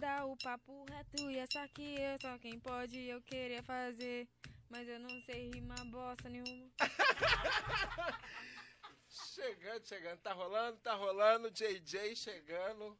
[0.00, 4.28] Dá o papo reto e essa aqui é só quem pode eu queria fazer.
[4.68, 6.68] Mas eu não sei rimar bosta nenhuma.
[9.08, 10.18] chegando, chegando.
[10.18, 11.50] Tá rolando, tá rolando.
[11.50, 12.98] JJ chegando.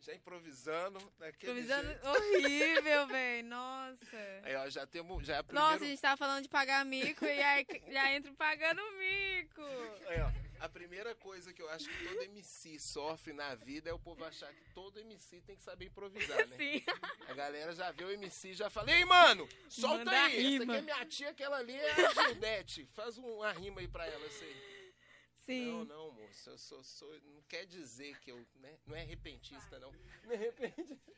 [0.00, 0.98] Já improvisando.
[1.26, 2.06] Improvisando jeito.
[2.06, 3.48] horrível, velho.
[3.48, 4.40] Nossa.
[4.42, 5.26] Aí, ó, já temos.
[5.26, 5.70] Já é primeiro...
[5.70, 9.62] Nossa, a gente tava falando de pagar mico e aí já entra pagando mico.
[10.08, 10.30] Aí, ó.
[10.64, 14.24] A primeira coisa que eu acho que todo MC sofre na vida é o povo
[14.24, 16.56] achar que todo MC tem que saber improvisar, né?
[16.56, 16.82] Sim.
[17.28, 20.58] A galera já vê o MC e já fala, ei, mano, solta Manda aí.
[20.58, 20.64] rima.
[20.64, 22.88] Essa aqui é minha tia, aquela ali é a Gildete.
[22.94, 24.56] Faz uma rima aí pra ela, sei.
[25.44, 25.70] Sim.
[25.70, 26.48] Não, não, moço.
[26.48, 28.46] Eu sou, sou, não quer dizer que eu.
[28.54, 28.78] Né?
[28.86, 29.92] Não é repentista, não.
[30.22, 31.12] Não é repentista.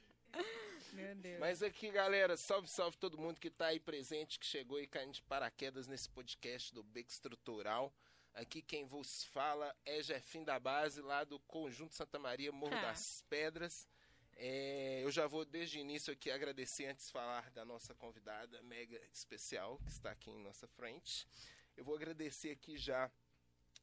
[0.92, 1.38] Meu Deus.
[1.38, 5.12] Mas aqui, galera, salve, salve todo mundo que tá aí presente, que chegou e caindo
[5.12, 7.94] de paraquedas nesse podcast do Beco Estrutural.
[8.36, 12.82] Aqui quem vos fala é Jefim da Base, lá do Conjunto Santa Maria, Morro Ah.
[12.82, 13.88] das Pedras.
[14.34, 18.62] É, eu já vou desde o início aqui agradecer antes de falar da nossa convidada
[18.64, 21.26] mega especial que está aqui em nossa frente.
[21.74, 23.10] Eu vou agradecer aqui já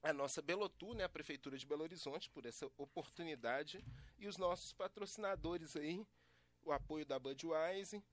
[0.03, 3.83] a nossa Belotu, né, a Prefeitura de Belo Horizonte, por essa oportunidade
[4.19, 6.05] e os nossos patrocinadores aí,
[6.61, 8.03] o apoio da Budweiser,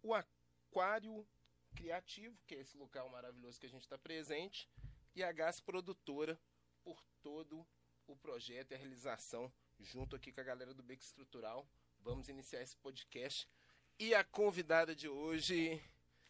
[0.00, 1.26] o Aquário
[1.74, 4.68] Criativo, que é esse local maravilhoso que a gente está presente,
[5.14, 6.38] e a Gás Produtora
[6.82, 7.66] por todo
[8.06, 11.68] o projeto e a realização junto aqui com a galera do Beco Estrutural.
[12.00, 13.48] Vamos iniciar esse podcast.
[13.98, 15.82] E a convidada de hoje,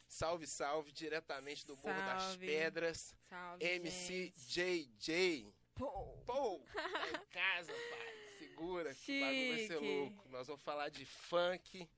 [0.07, 2.37] salve, salve, diretamente do Morro das.
[2.37, 4.91] Pedras, Salve, MC gente.
[4.99, 5.55] JJ.
[5.75, 5.91] Pô.
[6.27, 8.37] Pô, tá em casa, pai.
[8.39, 9.99] Segura que o bagulho vai ser Chique.
[9.99, 10.29] louco.
[10.29, 11.89] Nós vamos falar de funk,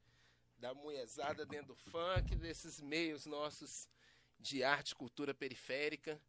[0.59, 3.89] da mulherzada dentro do funk, desses meios nossos
[4.39, 6.21] de arte e cultura periférica.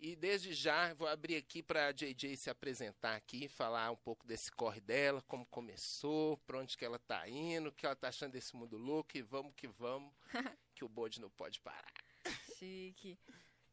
[0.00, 4.24] E desde já vou abrir aqui para a JJ se apresentar aqui, falar um pouco
[4.24, 8.08] desse corre dela, como começou, para onde que ela tá indo, o que ela tá
[8.08, 10.12] achando desse mundo louco e vamos que vamos,
[10.72, 11.92] que o bode não pode parar.
[12.56, 13.18] Chique.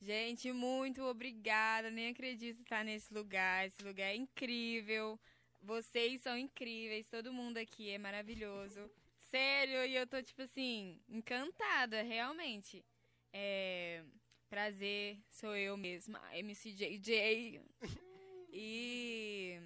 [0.02, 1.90] Gente, muito obrigada.
[1.90, 3.68] Nem acredito estar nesse lugar.
[3.68, 5.20] Esse lugar é incrível.
[5.62, 7.08] Vocês são incríveis.
[7.08, 8.90] Todo mundo aqui é maravilhoso.
[9.30, 12.86] Sério, e eu tô, tipo assim, encantada, realmente.
[13.34, 14.04] É.
[14.50, 17.62] Prazer, sou eu mesma, MCJJ.
[18.58, 19.60] E.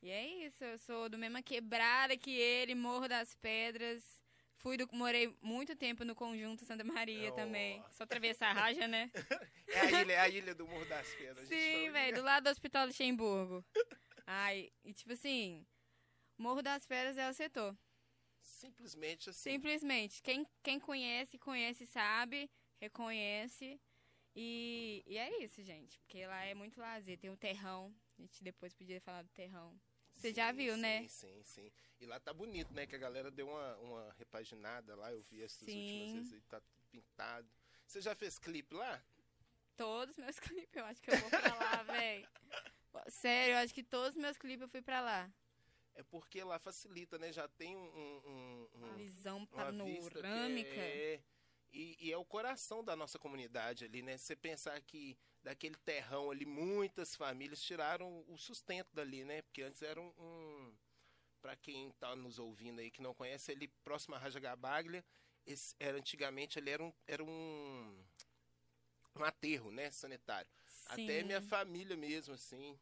[0.00, 4.02] E é isso, eu sou do mesma quebrada que ele, Morro das Pedras.
[4.56, 7.34] Fui do, morei muito tempo no conjunto Santa Maria Oh.
[7.34, 7.84] também.
[7.90, 9.10] Só atravessar a raja, né?
[9.68, 11.46] É a ilha, é a ilha do Morro das Pedras.
[11.46, 13.62] Sim, velho, do lado do Hospital Luxemburgo.
[14.26, 15.66] Ai, e tipo assim,
[16.38, 17.76] Morro das Pedras é o setor.
[18.40, 19.50] Simplesmente assim.
[19.50, 22.50] Simplesmente, quem, quem conhece, conhece, sabe,
[22.80, 23.78] reconhece.
[24.40, 27.18] E, e é isso, gente, porque lá é muito lazer.
[27.18, 29.76] Tem o terrão, a gente depois podia falar do terrão.
[30.14, 31.08] Você já viu, sim, né?
[31.08, 31.72] Sim, sim.
[32.00, 32.86] E lá tá bonito, né?
[32.86, 36.02] Que a galera deu uma, uma repaginada lá, eu vi essas Sim.
[36.02, 37.48] últimas vezes, tá tudo pintado.
[37.84, 39.02] Você já fez clipe lá?
[39.76, 42.28] Todos os meus clipes, eu acho que eu vou pra lá, velho.
[43.08, 45.28] Sério, eu acho que todos os meus clipes eu fui pra lá.
[45.96, 47.32] É porque lá facilita, né?
[47.32, 50.80] Já tem um, um- um- Uma um- visão uma vista que panorâmica.
[50.80, 51.20] É,
[51.72, 54.16] e, e é o coração da nossa comunidade ali, né?
[54.16, 59.42] Você pensar que daquele terrão ali, muitas famílias tiraram o sustento dali, né?
[59.42, 60.12] Porque antes era um.
[60.18, 60.74] um
[61.40, 65.04] para quem tá nos ouvindo aí que não conhece, ali próximo à Raja Gabaglia,
[65.46, 68.04] esse, era antigamente ele era um, era um,
[69.14, 69.90] um aterro, né?
[69.90, 70.50] Sanitário.
[70.86, 71.26] Até Sim.
[71.26, 72.78] minha família mesmo, assim.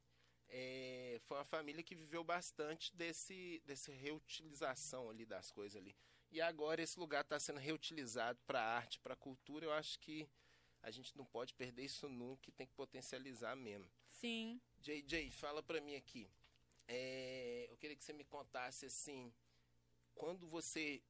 [0.48, 5.94] é, foi uma família que viveu bastante desse, dessa reutilização ali das coisas ali.
[6.36, 9.64] E agora esse lugar está sendo reutilizado para arte, para cultura.
[9.64, 10.28] Eu acho que
[10.82, 13.90] a gente não pode perder isso nunca e tem que potencializar mesmo.
[14.06, 14.60] Sim.
[14.82, 16.28] JJ, fala para mim aqui.
[16.86, 19.32] É, eu queria que você me contasse assim,
[20.14, 21.00] quando você,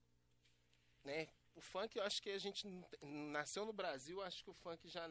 [1.02, 1.26] né?
[1.56, 2.64] O funk, eu acho que a gente
[3.02, 5.08] nasceu no Brasil, eu acho que o funk já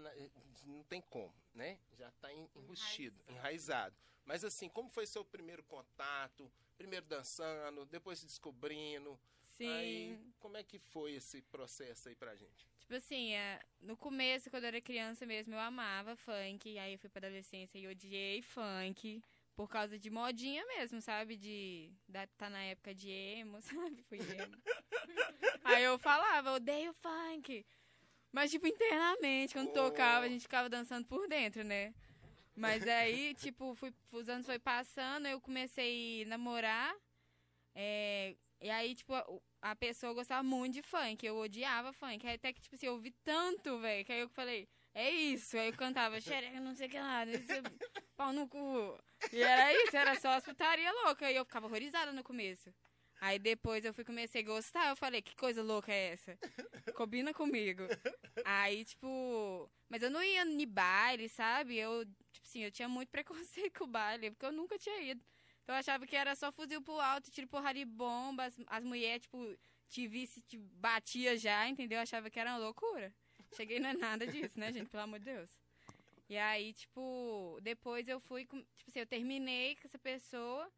[0.64, 1.78] não tem como, né?
[1.92, 3.94] Já está enrustido, enraizado.
[4.24, 6.50] Mas assim, como foi seu primeiro contato?
[6.78, 9.20] Primeiro dançando, depois se descobrindo.
[9.58, 9.68] Sim.
[9.70, 12.68] Aí, como é que foi esse processo aí pra gente?
[12.80, 16.78] Tipo assim, é, no começo, quando eu era criança mesmo, eu amava funk.
[16.78, 19.24] Aí eu fui pra adolescência e odiei funk.
[19.56, 21.38] Por causa de modinha mesmo, sabe?
[21.38, 23.62] De da, tá na época de emo,
[23.96, 24.04] sabe?
[24.04, 24.58] Fui emo.
[25.64, 27.66] aí eu falava, odeio funk.
[28.32, 29.74] Mas, tipo, internamente, quando Oh.
[29.74, 31.94] tocava, a gente ficava dançando por dentro, né?
[32.54, 36.94] Mas aí, tipo, fui, os anos foi passando, eu comecei a namorar.
[37.74, 39.14] é, e aí, tipo,
[39.62, 41.24] a, pessoa gostava muito de funk.
[41.24, 42.26] Eu odiava funk.
[42.26, 45.56] Aí até que, tipo assim, eu ouvi tanto, velho, que aí eu falei, é isso.
[45.56, 47.62] Aí eu cantava, xereca, não sei o que lá, sei-
[48.18, 48.98] pau no cu.
[49.32, 51.32] E era isso, era só as putaria louca.
[51.32, 52.74] E eu ficava horrorizada no começo.
[53.22, 56.36] Aí depois eu fui comecei a gostar, eu falei, que coisa louca é essa?
[56.96, 57.84] Combina comigo.
[58.44, 61.78] Aí, tipo, mas eu não ia em baile, sabe?
[61.78, 65.24] Eu, tipo assim, eu tinha muito preconceito com baile, porque eu nunca tinha ido.
[65.66, 68.84] Então eu achava que era só fuzil pro alto, tiro porrada e bomba, as, as
[68.84, 69.58] mulheres, tipo,
[69.90, 71.98] te visse, te batia já, entendeu?
[71.98, 73.12] Eu achava que era uma loucura.
[73.56, 74.92] Cheguei não é nada disso, né, gente?
[74.92, 75.50] Pelo amor de Deus.
[76.30, 80.72] E aí, tipo, depois eu fui, tipo assim, eu terminei com essa pessoa.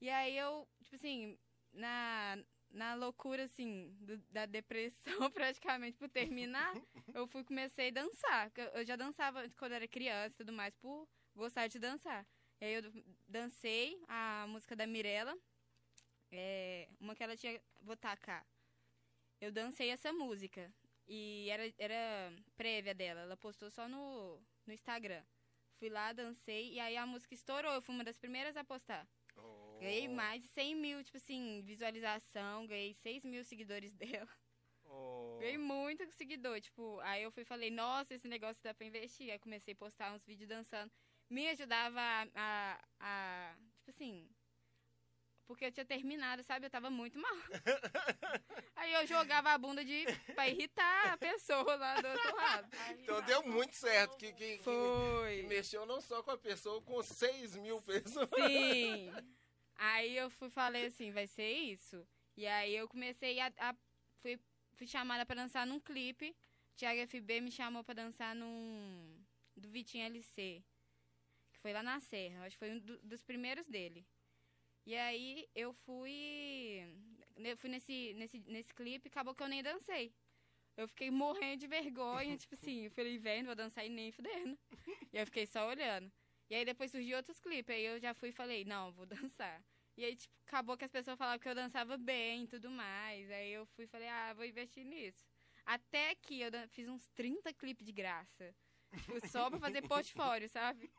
[0.00, 1.38] E aí eu, tipo assim,
[1.70, 2.38] na,
[2.70, 6.74] na loucura, assim, do, da depressão, praticamente, por terminar,
[7.12, 8.50] eu fui comecei a dançar.
[8.72, 12.26] Eu já dançava quando era criança e tudo mais, por gostar de dançar.
[12.60, 12.82] E aí eu
[13.28, 15.36] dancei a música da Mirella,
[16.30, 17.60] é, uma que ela tinha.
[17.80, 18.44] Vou tacar.
[19.40, 20.72] Eu dancei essa música.
[21.06, 23.20] E era, era prévia dela.
[23.20, 25.22] Ela postou só no, no Instagram.
[25.78, 27.72] Fui lá, dancei, e aí a música estourou.
[27.72, 29.06] Eu fui uma das primeiras a postar.
[29.36, 29.78] Oh.
[29.80, 32.66] Ganhei mais de 100 mil, tipo assim, visualização.
[32.66, 34.28] Ganhei 6 mil seguidores dela.
[34.84, 35.38] Oh.
[35.40, 36.60] Ganhei muito seguidor.
[36.60, 39.30] Tipo, aí eu fui falei, nossa, esse negócio dá pra investir.
[39.30, 40.90] Aí comecei a postar uns vídeos dançando.
[41.30, 44.28] Me ajudava a, a, a tipo assim,
[45.46, 46.66] porque eu tinha terminado, sabe?
[46.66, 47.34] Eu tava muito mal.
[48.76, 50.04] Aí eu jogava a bunda de
[50.34, 52.68] pra irritar a pessoa lá do outro lado.
[52.98, 54.16] Então deu muito certo.
[54.16, 55.42] Que, que, que, Foi.
[55.42, 58.28] que mexeu não só com a pessoa, com 6 mil pessoas.
[58.34, 59.10] Sim.
[59.76, 62.06] Aí eu fui falei assim, vai ser isso.
[62.36, 63.52] E aí eu comecei a.
[63.58, 63.74] a-
[64.20, 64.38] fui,
[64.74, 66.34] fui chamada pra dançar num clipe.
[66.76, 69.20] Thiago FB me chamou pra dançar num.
[69.56, 70.62] Do Vitinho LC.
[71.64, 72.44] Foi lá na Serra.
[72.44, 74.06] Acho que foi um do- dos primeiros dele.
[74.84, 76.14] E aí eu fui.
[77.36, 80.14] Eu fui nesse, nesse, nesse clipe, acabou que eu nem dancei.
[80.76, 84.12] Eu fiquei morrendo de vergonha, tipo assim, eu falei, velho, não vou dançar e nem
[84.12, 84.58] fudendo.
[85.10, 86.12] E eu fiquei só olhando.
[86.50, 89.64] E aí depois surgiu outros clipes, aí eu já fui e falei, não, vou dançar.
[89.96, 93.30] E aí, tipo, acabou que as pessoas falavam que eu dançava bem e tudo mais.
[93.30, 95.24] Aí eu fui e falei, ah, vou investir nisso.
[95.64, 98.54] Até que eu fiz uns 30 clipes de graça.
[98.98, 100.90] Tipo, só pra fazer portfólio, sabe?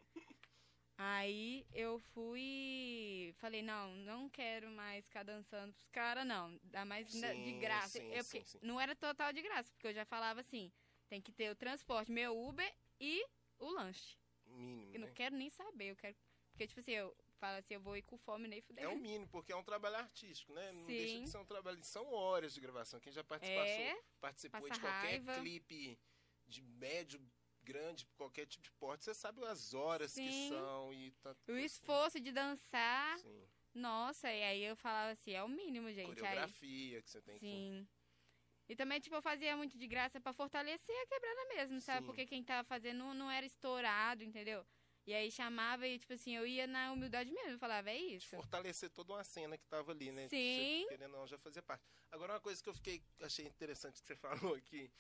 [0.98, 6.58] Aí eu fui falei, não, não quero mais ficar dançando pros caras, não.
[6.64, 8.00] Dá mais na- de Sim, graça.
[8.00, 8.60] sim, eu, sim, sim.
[8.62, 10.72] Não era total de graça, porque eu já falava assim,
[11.10, 13.26] tem que ter o transporte, meu Uber e
[13.60, 14.18] o lanche.
[14.46, 15.14] Mínimo, Eu não né?
[15.14, 16.16] quero nem saber, eu quero.
[16.52, 18.86] Porque, tipo assim, eu falo assim, eu vou ir com fome nem fuder.
[18.86, 20.72] É o mínimo, porque é um trabalho artístico, né?
[20.72, 21.24] Não deixa Sim.
[21.26, 21.84] de ser um trabalho.
[21.84, 23.02] São horas de gravação.
[23.02, 25.42] Quem já participou, É, participou de qualquer raiva.
[25.42, 26.00] clipe
[26.48, 27.20] de médio,
[27.66, 30.50] grande, qualquer tipo de porte, você sabe as horas que Sim.
[30.50, 31.52] são e tanto.
[31.52, 33.48] o esforço de dançar, Sim.
[33.74, 36.10] nossa, e aí eu falava assim, é o mínimo, gente.
[36.10, 37.46] Aí, Coreografia que você tem que.
[37.46, 37.88] sim.
[38.68, 42.00] E também, tipo, eu fazia muito de graça pra fortalecer a quebrada mesmo, sabe?
[42.02, 42.06] Sim.
[42.08, 44.66] Porque quem tava fazendo não, não era estourado, entendeu?
[45.06, 48.16] E aí chamava e, tipo assim, eu ia na humildade mesmo, eu falava, é de
[48.16, 48.28] isso.
[48.28, 50.28] fortalecer toda uma cena que tava ali, né?
[50.28, 50.82] Sim.
[50.82, 51.86] Você, querendo ou não, já fazia parte.
[52.12, 54.16] Agora, uma coisa que eu fiquei, achei interessante que você
[54.52, 54.92] falou aqui,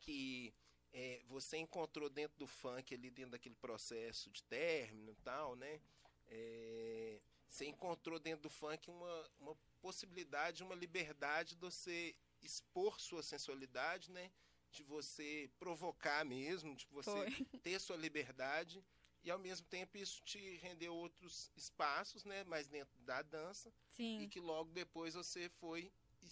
[0.00, 0.52] que
[0.94, 5.80] é, você encontrou dentro do funk, ali dentro daquele processo de término e tal, né?
[6.28, 13.24] É, você encontrou dentro do funk uma, uma possibilidade, uma liberdade de você expor sua
[13.24, 14.30] sensualidade, né?
[14.70, 17.46] De você provocar mesmo, de você Foi.
[17.62, 18.84] ter sua liberdade
[19.24, 23.96] e ao mesmo tempo isso te rendeu outros espaços, né, mais dentro da dança e
[23.96, 24.28] Sim.
[24.28, 25.90] que logo depois você foi
[26.22, 26.30] e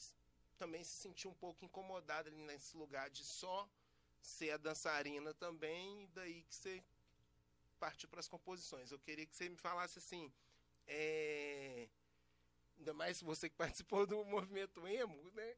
[0.59, 3.69] também se sentiu um pouco incomodada ali nesse lugar de só
[4.26, 6.83] ser a dançarina também e daí que você
[7.79, 8.93] partiu para as composições.
[8.93, 10.33] Eu queria que você me falasse assim,
[10.87, 11.88] é,
[12.79, 15.57] ainda mais você que participou do movimento emo, né?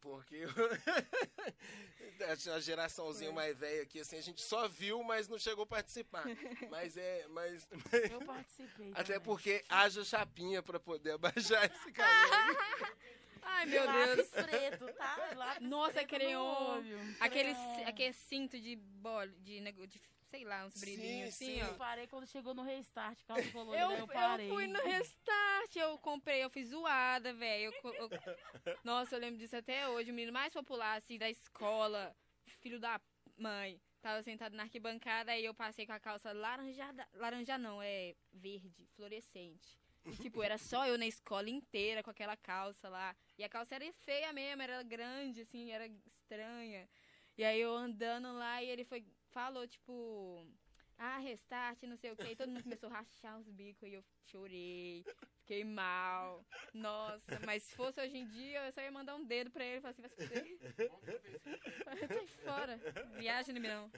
[0.00, 0.42] Porque
[2.52, 3.36] a geraçãozinha Foi.
[3.36, 6.24] mais velha aqui, assim, a gente só viu, mas não chegou a participar.
[6.68, 7.68] Mas é, mas
[8.10, 8.90] Eu participei.
[8.90, 9.20] até também.
[9.20, 12.58] porque haja chapinha para poder abaixar esse cabelo.
[13.42, 14.46] Ai, meu Lápis Deus.
[14.46, 15.32] preto, tá?
[15.36, 16.44] Lápis Nossa, preto creon.
[16.44, 16.98] olho.
[17.20, 17.88] Aquele, Creon.
[17.88, 21.60] aquele cinto de bola, de, nego- de sei lá, uns Sim, brilhinhos assim, sim.
[21.60, 21.74] Eu ó.
[21.74, 24.48] parei quando chegou no restart, calça colorida, Eu, eu, eu parei.
[24.48, 27.72] fui no restart, eu comprei, eu fiz zoada, velho.
[27.82, 28.10] Eu eu-
[28.84, 30.10] Nossa, eu lembro disso até hoje.
[30.10, 32.16] O menino mais popular, assim, da escola,
[32.60, 33.00] filho da
[33.36, 37.06] mãe, tava sentado na arquibancada, aí eu passei com a calça laranjada.
[37.14, 39.78] Laranja não, é verde, fluorescente.
[40.04, 43.14] E, tipo, era só eu na escola inteira com aquela calça lá.
[43.38, 46.88] E a calça era feia mesmo, era grande, assim, era estranha.
[47.36, 50.46] E aí eu andando lá e ele foi, falou, tipo,
[50.98, 52.26] ah, restart, não sei o que.
[52.26, 55.04] E todo mundo começou a rachar os bicos e eu chorei,
[55.40, 56.44] fiquei mal.
[56.74, 59.78] Nossa, mas se fosse hoje em dia, eu só ia mandar um dedo pra ele
[59.78, 60.90] e falar assim, vai se fuder.
[62.08, 62.80] Sai fora.
[63.18, 63.90] Viagem no não.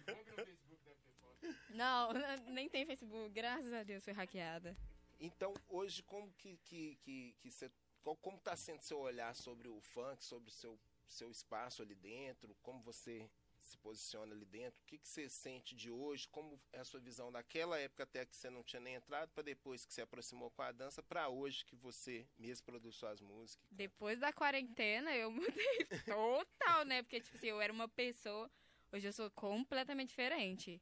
[1.70, 2.12] Não,
[2.52, 3.30] nem tem Facebook.
[3.30, 4.76] Graças a Deus foi hackeada.
[5.24, 7.70] Então, hoje, como que, que, que, que você
[8.20, 10.78] como está sendo seu olhar sobre o funk, sobre o seu,
[11.08, 13.26] seu espaço ali dentro, como você
[13.58, 17.00] se posiciona ali dentro, o que, que você sente de hoje, como é a sua
[17.00, 20.50] visão daquela época até que você não tinha nem entrado, para depois que se aproximou
[20.50, 23.66] com a dança, para hoje que você mesmo produz suas músicas.
[23.70, 27.02] Depois da quarentena, eu mudei total, né?
[27.02, 28.50] Porque, tipo assim, eu era uma pessoa.
[28.92, 30.78] Hoje eu sou completamente diferente.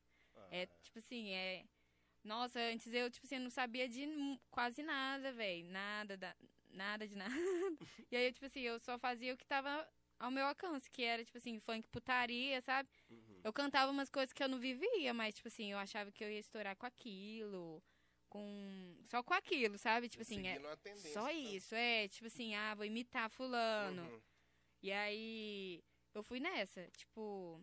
[0.51, 1.65] É, tipo assim, é.
[2.25, 4.07] Nossa, antes eu, tipo assim, não sabia de
[4.51, 5.65] quase nada, velho.
[5.67, 6.35] Nada, da,
[6.71, 7.35] nada de nada.
[8.11, 9.87] E aí, tipo assim, eu só fazia o que tava
[10.19, 12.89] ao meu alcance, que era, tipo assim, funk putaria, sabe?
[13.11, 13.41] Uhum.
[13.43, 16.31] Eu cantava umas coisas que eu não vivia, mas, tipo assim, eu achava que eu
[16.31, 17.83] ia estourar com aquilo.
[18.29, 18.97] Com.
[19.07, 20.09] Só com aquilo, sabe?
[20.09, 20.61] Tipo assim, é.
[21.13, 22.09] Só isso, é.
[22.09, 24.03] Tipo assim, ah, vou imitar fulano.
[24.03, 24.21] Uhum.
[24.81, 25.83] E aí,
[26.15, 27.61] eu fui nessa, tipo.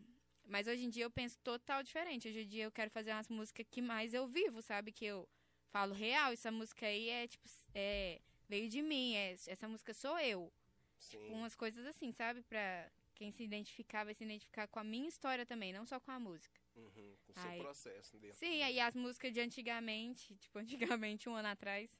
[0.50, 2.27] Mas hoje em dia eu penso total diferente.
[2.27, 4.91] Hoje em dia eu quero fazer umas músicas que mais eu vivo, sabe?
[4.91, 5.29] Que eu
[5.70, 6.34] falo real.
[6.34, 9.15] Essa música aí é, tipo, é, veio de mim.
[9.15, 10.51] É, essa música sou eu.
[10.98, 11.29] Sim.
[11.34, 12.41] Umas coisas assim, sabe?
[12.41, 16.12] Pra quem se identificar, vai se identificar com a minha história também, não só com
[16.12, 16.60] a música.
[16.75, 17.15] Uhum.
[17.27, 18.38] Com o seu processo dentro.
[18.38, 21.91] Sim, aí as músicas de antigamente, tipo, antigamente, um ano atrás,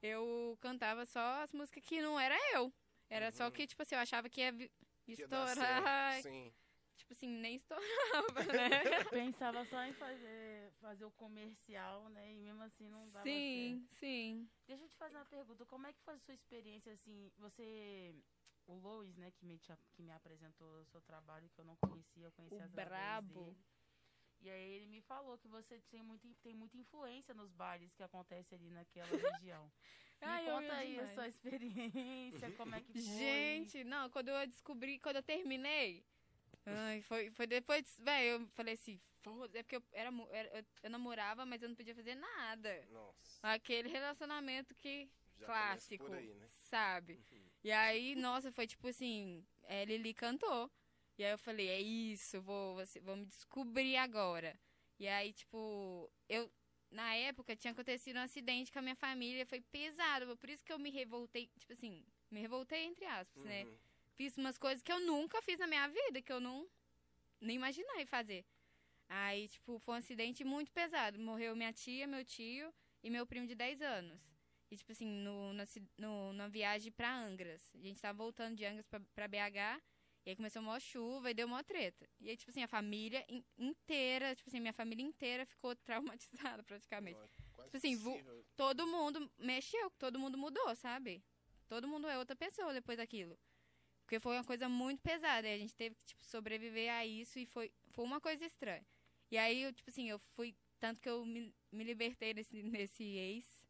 [0.00, 2.72] eu cantava só as músicas que não era eu.
[3.10, 3.50] Era só Uhum.
[3.50, 4.70] que, tipo assim, eu achava que ia
[5.06, 6.22] estourar.
[6.22, 6.50] Sim.
[6.96, 7.82] Tipo assim, nem estourava,
[8.52, 9.04] né?
[9.10, 12.32] Pensava só em fazer, fazer o comercial, né?
[12.32, 14.46] E mesmo assim não dava sim, sim.
[14.46, 14.66] certo.
[14.66, 15.66] Deixa eu te fazer uma pergunta.
[15.66, 18.14] Como é que foi a sua experiência, assim, você...
[18.64, 19.58] O Lois, né, que me,
[19.90, 23.44] que me apresentou o seu trabalho, que eu não conhecia, eu conhecia O brabo.
[23.46, 23.56] dele.
[24.40, 28.02] E aí ele me falou que você tem, muito, tem muita influência nos bailes que
[28.02, 29.70] acontecem ali naquela região.
[30.20, 33.02] Me Ai, conta aí a sua experiência, como é que foi.
[33.02, 36.04] Gente, não, quando eu descobri, quando eu terminei,
[36.66, 40.90] ai, foi, foi depois, velho, eu falei assim, foda é porque eu, era, eu, eu
[40.90, 42.86] namorava, mas eu não podia fazer nada.
[42.90, 43.38] Nossa.
[43.42, 46.46] Aquele relacionamento que, Já clássico, aí, né?
[46.48, 47.14] sabe?
[47.14, 47.42] Uhum.
[47.64, 50.70] E aí, nossa, foi tipo assim, é, Lili cantou.
[51.18, 54.58] E aí eu falei, é isso, vou, vou me descobrir agora.
[54.98, 56.50] E aí, tipo, eu,
[56.90, 60.72] na época, tinha acontecido um acidente com a minha família, foi pesado, por isso que
[60.72, 63.66] eu me revoltei, tipo assim, me revoltei entre aspas, né?
[64.22, 66.64] Fiz umas coisas que eu nunca fiz na minha vida, que eu não
[67.40, 68.44] nem imaginei fazer.
[69.08, 71.18] Aí, tipo, foi um acidente muito pesado.
[71.18, 74.20] Morreu minha tia, meu tio e meu primo de 10 anos.
[74.70, 75.64] E, tipo assim, no, na,
[75.98, 77.68] no, numa viagem pra Angras.
[77.74, 79.82] A gente tava voltando de Angras pra, pra BH.
[80.24, 82.08] E aí começou uma chuva e deu uma treta.
[82.20, 86.62] E aí, tipo assim, a família in- inteira, tipo assim, minha família inteira ficou traumatizada
[86.62, 87.18] praticamente.
[87.18, 87.96] Não, é Tipo assim.
[88.56, 91.24] Todo mundo mexeu, todo mundo mudou, sabe?
[91.66, 93.36] Todo mundo é outra pessoa depois daquilo.
[94.12, 95.48] Porque foi uma coisa muito pesada.
[95.48, 98.84] E a gente teve que, tipo, sobreviver a isso e foi, foi uma coisa estranha.
[99.30, 100.54] E aí, eu, tipo assim, eu fui.
[100.78, 103.66] Tanto que eu me, me libertei desse, desse ex.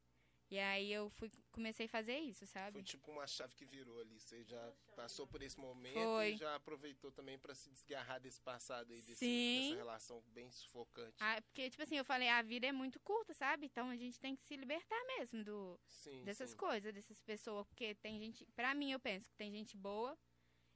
[0.51, 2.73] E aí eu fui, comecei a fazer isso, sabe?
[2.73, 4.19] Foi tipo uma chave que virou ali.
[4.19, 6.35] Você já passou por esse momento Foi.
[6.35, 9.63] e já aproveitou também pra se desgarrar desse passado aí, desse, Sim.
[9.63, 11.17] dessa relação bem sufocante.
[11.21, 13.67] Ah, porque, tipo assim, eu falei, a vida é muito curta, sabe?
[13.67, 16.57] Então a gente tem que se libertar mesmo do, sim, dessas sim.
[16.57, 17.67] coisas, dessas pessoas.
[17.69, 18.45] Porque tem gente.
[18.57, 20.19] Pra mim, eu penso que tem gente boa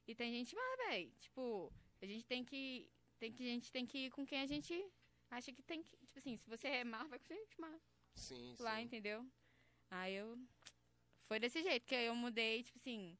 [0.07, 1.11] e tem gente má, véi.
[1.19, 1.71] Tipo,
[2.01, 2.89] a gente tem que.
[3.19, 4.73] Tem que a gente tem que ir com quem a gente
[5.29, 5.97] acha que tem que.
[6.05, 7.79] Tipo assim, se você é má, vai com gente má.
[8.15, 8.63] Sim, sim.
[8.63, 9.25] Lá, entendeu?
[9.89, 10.37] Aí eu.
[11.27, 13.17] Foi desse jeito, que aí eu mudei, tipo assim.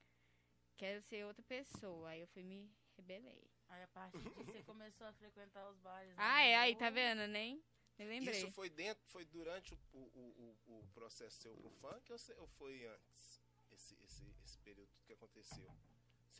[0.77, 2.10] Quero ser outra pessoa.
[2.10, 3.50] Aí eu fui me rebelei.
[3.70, 6.10] Aí a partir disso você começou a frequentar os bares.
[6.10, 6.15] né?
[6.17, 7.27] Ah, é, aí, tá vendo?
[7.27, 7.62] Nem,
[7.98, 8.38] nem lembrei.
[8.44, 12.17] Isso foi dentro, foi durante o, o, o, o- o processo seu pro funk ou,
[12.20, 13.41] se- ou foi antes?
[13.72, 15.70] Esse, esse, esse período que aconteceu?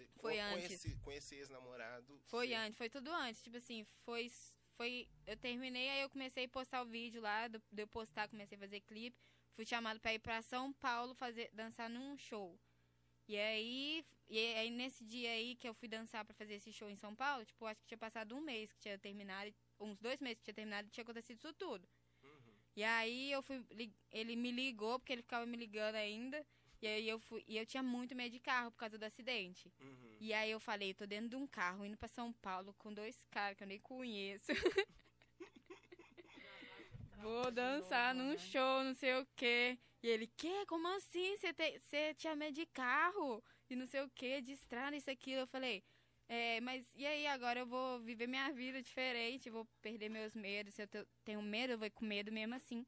[0.06, 0.86] Você- Foi antes.
[1.08, 2.20] Esse ex-namorado?
[2.26, 3.42] Foi você- antes, foi tudo antes.
[3.42, 4.32] Tipo assim, foi.
[4.76, 7.48] foi eu terminei, aí eu comecei a postar o vídeo lá.
[7.48, 9.18] Do, de eu postar, comecei a fazer clipe.
[9.56, 12.60] Fui chamado pra ir pra São Paulo fazer, dançar num show.
[13.28, 16.90] E aí, e aí, nesse dia aí que eu fui dançar pra fazer esse show
[16.90, 20.20] em São Paulo, tipo, acho que tinha passado um mês que tinha terminado, uns dois
[20.22, 21.90] meses que tinha terminado e tinha acontecido isso tudo.
[22.24, 22.54] Uhum.
[22.76, 23.66] E aí eu fui,
[24.12, 26.46] ele me ligou, porque ele ficava me ligando ainda.
[26.82, 29.72] E aí eu fui, e eu tinha muito medo de carro por causa do acidente.
[29.80, 30.18] Uhum.
[30.20, 33.18] E aí eu falei, tô dentro de um carro indo pra São Paulo com dois
[33.32, 34.48] caras que eu nem conheço.
[37.22, 38.38] Vou dançar novo, num né?
[38.38, 39.78] show, não sei o quê.
[40.04, 40.66] E ele, que?
[40.68, 41.36] Como assim?
[41.38, 41.82] Você te-
[42.16, 43.44] tinha medo de carro?
[43.70, 45.42] E não sei o quê, de estrada, isso, aquilo.
[45.42, 45.84] Eu falei,
[46.30, 50.76] é, mas e aí, agora eu vou viver minha vida diferente, vou perder meus medos.
[50.76, 52.86] Se eu te- tenho medo, eu vou com medo mesmo assim.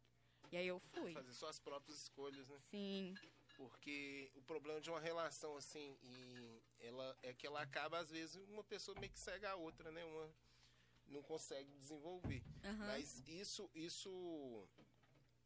[0.51, 1.13] E aí eu fui.
[1.13, 2.59] Fazer suas próprias escolhas, né?
[2.69, 3.15] Sim,
[3.59, 8.37] Porque o problema de uma relação assim, e ela é que ela acaba, às vezes,
[8.47, 10.01] uma pessoa meio que cega a outra, né?
[10.05, 10.33] Uma
[11.07, 12.41] não consegue desenvolver.
[12.63, 12.87] aham.
[12.87, 14.65] Mas isso, isso,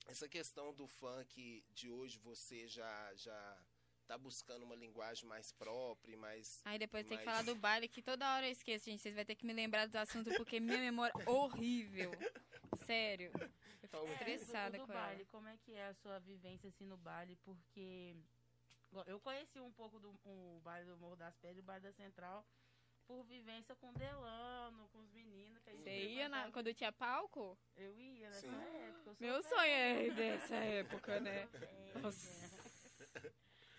[0.06, 3.58] essa questão do funk de hoje, você já, já
[4.06, 6.62] tá buscando uma linguagem mais própria mais.
[6.66, 9.02] Aí depois tem que falar do baile, que toda hora eu esqueço, gente.
[9.02, 12.12] Vocês vão ter que me lembrar do assunto, porque minha memória é horrível.
[12.86, 13.32] Sério.
[13.94, 15.30] Eu Então, fico estressada É, do, do com baile, ela.
[15.32, 17.36] como é que é a sua vivência assim no baile?
[17.46, 18.16] Porque
[19.06, 21.92] eu conheci um pouco do o baile do Morro das Pedras e o baile da
[21.94, 22.46] Central
[23.06, 26.92] por vivência com Delano, com os meninos que a gente Você ia na, quando tinha
[26.92, 27.58] palco?
[27.76, 28.56] Eu ia nessa Sim.
[28.56, 29.16] época.
[29.20, 31.48] Meu sonho é dessa época, né?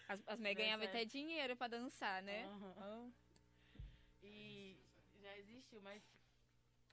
[0.08, 2.44] As, as mães ganhavam até dinheiro pra dançar, né?
[2.44, 2.74] Aham.
[2.76, 3.10] Ah.
[4.22, 4.76] E
[5.22, 6.02] já existiu, mas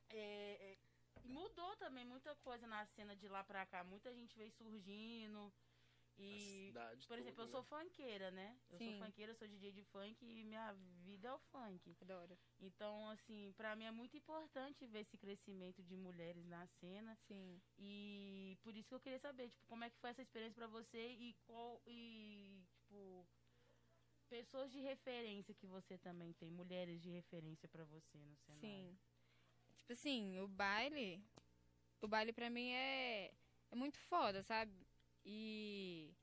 [0.10, 0.78] é, é,
[1.25, 3.84] mudou também muita coisa na cena de lá pra cá.
[3.84, 5.53] Muita gente veio surgindo.
[6.17, 7.67] E, cidade por exemplo, eu sou né?
[7.67, 8.60] funkeira, né?
[8.69, 8.91] Eu Sim.
[8.91, 11.95] sou funkeira, sou DJ de funk e minha vida é o funk.
[12.01, 12.38] Adoro.
[12.60, 17.15] Então, assim, pra mim é muito importante ver esse crescimento de mulheres na cena.
[17.27, 17.62] Sim.
[17.77, 20.67] E por isso que eu queria saber, tipo, como é que foi essa experiência pra
[20.67, 23.27] você e qual e tipo
[24.29, 28.62] pessoas de referência que você também tem, mulheres de referência pra você no cenário.
[28.62, 28.97] Sim.
[29.82, 31.24] Tipo assim, o baile.
[32.02, 33.32] O baile pra mim é.
[33.72, 34.72] É muito foda, sabe?
[35.26, 36.13] E.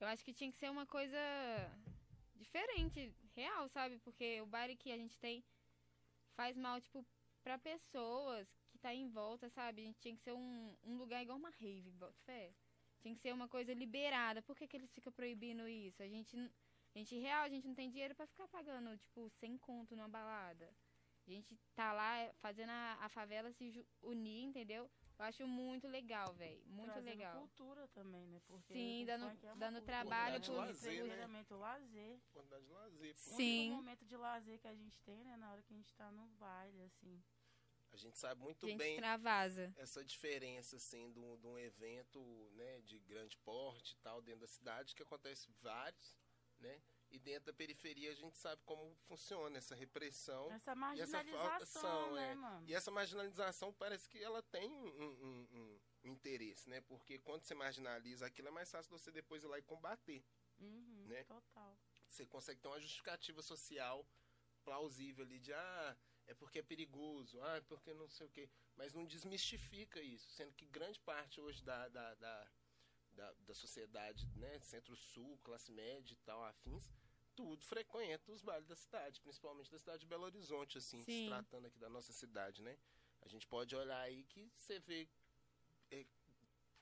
[0.00, 1.18] Eu acho que tinha que ser uma coisa
[2.34, 3.98] diferente, real, sabe?
[3.98, 5.42] Porque o baile que a gente tem
[6.34, 7.04] faz mal, tipo,
[7.42, 9.82] pra pessoas que tá em volta, sabe?
[9.82, 12.52] A gente tinha que ser um, um lugar igual uma rave, bota fé.
[13.00, 14.42] Tinha que ser uma coisa liberada.
[14.42, 16.02] Por que, que eles ficam proibindo isso?
[16.02, 16.36] A gente,
[16.94, 20.08] a gente real, a gente não tem dinheiro pra ficar pagando, tipo, sem conto numa
[20.08, 20.74] balada.
[21.26, 24.90] A gente tá lá fazendo a, a favela se unir, entendeu?
[25.18, 26.60] Eu acho muito legal, velho.
[26.66, 27.38] Muito Trazendo legal.
[27.38, 28.40] cultura também, né?
[28.46, 29.82] Porque Sim, dando- é dando cultura.
[29.82, 31.44] trabalho pro- lazer, né?
[31.50, 32.20] O lazer.
[32.30, 33.14] Oportunidade de lazer.
[33.14, 33.20] pô.
[33.30, 33.70] O único Sim.
[33.70, 36.26] momento de lazer que a gente tem, né, na hora que a gente tá no
[36.30, 37.22] baile, assim.
[37.92, 39.72] A gente sabe muito gente bem extravasa.
[39.76, 44.40] essa diferença assim de um, de um evento né de grande porte e tal dentro
[44.40, 46.18] da cidade que acontece vários
[46.58, 46.82] né
[47.14, 52.12] e dentro da periferia a gente sabe como funciona essa repressão Essa essa marginalização, faltação,
[52.14, 52.32] né,
[52.66, 52.70] é.
[52.70, 57.42] e essa marginalização parece que ela tem um, um- um- um interesse né porque quando
[57.44, 60.24] você marginaliza aquilo é mais fácil você depois ir lá e combater
[60.58, 61.24] Uhum, né?
[61.24, 61.76] Total.
[62.08, 64.06] você consegue ter uma justificativa social
[64.64, 65.96] plausível ali de ah,
[66.26, 68.48] é porque é perigoso, ah, é porque não sei o quê.
[68.76, 72.50] Mas não desmistifica isso, sendo que grande parte hoje da, da, da,
[73.10, 76.88] da, da sociedade, né, centro-sul, classe média e tal, afins,
[77.34, 81.26] tudo frequenta os bailes da cidade, principalmente da cidade de Belo Horizonte, assim, se Sim.
[81.28, 82.76] tratando aqui da nossa cidade, né?
[83.22, 85.08] A gente pode olhar aí que você vê.
[85.90, 86.04] é,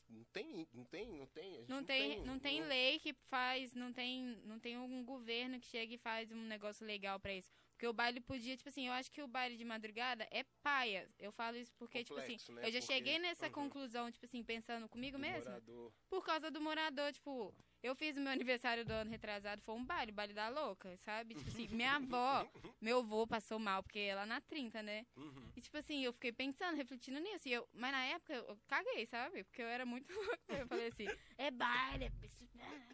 [0.08, 1.54] não tem, não tem, não tem.
[1.60, 5.58] gente Não tem, não tem não- lei que faz, não tem, não tem um governo
[5.58, 7.48] que chega e faz um negócio legal pra isso.
[7.72, 11.10] Porque o baile podia, tipo assim, eu acho que o baile de madrugada é paia.
[11.18, 12.68] Eu falo isso porque, tipo Complexo, assim, né?
[12.68, 13.52] eu já Porque- cheguei nessa Uhum.
[13.52, 15.44] conclusão, tipo assim, pensando comigo do mesmo.
[15.50, 15.92] morador.
[16.10, 19.84] Por causa do morador, tipo, eu fiz o meu aniversário do ano retrasado, foi um
[19.84, 21.34] baile, baile da louca, sabe?
[21.34, 22.48] Tipo assim, minha avó,
[22.80, 25.04] meu avô passou mal, porque ela na 30, né?
[25.16, 25.52] Uhum.
[25.56, 27.48] E tipo assim, eu fiquei pensando, refletindo nisso.
[27.48, 29.44] E eu, mas na época eu, caguei, sabe?
[29.44, 30.54] Porque eu era muito louca.
[30.56, 32.04] Eu falei assim, é baile.
[32.04, 32.88] é bicho, né?"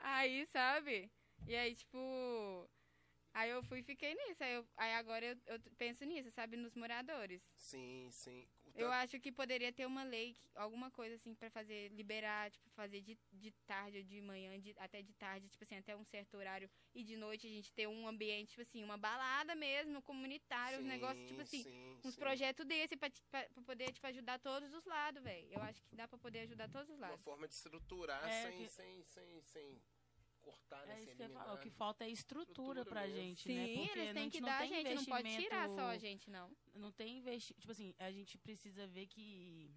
[0.00, 1.10] Aí, sabe?
[1.46, 2.68] E aí, tipo.
[3.34, 4.42] Aí eu fui e fiquei nisso.
[4.44, 6.56] Aí, eu- aí agora eu, eu penso nisso, sabe?
[6.56, 7.40] Nos moradores.
[7.56, 8.46] Sim, sim.
[8.74, 12.70] Eu tanto- acho que poderia ter uma lei, alguma coisa assim, pra fazer, liberar, tipo,
[12.70, 16.04] fazer de, de tarde ou de manhã, de- até de tarde, tipo assim, até um
[16.04, 16.70] certo horário.
[16.94, 20.82] E de noite a gente ter um ambiente, tipo assim, uma balada mesmo, comunitário, um
[20.82, 24.72] Sim, negócio, tipo assim, sim, uns projetos desse pra, pra, pra poder, tipo, ajudar todos
[24.72, 25.48] os lados, velho.
[25.52, 27.24] Eu acho que dá pra poder ajudar todos os Uma lados.
[27.24, 29.82] forma de estruturar É, sem, que- sem, sem, sem
[30.42, 30.88] cortar?
[30.88, 31.54] É isso que eu falar.
[31.54, 33.16] O que falta é estrutura Estrutura pra mesmo.
[33.16, 33.66] gente, Sim, né?
[33.86, 36.56] Porque eles têm que dar a gente, não pode tirar só a gente, não.
[36.74, 37.60] Não tem investimento.
[37.60, 39.70] Tipo assim, a gente precisa ver que.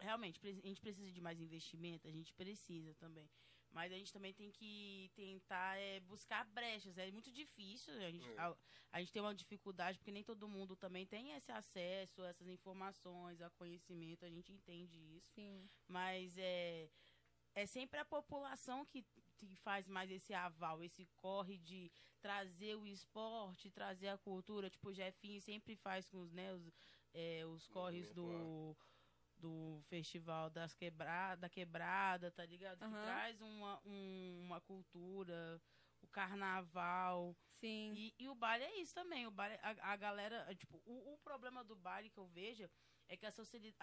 [0.00, 3.28] Realmente, a gente precisa de mais investimento, a gente precisa também.
[3.70, 6.96] Mas a gente também tem que tentar é, buscar brechas.
[6.96, 7.92] É muito difícil.
[7.94, 8.38] A gente, É.
[8.38, 8.56] a,
[8.92, 12.48] a gente tem uma dificuldade, porque nem todo mundo também tem esse acesso, a essas
[12.48, 14.24] informações, a conhecimento.
[14.24, 15.30] A gente entende isso.
[15.34, 15.68] Sim.
[15.86, 16.88] Mas é,
[17.54, 19.04] é sempre a população que,
[19.46, 24.68] que faz mais esse aval, esse corre de trazer o esporte, trazer a cultura.
[24.70, 26.70] Tipo, o Jefinho sempre faz com os, né, os,
[27.14, 28.76] é, os corres do,
[29.38, 32.78] do Festival das quebra, da Quebrada, tá ligado?
[32.78, 33.04] Que Aham.
[33.04, 35.60] traz uma, um- uma cultura,
[36.02, 37.36] o carnaval.
[37.60, 37.92] Sim.
[37.94, 39.26] E, e o baile é isso também.
[39.26, 42.68] O baile, a, a galera, tipo, o, o problema do baile que eu vejo
[43.08, 43.74] é que a, sociedade,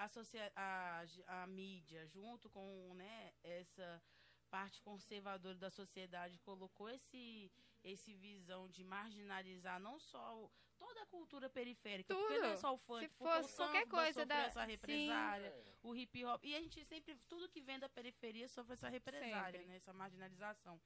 [0.56, 4.02] a, a, a mídia, junto com né, essa
[4.46, 7.52] parte conservadora da sociedade colocou esse
[7.84, 12.26] esse visão de marginalizar não só o, toda a cultura periférica, Tudo.
[12.26, 14.72] porque não é só o funk, Se fosse qualquer coisa da- essa sim.
[14.72, 15.76] represália, É.
[15.84, 19.60] o hip hop, e a gente sempre, tudo que vem da periferia sofre essa represália,
[19.60, 19.68] Sempre.
[19.68, 20.82] né, essa marginalização.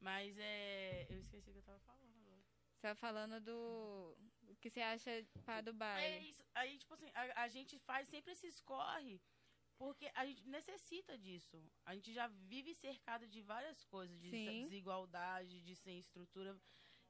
[0.00, 2.40] Mas é, eu esqueci o que eu tava falando agora.
[2.70, 4.16] Você tá falando do.
[4.48, 5.10] O que você acha
[5.44, 6.30] para do É baile?
[6.30, 6.44] isso.
[6.54, 9.20] Aí, tipo assim, a, a gente faz sempre esses corre
[9.78, 11.56] porque a gente necessita disso.
[11.86, 14.64] A gente já vive cercado de várias coisas, de Sim.
[14.64, 16.58] desigualdade, de sem estrutura.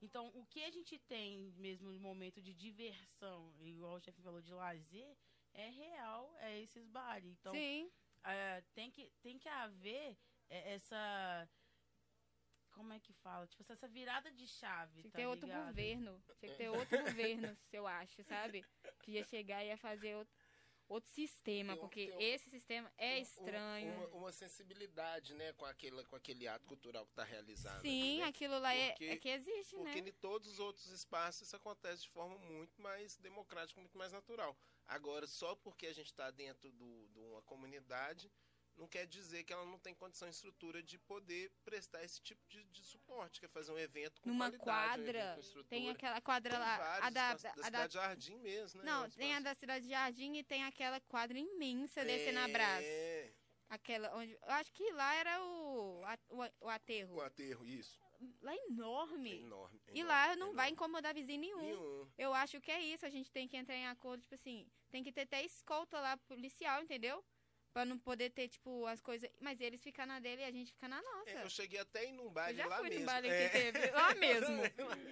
[0.00, 4.40] Então, o que a gente tem mesmo no momento de diversão, igual o chefe falou,
[4.40, 5.16] de lazer,
[5.54, 7.32] é real, é esses bares.
[7.32, 7.52] Então,
[8.24, 10.16] é, tem, que, tem que haver
[10.48, 11.48] é, essa.
[12.70, 13.46] Como é que fala?
[13.48, 15.00] Tipo, essa virada de chave.
[15.00, 15.66] Tinha que tá ter outro ligado?
[15.66, 16.22] governo.
[16.38, 18.64] Tinha que ter outro governo, eu acho, sabe?
[19.02, 20.32] Que ia chegar e ia fazer outro,
[20.88, 23.94] outro sistema, Tem um- porque um- esse sistema é Um- estranho.
[23.94, 27.80] Uma, uma sensibilidade, né, com aquele, com aquele ato cultural que está realizado.
[27.82, 28.24] Sim, né?
[28.26, 30.08] aquilo lá é, Porque- é que existe, Porque né?
[30.08, 34.56] em todos os outros espaços isso acontece de forma muito mais democrática, muito mais natural.
[34.86, 38.30] Agora, só porque a gente está dentro do- de uma comunidade,
[38.78, 42.40] não quer dizer que ela não tem condição e estrutura de poder prestar esse tipo
[42.48, 45.64] de, de suporte, que é fazer um evento com Numa um quadra, estrutura.
[45.68, 48.86] tem aquela quadra Tem lá, vários a da, da, da- Cidade Jardim mesmo, né?
[48.90, 52.48] não, Um tem a da Cidade de Jardim e tem aquela quadra imensa descendo a
[52.48, 52.84] Brás.
[52.86, 53.32] É,
[53.70, 57.16] Aquela onde, eu acho que lá era o, o, o aterro.
[57.16, 58.00] o aterro, isso.
[58.40, 59.40] Lá É enorme.
[59.42, 59.80] enorme.
[59.86, 60.56] é E enorme, lá é não enorme.
[60.56, 61.58] vai incomodar vizinho nenhum.
[61.60, 62.10] Nenhum.
[62.16, 65.02] Eu acho que é isso, a gente tem que entrar em acordo, tipo assim, tem
[65.04, 67.22] que ter até escolta lá policial, entendeu?
[67.78, 69.30] Pra não poder ter, tipo, as coisas.
[69.40, 71.30] Mas eles ficam na dele e a gente fica na nossa.
[71.30, 73.00] É, eu cheguei até em um Eu baile já lá fui mesmo.
[73.02, 73.48] no baile É.
[73.48, 73.90] que teve.
[73.92, 74.62] Lá mesmo.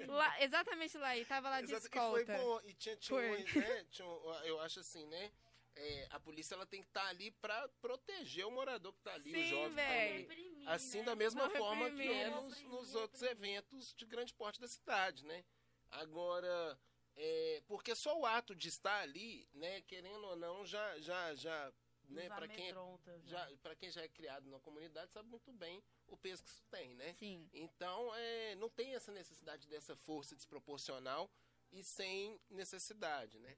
[0.08, 1.16] Lá, exatamente lá.
[1.16, 2.22] E tava lá de Exato, escolta.
[2.22, 2.60] E foi bom.
[2.64, 5.30] E tinha, tinha, uns, né, tinha um- eu acho assim, né?
[5.76, 9.30] é, a polícia ela tem que estar ali pra proteger o morador que tá ali,
[9.30, 10.16] o Sim, jovem que tá ali.
[10.22, 11.04] Reprimir, Assim, né?
[11.04, 12.16] da mesma Não forma que reprimir.
[12.16, 15.44] é nos, nos outros eventos de grande porte da cidade, né?
[15.90, 16.78] Agora,
[17.14, 21.70] é, porque só o ato de estar ali, né, querendo ou não, já, já, já,
[22.08, 25.82] né, para quem, amedronta, já, pra quem já é criado na comunidade, sabe muito bem
[26.06, 27.14] o peso que isso tem, né?
[27.14, 27.48] Sim.
[27.52, 31.30] Então, é, não tem essa necessidade dessa força desproporcional
[31.72, 33.56] e sem necessidade, né?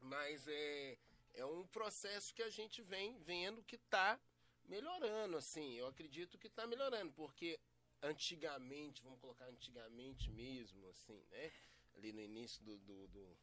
[0.00, 0.98] Mas é,
[1.32, 4.20] é um processo que a gente vem vendo que está
[4.64, 5.74] melhorando, assim.
[5.74, 7.58] Eu acredito que está melhorando, porque
[8.02, 11.52] antigamente, vamos colocar antigamente mesmo, assim, né?
[11.94, 13.38] Ali no início do, do, do,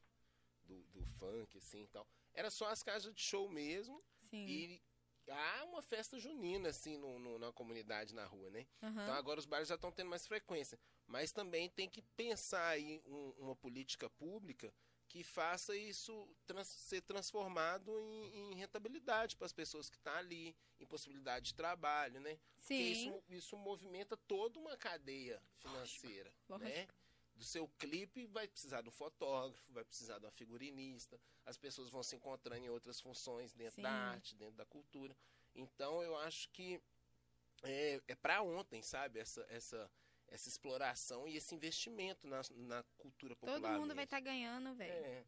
[0.65, 2.07] do- do funk, assim, tal.
[2.33, 4.45] Era só as casas de show mesmo Sim.
[4.47, 4.81] e
[5.29, 8.65] há uma festa junina, assim, no, no- na comunidade, na rua, né?
[8.81, 9.03] Aham.
[9.03, 10.79] Então agora os bares já estão tendo mais frequência.
[11.05, 14.73] Mas também tem que pensar aí um- uma política pública
[15.07, 20.55] que faça isso trans- ser transformado em, em rentabilidade para as pessoas que estão ali,
[20.79, 22.39] em possibilidade de trabalho, né?
[22.55, 22.91] Porque Sim.
[22.91, 26.69] isso, isso movimenta toda uma cadeia financeira, Lógico.
[26.69, 26.87] né?
[27.41, 31.89] Do seu clipe vai precisar de um fotógrafo, vai precisar de uma figurinista, as pessoas
[31.89, 33.81] vão se encontrando em outras funções dentro Sim.
[33.81, 35.17] da arte, dentro da cultura.
[35.55, 36.79] Então eu acho que
[37.63, 39.19] é, é para ontem, sabe?
[39.19, 39.91] Essa, essa,
[40.27, 43.59] essa exploração e esse investimento na, na cultura popular.
[43.59, 43.95] Todo mundo mesmo.
[43.95, 44.93] vai estar ganhando, velho.
[44.93, 45.25] É.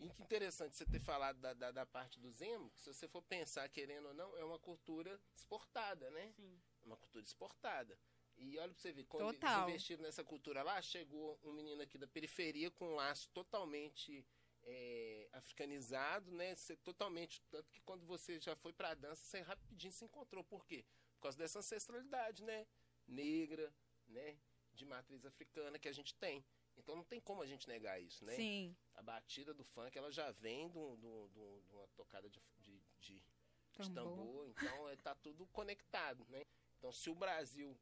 [0.00, 3.08] E que interessante você ter falado da, da, da parte do Zemo, que se você
[3.08, 6.30] for pensar, querendo ou não, é uma cultura exportada, né?
[6.36, 6.60] Sim.
[6.82, 7.98] É uma cultura exportada.
[8.36, 9.50] E olha pra você ver, quando Total.
[9.62, 14.26] eles investiram nessa cultura lá, chegou um menino aqui da periferia com um laço totalmente
[14.64, 16.54] é, africanizado, né?
[16.54, 17.40] Você, totalmente.
[17.50, 20.42] Tanto que quando você já foi pra dança, você rapidinho se encontrou.
[20.42, 20.84] Por quê?
[21.16, 22.66] Por causa dessa ancestralidade, né?
[23.06, 23.72] Negra,
[24.08, 24.36] né?
[24.72, 26.44] De matriz africana que a gente tem.
[26.76, 28.34] Então não tem como a gente negar isso, né?
[28.34, 28.76] Sim.
[28.94, 32.28] A batida do funk, ela já vem de um- de um- de um- uma tocada
[32.28, 33.94] de, de, de- de Tambor.
[33.94, 34.48] tambor.
[34.48, 36.44] Então, é, tá tudo conectado, né?
[36.78, 37.78] Então, se o Brasil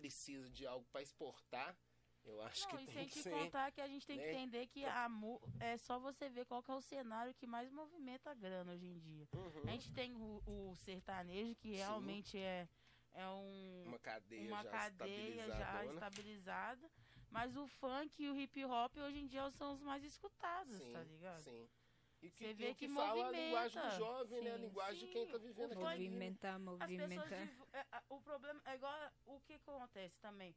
[0.00, 1.76] precisa de algo para exportar,
[2.24, 3.30] eu acho Não, que tem que ser.
[3.30, 4.32] contar que a gente tem que né?
[4.32, 7.70] entender que a mu é só você ver qual que é o cenário que mais
[7.70, 9.26] movimenta a grana hoje em dia.
[9.34, 9.62] Uhum.
[9.64, 11.76] A gente tem o, o sertanejo, que Sim.
[11.76, 12.68] realmente é,
[13.12, 16.90] é um, Uma cadeia uma já cadeia já estabilizada.
[17.30, 20.92] Mas o funk e o hip hop hoje em dia são os mais escutados, Sim,
[20.92, 21.42] tá ligado?
[21.42, 21.68] sim.
[22.20, 23.98] E que, Você e vê que, que fala a linguagem do movimenta.
[23.98, 24.50] jovem, né?
[24.50, 25.12] A Sim, linguagem de sim.
[25.12, 25.74] quem tá vivendo né?
[25.76, 26.80] Movimentar, As pessoas.
[26.80, 27.48] movimentar.
[27.72, 30.54] é, o problema é igual o que acontece também.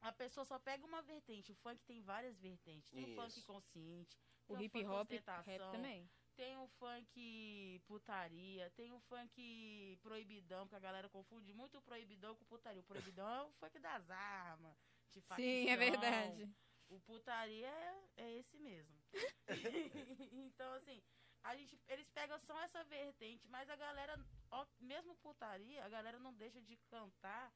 [0.00, 1.52] A pessoa só pega uma vertente.
[1.52, 2.90] O funk tem várias vertentes.
[2.90, 3.46] Tem o funk Isso.
[3.46, 4.18] consciente.
[4.48, 6.10] O tem hip funk hop, rap ostentação, também.
[6.34, 12.34] Tem o funk putaria, tem o funk proibidão, que a galera confunde muito o proibidão
[12.34, 12.80] com o putaria.
[12.80, 14.76] O proibidão é o funk das armas,
[15.12, 15.76] de Sim, é facção.
[15.76, 16.50] verdade.
[16.92, 18.94] O putaria é, é esse mesmo.
[20.30, 21.02] então, assim,
[21.42, 24.14] a gente, eles pegam só essa vertente, mas a galera,
[24.50, 27.50] ó, mesmo putaria, a galera não deixa de cantar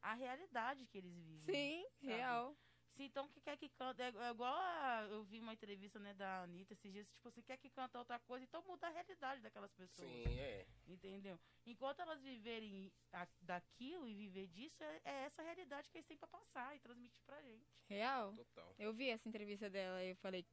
[0.00, 1.54] a realidade que eles vivem.
[1.54, 2.06] Sim, sabe?
[2.12, 2.56] real.
[2.96, 6.12] Se então que quer que canta, é, é igual a, eu vi uma entrevista, né,
[6.12, 9.40] da Anitta esses dias, tipo, se quer que canta outra coisa, então muda a realidade
[9.40, 10.08] daquelas pessoas.
[10.08, 10.66] Sim, é.
[10.86, 11.40] Entendeu?
[11.64, 16.18] Enquanto elas viverem a- daquilo e viver disso, é, é essa realidade que eles têm
[16.18, 17.66] pra passar e transmitir pra gente.
[17.88, 18.34] Real.
[18.34, 18.74] Total.
[18.78, 20.44] Eu vi essa entrevista dela e eu falei.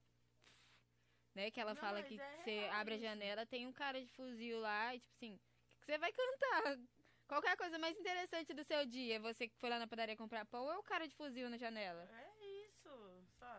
[1.36, 4.02] Né, que ela Não, fala que é você real abre a janela, tem um cara
[4.02, 6.80] de fuzil lá e, tipo assim, o que você vai cantar?
[7.28, 10.64] Qualquer coisa mais interessante do seu dia, você que foi lá na padaria comprar pão
[10.64, 12.10] ou é o cara de fuzil na janela?
[12.12, 12.29] É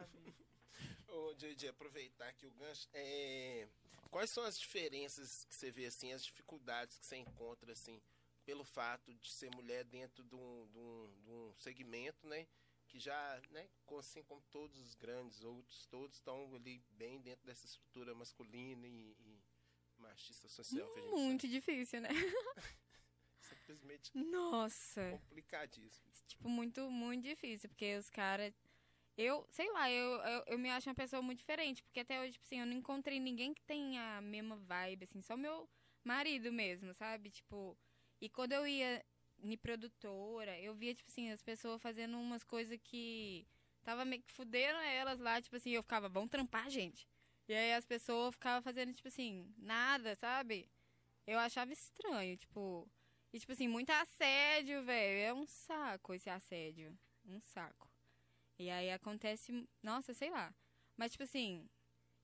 [0.00, 0.34] sabe?
[1.08, 2.88] Ô, JJ, aproveitar aqui o gancho.
[2.92, 3.68] é,
[4.10, 8.00] Quais são as diferenças que você vê, assim, as dificuldades que você encontra, assim,
[8.44, 12.46] pelo fato de ser mulher dentro de um, de um, de um segmento, né?
[12.88, 17.64] Que já, né, assim como todos os grandes outros, todos estão ali bem dentro dessa
[17.64, 19.40] estrutura masculina e, e
[19.96, 22.08] machista social que a gente Muito difícil, né?
[22.08, 22.34] sabe.
[23.40, 25.10] Simplesmente Nossa.
[25.12, 26.10] complicadíssimo.
[26.26, 28.52] Tipo, muito, muito difícil, porque os caras.
[29.16, 32.32] Eu, sei lá, eu, eu, eu me acho uma pessoa muito diferente, porque até hoje,
[32.32, 35.68] tipo assim, eu não encontrei ninguém que tenha a mesma vibe, assim, só meu
[36.02, 37.30] marido mesmo, sabe?
[37.30, 37.76] Tipo,
[38.20, 39.04] e quando eu ia
[39.42, 43.46] em produtora, eu via, tipo assim, as pessoas fazendo umas coisas que
[43.82, 47.06] tava meio que fudendo elas lá, tipo assim, eu ficava, vamos trampar, gente.
[47.48, 50.70] E aí as pessoas ficavam fazendo, tipo assim, nada, sabe?
[51.26, 52.88] Eu achava estranho, tipo.
[53.32, 55.18] E, tipo assim, muito assédio, velho.
[55.20, 56.96] É um saco esse assédio.
[57.24, 57.89] Um saco.
[58.60, 59.66] E aí acontece.
[59.82, 60.54] Nossa, sei lá.
[60.94, 61.66] Mas, tipo assim.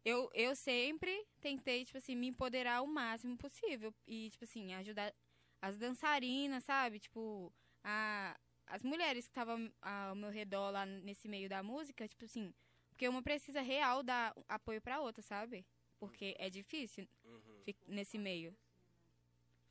[0.04, 3.92] Eu, eu sempre tentei, tipo assim, me empoderar o máximo possível.
[4.06, 5.12] E, tipo assim, ajudar
[5.60, 7.00] as dançarinas, sabe?
[7.00, 12.24] Tipo, a, as mulheres que estavam ao meu redor lá nesse meio da música, tipo
[12.26, 12.52] assim.
[12.90, 15.66] Porque uma precisa real dar apoio pra outra, sabe?
[15.98, 17.64] Porque é difícil Uhum.
[17.88, 18.54] nesse meio.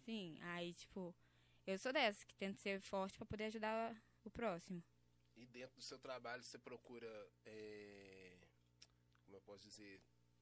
[0.03, 1.15] Sim, aí, tipo,
[1.65, 4.83] eu sou dessas que tento ser forte pra poder ajudar o próximo.
[5.35, 7.07] E dentro do seu trabalho você procura,
[7.45, 8.37] é,
[9.23, 10.01] como eu posso dizer,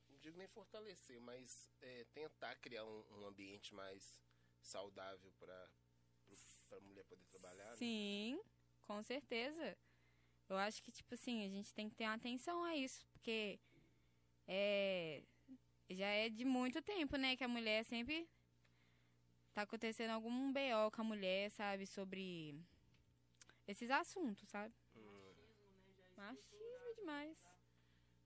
[0.09, 4.15] não digo nem fortalecer, mas é, tentar criar um, um ambiente mais
[4.61, 5.69] saudável para
[6.71, 7.69] a mulher poder trabalhar.
[7.71, 7.75] né?
[7.75, 8.39] Sim,
[8.81, 9.77] com certeza.
[10.47, 13.59] Eu acho que, tipo assim, a gente tem que ter atenção a isso, porque
[14.47, 15.23] é,
[15.89, 18.29] já é de muito tempo, né, que a mulher sempre
[19.53, 22.55] tá acontecendo algum BO com a mulher, sabe, sobre
[23.67, 24.73] esses assuntos, sabe?
[26.15, 27.37] Machismo demais.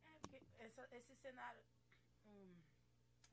[0.05, 1.63] É, porque essa- esse cenário.
[2.25, 2.59] hum,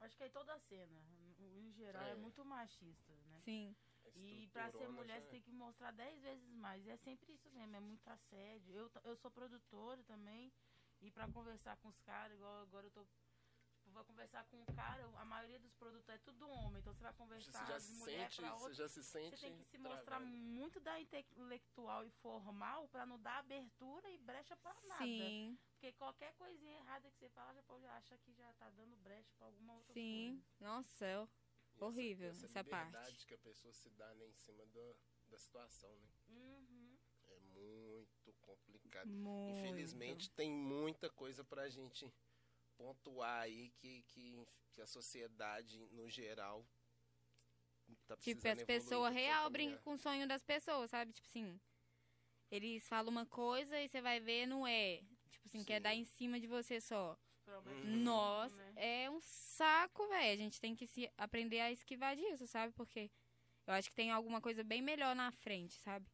[0.01, 1.01] acho que é toda a cena,
[1.39, 2.15] em geral, é, É.
[2.15, 3.41] muito machista, né?
[3.45, 6.85] Sim, a E pra ser mulher já- você tem que mostrar dez vezes mais.
[6.87, 8.73] E é sempre isso mesmo, é muito assédio.
[8.75, 10.53] Eu, eu sou produtora também.
[11.01, 13.05] E pra conversar com os caras, igual agora eu tô.
[13.95, 16.81] Vou conversar com um cara, a maioria dos produtores é tudo homem.
[16.81, 18.75] Então você vai Você conversar já de se mulher sente, pra você outra.
[18.75, 20.27] já se sente Você tem que se mostrar travado.
[20.27, 25.05] muito da intelectual e formal pra não dar abertura e brecha pra nada.
[25.05, 28.97] sim, Porque qualquer coisinha errada que você fala, já pode achar que já tá dando
[28.97, 30.43] brecha pra alguma outra sim.
[30.59, 31.23] Nossa, é E
[31.77, 33.27] essa- horrível essa liberdade parte.
[33.27, 34.95] que a pessoa se dá né, em cima da,
[35.29, 36.09] da situação, né?
[36.27, 36.41] coisa.
[36.41, 36.99] Uhum.
[37.29, 39.09] É muito complicado.
[39.09, 39.59] Muito.
[39.59, 42.13] Infelizmente, tem muita coisa pra gente
[42.77, 44.37] pontuar aí que, que,
[44.73, 46.67] que a sociedade, no geral,
[48.07, 51.13] tá Tipo, precisando as evoluir pessoas real brincam com o sonho das pessoas, sabe?
[51.13, 51.61] Tipo assim,
[52.51, 55.03] eles falam uma coisa e você vai ver, não é.
[55.31, 55.83] Tipo assim, quer Sim.
[55.83, 57.19] dar em cima de você só.
[57.47, 57.97] Uhum.
[58.03, 59.05] Nossa, né?
[59.05, 60.33] é um saco, velho.
[60.33, 62.73] A gente tem que se aprender a esquivar disso, sabe?
[62.73, 63.11] Porque
[63.67, 66.07] eu acho que tem alguma coisa bem melhor na frente, sabe?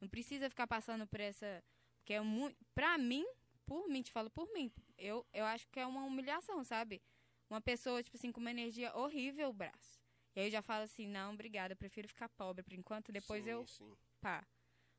[0.00, 1.62] Não precisa ficar passando por essa.
[1.98, 2.56] Porque é muito.
[2.74, 3.26] Pra mim,
[3.64, 7.02] por mim, te falo por mim, eu, eu acho que é uma humilhação, sabe?
[7.48, 10.00] Uma pessoa, tipo assim, com uma energia horrível, o braço.
[10.34, 13.44] E aí eu já falo assim, não, obrigada, eu prefiro ficar pobre por enquanto, depois
[13.44, 14.46] sim, eu Sim, pá.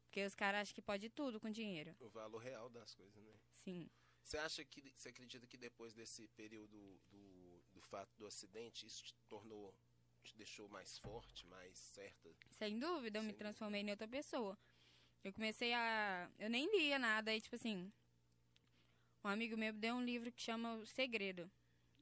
[0.05, 1.95] Porque os caras acham que pode tudo com dinheiro.
[1.99, 3.33] o valor real das coisas, né?
[3.53, 3.89] Sim.
[4.23, 9.03] Você acha que, você acredita que depois desse período do, do fato do acidente, isso
[9.03, 9.73] te tornou,
[10.23, 12.29] te deixou mais forte, mais certa?
[12.51, 14.57] Sem dúvida, eu me Sem transformei em outra pessoa.
[15.23, 16.29] Eu comecei a.
[16.39, 17.91] Eu nem lia nada, aí, tipo assim.
[19.27, 21.51] Um amigo meu deu um livro que chama O Segredo.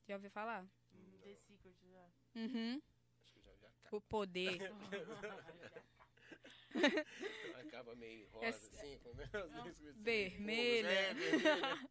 [0.07, 0.63] Já ouviu falar?
[0.93, 2.05] Hum, The Secret já.
[2.35, 2.79] Uhum.
[3.23, 3.95] Acho que eu já vi a capa.
[3.97, 4.59] O poder.
[7.65, 10.87] Acaba meio rosa, Esse- assim, com assim, Vermelha.
[10.87, 11.89] é, vermelha.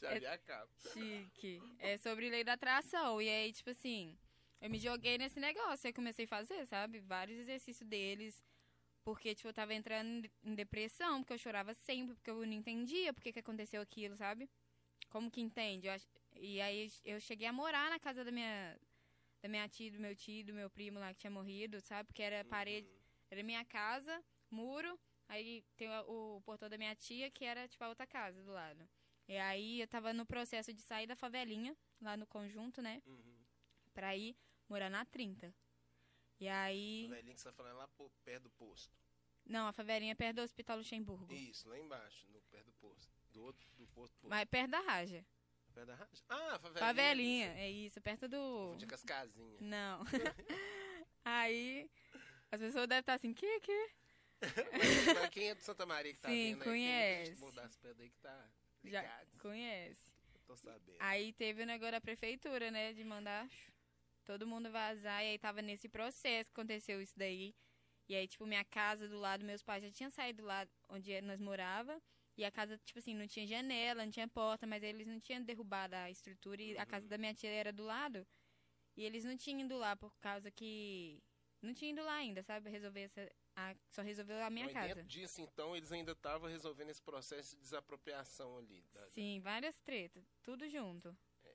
[0.00, 0.72] Já É- vi a capa.
[0.94, 1.60] Chique.
[1.78, 3.20] É sobre lei da atração.
[3.20, 4.16] E aí, tipo assim,
[4.62, 5.86] eu me joguei nesse negócio.
[5.86, 7.00] Aí comecei a fazer, sabe?
[7.00, 8.42] Vários exercícios deles.
[9.06, 13.14] Porque, tipo, eu tava entrando em depressão, porque eu chorava sempre, porque eu não entendia
[13.14, 14.50] porque que aconteceu aquilo, sabe?
[15.08, 15.88] como que entende?
[15.88, 18.76] Ach- e aí eu cheguei a morar na casa da minha,
[19.40, 22.08] da minha tia, do meu tio, do meu primo lá que tinha morrido, sabe?
[22.08, 22.96] Porque era parede, Uhum.
[23.30, 27.82] era minha casa, muro, aí tem o, o portão da minha tia, que era tipo
[27.84, 28.86] a outra casa do lado.
[29.28, 33.00] E aí eu tava no processo de sair da favelinha, lá no conjunto, né?
[33.06, 33.38] Uhum.
[33.94, 34.36] Pra ir
[34.68, 35.54] morar na 30.
[36.38, 37.06] E aí.
[37.06, 38.96] O velhinho que você tá falando lá pô, perto do posto.
[39.44, 41.32] Não, a favelinha é perto do Hospital Luxemburgo.
[41.32, 43.12] Isso, lá embaixo, no, perto do posto.
[43.32, 44.14] Do outro, do posto.
[44.16, 44.28] posto.
[44.28, 45.24] Mas perto da Raja.
[45.72, 46.24] Perto da rádio?
[46.28, 46.80] Ah, favelinha.
[46.80, 48.36] Favelinha, é isso, perto do.
[48.68, 49.60] Confundia com as casinhas.
[49.60, 50.00] Não.
[51.24, 51.90] aí.
[52.50, 53.90] As pessoas devem estar assim, que, que?
[54.40, 57.30] Mas quem é de Santa Maria que tá Sim, vendo aí, tem muita conhece.
[57.30, 58.50] gente por das pedras aí que tá
[58.84, 59.38] Já ligado.
[59.40, 60.12] conhece.
[60.46, 60.96] Tô sabendo.
[61.00, 62.92] Aí teve o negócio da prefeitura, né?
[62.92, 63.48] De mandar
[64.26, 65.22] todo mundo vazar.
[65.24, 67.54] E aí tava nesse processo que aconteceu isso daí.
[68.08, 71.40] E aí, tipo, minha casa do lado, meus pais já tinham saído lá onde nós
[71.40, 72.00] morava.
[72.36, 75.42] E a casa, tipo assim, não tinha janela, não tinha porta, mas eles não tinham
[75.42, 76.60] derrubado a estrutura.
[76.62, 76.86] E a Uhum.
[76.86, 78.26] casa da minha tia era do lado.
[78.96, 81.22] E eles não tinham ido lá por causa que.
[81.62, 82.68] Não tinha ido lá ainda, sabe?
[82.70, 83.30] Resolver essa.
[83.58, 84.88] a- só resolveu a minha Mas casa.
[84.88, 88.82] dentro disso, então, eles ainda estavam resolvendo esse processo de desapropriação ali.
[88.92, 91.16] da- Sim, várias tretas, tudo junto.
[91.42, 91.54] É.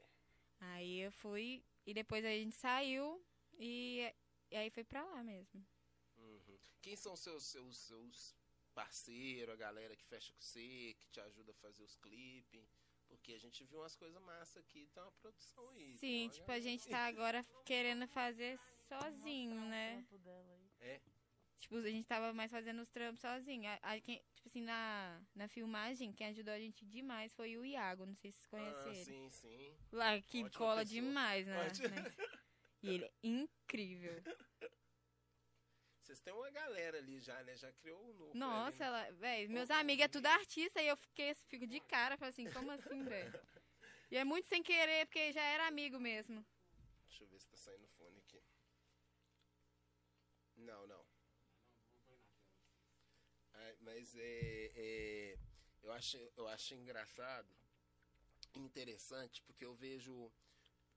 [0.61, 3.23] Aí eu fui, e depois a gente saiu,
[3.57, 4.13] e,
[4.49, 5.65] e aí foi pra lá mesmo.
[6.17, 6.59] Uhum.
[6.81, 8.35] Quem são seus, seus, seus
[8.73, 12.67] parceiros, a galera que fecha com você, que te ajuda a fazer os clipes?
[13.07, 15.97] Porque a gente viu umas coisas massas aqui, tem uma produção aí.
[15.97, 19.95] Sim, tipo, a gente tá agora querendo fazer sozinho, né?
[20.07, 20.71] trampo dela aí.
[20.79, 21.01] É,
[21.61, 23.69] Tipo, a gente tava mais fazendo os trampos sozinho.
[23.69, 27.63] A, a- quem- tipo assim, na, na filmagem, quem ajudou a gente demais foi o
[27.63, 29.05] Iago, não sei se vocês ah, ele.
[29.05, 29.77] sim, sim.
[29.91, 31.01] Lá, que Ótima cola pessoa.
[31.01, 31.55] demais, né?
[31.55, 31.79] Mas-
[32.83, 34.23] E ele é incrível.
[36.01, 37.55] Vocês têm uma galera ali já, né?
[37.55, 38.39] Já criou o núcleo.
[38.39, 39.03] Nossa, ali, né?
[39.07, 42.49] ela, véi, meus amigos é tudo artista e eu fiquei, fico de cara, falei assim,
[42.51, 43.39] como assim, velho?
[44.09, 46.43] E é muito sem querer, porque já era amigo mesmo.
[47.07, 48.41] Deixa eu ver se tá saindo o fone aqui.
[50.57, 51.00] Não, não.
[53.81, 55.37] Mas é, é,
[55.83, 57.49] eu, acho, eu acho engraçado,
[58.55, 60.31] interessante, porque eu vejo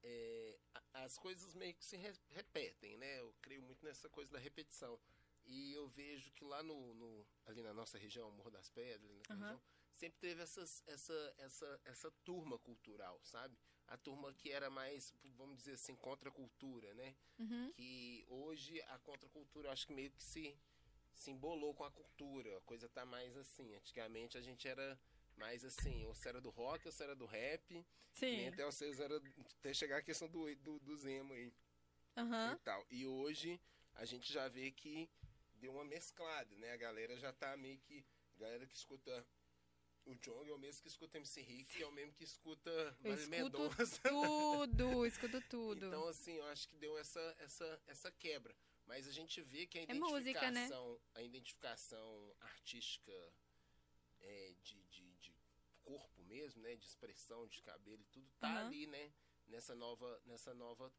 [0.02, 0.58] é,
[0.92, 3.20] as coisas meio que se re- repetem, né?
[3.20, 4.98] Eu creio muito nessa coisa da repetição.
[5.46, 9.40] E eu vejo que lá no, no- ali na nossa região, Morro das Pedras, Aham.
[9.40, 9.62] região,
[9.94, 13.56] sempre teve essas, essa, essa, essa turma cultural, sabe?
[13.86, 17.14] A turma que era mais, vamos dizer assim, contra a cultura, né?
[17.38, 17.72] Uhum.
[17.72, 20.56] que hoje a contracultura eu acho que meio que se,
[21.14, 22.58] se embolou com a cultura.
[22.58, 23.74] A coisa tá mais assim.
[23.74, 24.98] Antigamente a gente era
[25.36, 27.84] mais assim, ou você era do rock, ou você era do rap.
[28.12, 28.36] Sim.
[28.36, 29.20] Nem até vocês era
[29.58, 31.52] até chegar a questão do, do, do Zemo aí
[32.16, 32.52] Aham.
[32.54, 32.86] e tal.
[32.90, 33.60] E hoje
[33.94, 35.10] a gente já vê que
[35.54, 36.72] deu uma mesclada, né?
[36.72, 38.04] A galera já tá meio que.
[38.36, 39.26] A galera que escuta
[40.06, 42.70] o Jong é o mesmo que escuta MC Rick, é o mesmo que escuta
[43.04, 44.00] escuto Mendonça.
[44.02, 45.86] tudo, escuto tudo.
[45.86, 48.54] Então, assim, eu acho que deu essa, essa, essa quebra.
[48.86, 50.66] Mas a gente vê que a É música, né?
[50.66, 53.34] identificação, a identificação artística
[54.20, 55.34] é, de, de, de
[55.82, 56.74] corpo mesmo, né?
[56.76, 58.66] De expressão, de cabelo e tudo, tá Aham.
[58.66, 59.12] ali, né?
[59.46, 60.92] Nessa nova, nessa nova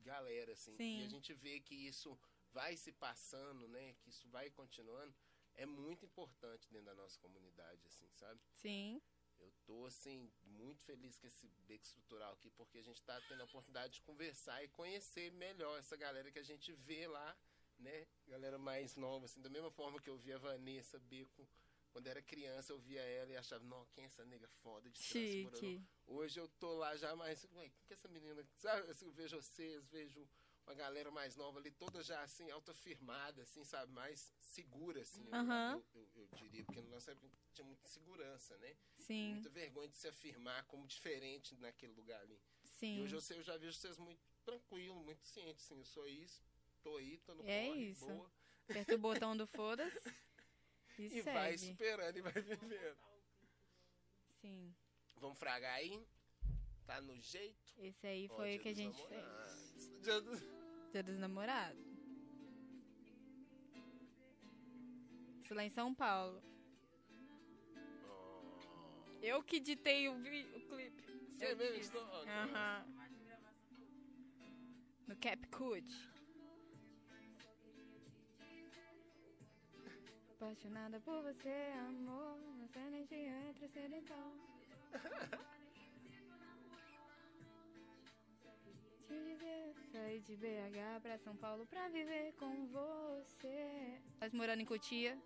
[0.00, 0.76] galera, assim.
[0.76, 1.00] Sim.
[1.00, 2.18] E a gente vê que isso
[2.52, 3.94] vai se passando, né?
[4.00, 5.14] Que isso vai continuando.
[5.54, 8.40] É muito importante dentro da nossa comunidade, assim, sabe?
[8.54, 9.00] Sim.
[9.42, 13.40] Eu tô, assim, muito feliz com esse beco estrutural aqui, porque a gente tá tendo
[13.40, 17.36] a oportunidade de conversar e conhecer melhor essa galera que a gente vê lá,
[17.78, 18.06] né?
[18.28, 21.48] Galera mais nova, assim, da mesma forma que eu via a Vanessa Beco.
[21.90, 24.98] Quando era criança, eu via ela e achava, não, quem é essa nega foda de
[24.98, 25.86] Transmorano?" Chique.
[26.06, 28.46] Hoje eu tô lá já mais, ué, quem que é essa menina?
[28.56, 30.26] Sabe, assim, eu vejo vocês, vejo
[30.66, 33.92] uma galera mais nova ali, toda já, assim, autoafirmada, assim, sabe?
[33.92, 35.82] Mais segura, assim, eu- Aham.
[35.94, 38.76] eu, eu, eu diria, porque na nossa época tinha muita segurança, né?
[38.98, 39.32] Sim.
[39.32, 42.40] muita vergonha de se afirmar como diferente naquele lugar ali.
[42.62, 43.02] E Sim.
[43.02, 46.42] hoje eu, sei, eu já vejo vocês muito tranquilo, muito cientes, assim, eu sou isso,
[46.82, 48.06] tô aí, tô no É corre, isso.
[48.06, 48.32] boa,
[48.68, 49.98] Aperta o botão do foda-se
[50.98, 51.72] e, e vai segue.
[51.72, 52.96] superando e vai vivendo.
[54.40, 54.74] Sim.
[55.16, 56.04] Vamos fragar aí?
[56.86, 57.72] Tá no jeito?
[57.78, 59.61] Esse aí foi o que a gente fez.
[60.02, 60.42] Dia dos-
[60.92, 61.80] Dia dos namorados.
[65.40, 66.42] Isso lá em São Paulo.
[68.04, 69.18] Oh.
[69.22, 71.02] Eu que ditei o, vi- o clipe.
[71.32, 72.02] Você Eu mesmo estou?
[72.02, 72.86] Oh, Aham.
[75.06, 75.86] No Capcud.
[80.32, 82.38] Apaixonada por você, amor.
[82.58, 84.32] Nossa energia é transcendental.
[89.92, 94.00] Saí de BH pra São Paulo pra viver com você.
[94.18, 95.18] Mas morando em Cotia.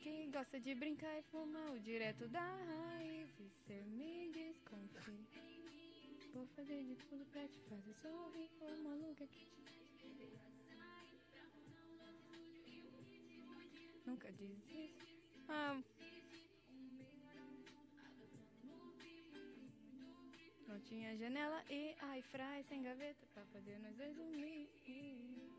[0.00, 5.42] Quem gosta de brincar e fumar o direto da raiz E cê me desconfia
[6.34, 10.51] Vou fazer de tudo pra te fazer sorrir Ô maluca que te
[14.06, 14.94] Nunca desiste.
[15.48, 15.80] Ah.
[20.66, 24.68] Não tinha janela e ai fry sem gaveta pra fazer nós dois dormir.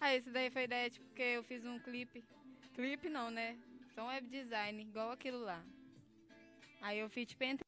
[0.00, 2.24] Ah, esse daí foi ideia, tipo, porque eu fiz um clipe.
[2.72, 3.58] Clipe não, né?
[3.94, 5.60] Só um web design, igual aquilo lá.
[6.80, 7.67] Aí eu fiz, tipo, entre...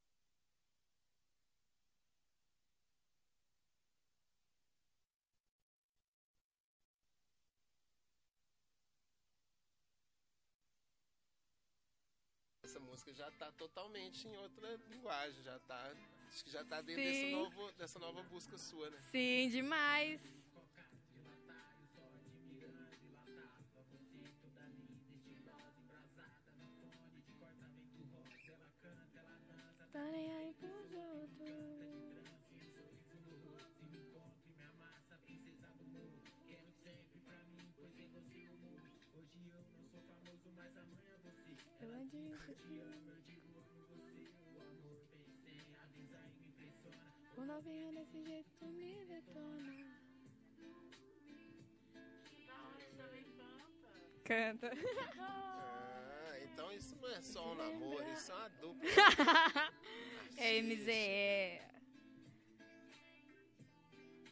[13.01, 15.92] música já tá totalmente em outra linguagem, já tá.
[16.28, 17.09] Acho que já tá dentro Sim.
[17.09, 18.98] desse novo, dessa nova busca sua, né?
[19.11, 20.20] Sim, demais.
[42.51, 43.48] Ela disse
[47.34, 49.90] que o novinho desse jeito tu me detona.
[54.24, 54.70] Canta.
[55.18, 58.88] Ah, então isso não é só um namoro, isso é uma dupla.
[60.36, 61.61] É MZE.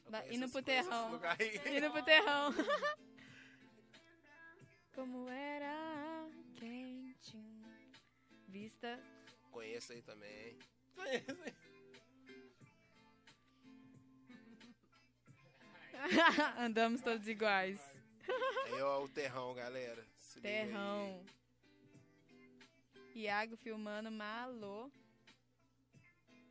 [0.06, 1.10] Eu Da- conheço indo esse- pro conheço esse terrão.
[1.12, 1.76] lugar aí.
[1.76, 2.54] Indo pro terrão.
[4.94, 5.97] Como era.
[9.50, 10.58] Conheço aí também.
[10.94, 11.54] Conheço aí.
[16.58, 17.80] Andamos todos iguais.
[18.66, 20.04] Aí, ó, o terrão, galera.
[20.18, 20.40] Se.
[20.40, 21.24] Terrão.
[23.14, 24.90] Iago filmando Malô.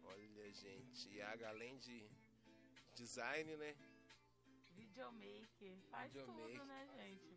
[0.04, 2.10] Olha, gente, Iago, além de
[2.94, 3.76] design, né?
[4.76, 5.78] Videomaker.
[5.90, 6.58] Faz Videomaker.
[6.58, 7.37] tudo, né, gente?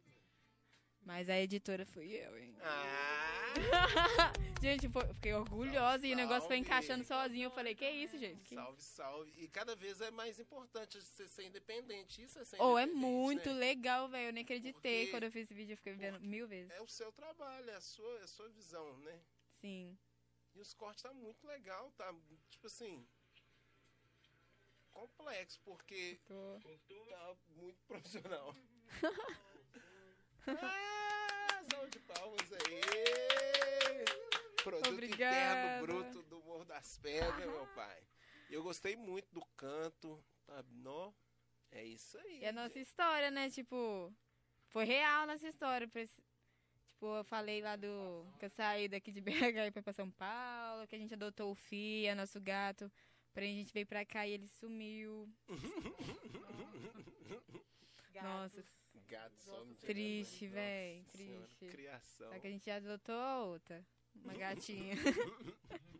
[1.10, 2.54] Mas a editora fui eu, hein?
[2.62, 3.52] Ah!
[4.62, 6.60] Gente, pô, fiquei orgulhosa e o negócio foi Salve.
[6.60, 7.46] encaixando sozinho.
[7.46, 8.40] Eu falei, que isso, gente?
[8.44, 8.54] Que...
[8.54, 9.32] Salve, salve.
[9.42, 12.22] E cada vez é mais importante você ser independente.
[12.22, 13.58] Isso é ser Ou é independente, muito né?
[13.58, 14.28] legal, velho.
[14.28, 15.72] Eu nem acreditei Porque- quando eu fiz esse vídeo.
[15.72, 16.70] Eu fiquei vendo mil vezes.
[16.70, 19.20] É o seu trabalho, é a sua, é a sua visão, né?
[19.60, 19.98] Sim.
[20.54, 22.14] E os cortes tá muito legal, tá?
[22.50, 23.04] Tipo assim.
[24.92, 26.60] Complexo, porque Tô.
[27.10, 28.54] tá muito profissional.
[30.46, 32.80] ah, salve de palmas aí!
[34.62, 35.36] Produto Obrigada.
[35.36, 38.02] interno bruto do Morro das Pedras, meu pai.
[38.50, 40.62] Eu gostei muito do canto, tá?
[40.70, 41.12] Nó,
[41.70, 42.40] é isso aí.
[42.40, 43.48] E a nossa história, né?
[43.48, 44.12] Tipo,
[44.68, 45.88] foi real nossa história.
[46.86, 48.26] Tipo, eu falei lá do.
[48.38, 49.20] Que eu saí daqui de
[49.54, 52.90] BH e fui pra São Paulo, que a gente adotou o Fia, nosso gato.
[53.32, 55.32] Porém, a gente veio pra cá e ele sumiu.
[58.22, 58.62] Nossa,
[59.10, 61.66] Gato de Triste, Nossa véi, Senhora, triste.
[61.76, 62.32] Criação.
[62.32, 63.84] só que a gente já adotou a outra.
[64.14, 64.94] Uma gatinha.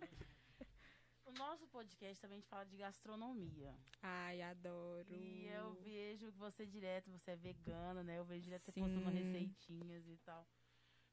[1.25, 3.73] O nosso podcast também a gente fala de gastronomia.
[4.03, 5.07] Ai, adoro.
[5.15, 8.19] E eu vejo que você direto, você é vegano, né?
[8.19, 10.45] Eu vejo direto você postando receitinhas e tal.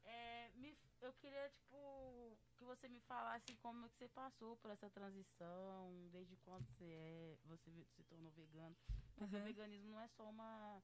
[0.04, 4.70] É, me- eu queria, tipo, que você me falasse como é que você passou por
[4.72, 8.76] essa transição, desde quando você é, você se tornou vegano.
[9.14, 9.44] Porque o Aham.
[9.44, 10.82] veganismo não é só uma.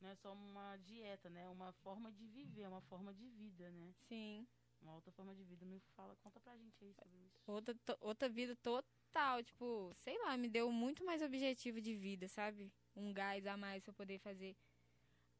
[0.00, 1.42] Não é só uma dieta, né?
[1.42, 3.94] É uma forma de viver, é uma forma de vida, né?
[4.08, 4.46] Sim.
[4.82, 5.64] Uma outra forma de vida.
[5.64, 7.50] Me fala, conta pra gente aí sobre isso.
[7.50, 12.70] outra, outra vida total, tipo, sei lá, me deu muito mais objetivo de vida, sabe?
[12.94, 14.54] Um gás a mais pra eu poder fazer,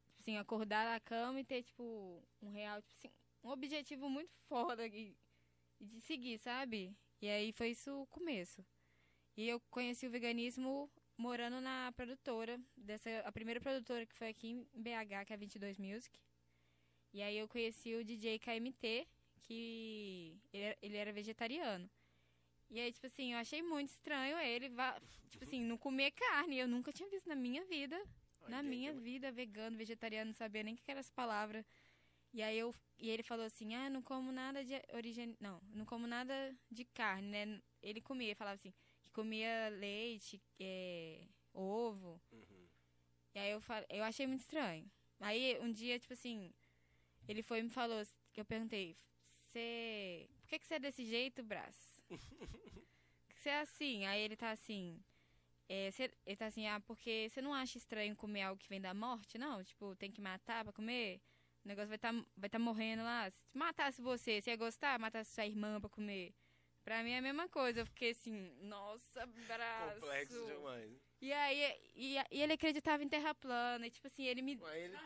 [0.07, 4.33] tipo assim, acordar na cama e ter, tipo, um real, tipo assim, um objetivo muito
[4.49, 5.15] foda e,
[5.79, 6.97] e de seguir, sabe?
[7.21, 8.65] E aí foi isso o começo.
[9.37, 14.49] E eu conheci o veganismo morando na produtora, dessa, a primeira produtora que foi aqui
[14.51, 16.19] em BH, que é a 22 Music.
[17.13, 19.07] E aí eu conheci o DJ KMT,
[19.41, 21.89] que ele era, ele era vegetariano.
[22.71, 24.69] E aí, tipo assim, eu achei muito estranho ele,
[25.31, 26.59] tipo assim, não comer carne.
[26.59, 27.97] Eu nunca tinha visto na minha vida.
[28.49, 31.65] na Olha, minha eu- vida, vegano, vegetariano, não sabia nem o que eram as palavras.
[32.33, 35.87] E aí eu e ele falou assim: "Ah, não como nada de origem, não, não
[35.87, 38.75] como nada de carne, né?" Ele comia, falava assim,
[39.15, 42.21] comia leite, é, ovo.
[42.33, 42.69] Uhum.
[43.35, 44.91] E aí eu falei, eu achei muito estranho.
[45.21, 46.53] Aí um dia, tipo assim,
[47.29, 48.03] ele foi e me falou,
[48.33, 48.97] que eu perguntei,
[49.47, 52.03] você, por que que você é desse jeito, Brás?
[52.09, 52.19] Por
[53.35, 54.05] que você é assim?
[54.05, 55.03] Aí ele tá assim,
[55.69, 58.81] é, cê- ele tá assim, ah, porque você não acha estranho comer algo que vem
[58.81, 59.39] da morte?
[59.39, 61.21] Não, tipo, tem que matar pra comer?
[61.65, 63.31] O negócio vai tá, vai tá morrendo lá.
[63.31, 64.99] Se matasse você, você ia gostar?
[64.99, 66.35] Matasse sua irmã pra comer?
[66.85, 67.81] Pra mim é a mesma coisa.
[67.81, 70.01] Eu fiquei assim, nossa, braço.
[70.01, 70.91] Complexo demais.
[71.23, 73.87] E aí, e, e ele acreditava em terra plana.
[73.87, 74.57] E tipo assim, ele me.
[74.57, 74.97] Mas ele,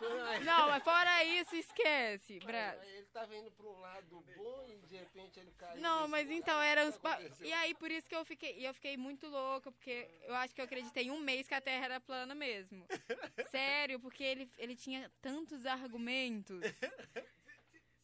[0.45, 2.79] Não, mas fora isso, esquece, braço.
[2.79, 5.81] mas ele tava indo pra um lado bom e de repente ele caiu.
[5.81, 6.39] Não, mas lugar.
[6.39, 6.99] então O era que uns.
[6.99, 7.20] pa-?
[7.43, 8.59] E aí, por isso que eu fiquei.
[8.59, 11.55] E eu fiquei muito louca, porque eu acho que eu acreditei em um mês que
[11.55, 12.85] a Terra era plana mesmo.
[13.53, 16.61] Sério, porque ele, ele tinha tantos argumentos.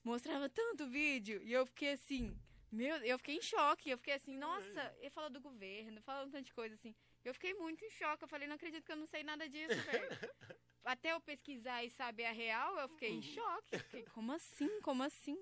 [0.04, 1.42] Mostrava tanto vídeo.
[1.42, 2.38] E eu fiquei assim.
[2.74, 3.90] Meu, eu fiquei em choque.
[3.90, 6.94] Eu fiquei assim, nossa, ele falou do governo, falou um tanto de coisa assim.
[7.24, 8.24] Eu fiquei muito em choque.
[8.24, 10.08] Eu falei, não acredito que eu não sei nada disso, velho.
[10.84, 13.68] Até eu pesquisar e saber a real, eu fiquei em choque.
[13.72, 14.80] Eu fiquei, como assim?
[14.82, 15.38] Como assim?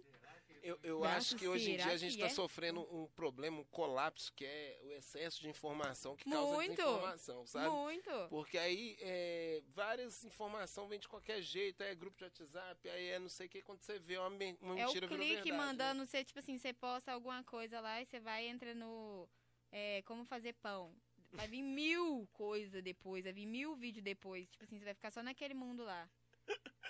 [0.62, 2.30] Eu, eu Braço, acho que hoje em dia a gente está é?
[2.30, 6.76] sofrendo um problema, um colapso, que é o excesso de informação que causa Muito.
[6.76, 7.68] desinformação, sabe?
[7.68, 8.10] Muito.
[8.30, 13.08] Porque aí é, várias informações vêm de qualquer jeito, aí é grupo de WhatsApp, aí
[13.08, 14.38] é não sei o que, quando você vê uma, uma
[14.78, 15.56] É o mentira virou clique verdade, né?
[15.56, 19.28] mandando você, tipo assim, você posta alguma coisa lá e você vai entra no
[19.72, 20.94] é, como fazer pão.
[21.32, 24.48] Vai vir mil coisas depois, vai vir mil vídeos depois.
[24.50, 26.08] Tipo assim, você vai ficar só naquele mundo lá.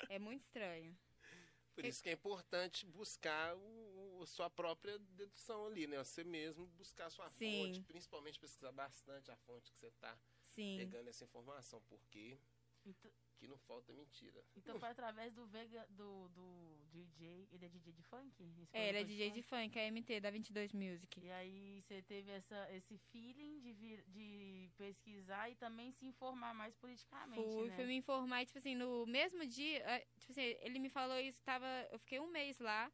[0.09, 0.97] É muito estranho.
[1.75, 5.99] Por isso que é importante buscar o, o- a sua própria dedução ali, né?
[5.99, 7.67] Você mesmo buscar a sua Sim.
[7.67, 10.17] fonte, principalmente pesquisar bastante a fonte que você está
[10.79, 12.39] pegando essa informação, porque
[12.85, 13.11] Então,
[13.43, 14.41] que não falta mentira.
[14.57, 18.43] então foi através do Vega, do, do DJ, ele é DJ de funk?
[18.63, 21.21] Esse É, ele é DJ de funk, é MT, da 22 Music.
[21.21, 26.55] E aí você teve essa, esse feeling de, vir, de pesquisar e também se informar
[26.55, 27.75] mais politicamente, Fui, né?
[27.75, 31.19] fui me informar, e, tipo assim, no mesmo dia, eh, tipo assim, ele me falou
[31.19, 32.93] isso, tava, eu fiquei um mês lá,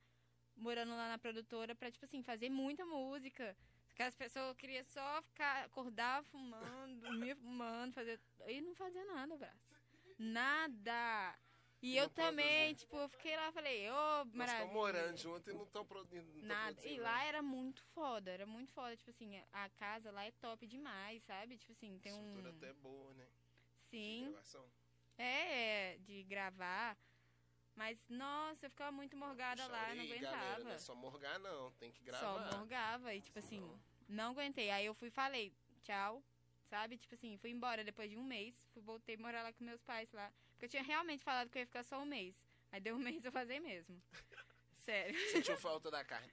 [0.56, 3.54] morando lá na produtora, pra, tipo assim, fazer muita música.
[3.94, 9.36] Que as pessoas queriam só ficar, acordar fumando, dormir fumando, fazer, e não fazia nada,
[9.36, 9.77] braço.
[10.18, 11.38] Nada!
[11.80, 12.74] E eu também, produzia.
[12.74, 14.72] tipo, eu fiquei lá, falei, ô, Nós estamos maravilha.
[14.72, 16.28] morando junto e não estão produzindo.
[16.42, 16.84] Nada.
[16.84, 18.96] E lá era muito foda, era muito foda.
[18.96, 21.56] Tipo assim, a casa lá é top demais, sabe?
[21.56, 22.36] Tipo assim, tem um.
[22.36, 23.24] Estrutura até boa, né?
[23.24, 24.24] De Sim.
[24.24, 24.64] gravação.
[25.16, 26.96] É, é, de gravar.
[27.76, 30.36] Mas, nossa, eu ficava muito morgada a lá, não aguentava.
[30.36, 31.70] Galera, não é só morgar, não.
[31.72, 32.50] Tem que gravar.
[32.50, 33.14] Só morgava.
[33.14, 33.62] E, tipo assim,
[34.08, 34.68] não aguentei.
[34.70, 36.20] Aí eu fui e falei, tchau.
[36.68, 36.96] Sabe?
[36.98, 38.54] Tipo assim, fui embora depois de um mês.
[38.72, 40.32] Fui, voltei a morar lá com meus pais lá.
[40.52, 42.34] Porque eu tinha realmente falado que eu ia ficar só um mês.
[42.70, 44.00] Aí deu um mês eu fazer mesmo.
[44.76, 45.18] Sério.
[45.30, 46.30] Sentiu falta da carne.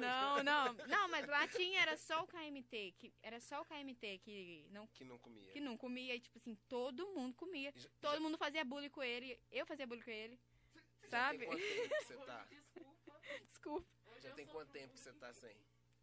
[0.00, 0.72] Não, não.
[0.86, 2.94] Não, mas lá tinha, era só o KMT.
[2.98, 5.52] Que, era só o KMT que não, Que não comia.
[5.52, 6.14] que não comia.
[6.16, 7.72] E, tipo assim, todo mundo comia.
[7.76, 9.38] Já- Todo já- mundo fazia bullying com ele.
[9.50, 10.38] Eu fazia bullying com ele.
[11.02, 11.38] já sabe?
[11.38, 12.46] Tem quanto tempo que você tá?
[12.50, 13.20] Desculpa.
[13.50, 13.88] Desculpa.
[14.20, 15.56] Já tem quanto tempo que você tá sem?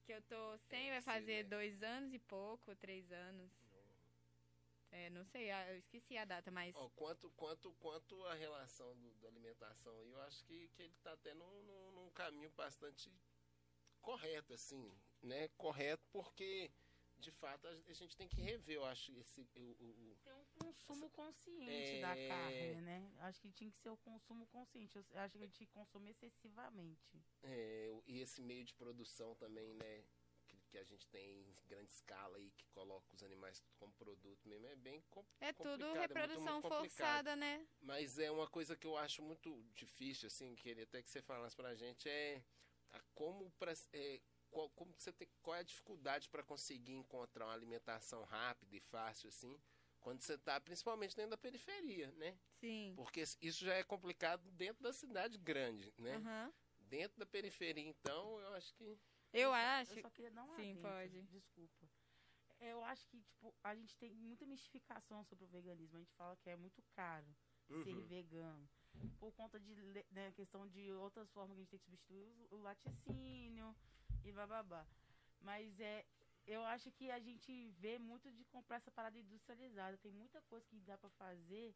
[0.05, 1.49] Que eu tô sem, vai fazer né?
[1.49, 3.51] dois anos e pouco, três anos.
[4.91, 6.73] É, não sei, ah, eu esqueci a data, mas.
[6.75, 11.11] Ó, quanto, quanto, quanto a relação do, da alimentação eu acho que, que ele tá
[11.11, 13.11] até num, num, num caminho bastante
[13.99, 14.89] correto, assim,
[15.21, 15.49] né?
[15.57, 16.71] Correto porque,
[17.17, 20.45] de fato, a, a gente tem que rever, eu acho, esse, o, o- Tem um
[20.59, 22.01] consumo consciente É.
[22.01, 23.11] da carne, né?
[23.19, 24.95] Acho que tinha que ser o consumo consciente.
[24.97, 27.21] Eu acho que a gente consome excessivamente.
[27.43, 30.03] é, e esse meio de produção também, né?
[30.47, 34.47] Que, que a gente tem em grande escala aí, que coloca os animais como produto
[34.47, 36.83] mesmo, é bem com- É tudo complicado, é muito, reprodução muito complicado.
[37.25, 37.67] forçada, né?
[37.81, 41.55] Mas é uma coisa que eu acho muito difícil, assim, queria até que você falasse
[41.55, 42.43] pra gente, é
[42.91, 44.21] a como pra, é,
[44.55, 48.79] qual, como você tem, qual é a dificuldade para conseguir encontrar uma alimentação rápida e
[48.79, 49.59] fácil, assim,
[49.99, 52.39] quando você tá principalmente dentro da periferia, né?
[52.61, 52.93] Sim.
[52.95, 56.15] Porque isso já é complicado dentro da cidade grande, né?
[56.15, 56.53] Aham.
[56.79, 58.97] Dentro da periferia, então, eu acho que.
[59.33, 59.93] Eu acho.
[59.97, 61.21] Eu só queria dar um Sim, pode.
[61.23, 61.89] Desculpa.
[62.61, 65.97] Eu acho que, tipo, a gente tem muita mistificação sobre o veganismo.
[65.97, 67.27] A gente fala que é muito caro
[67.83, 68.05] ser Uhum.
[68.05, 68.69] vegano.
[69.19, 69.75] Por conta de
[70.11, 73.75] né, questão de outras formas que a gente tem que substituir o, o laticínio
[74.25, 74.85] e bababá.
[75.41, 76.05] Mas é.
[76.47, 79.97] Eu acho que a gente vê muito de comprar essa parada industrializada.
[79.97, 81.75] Tem muita coisa que dá pra fazer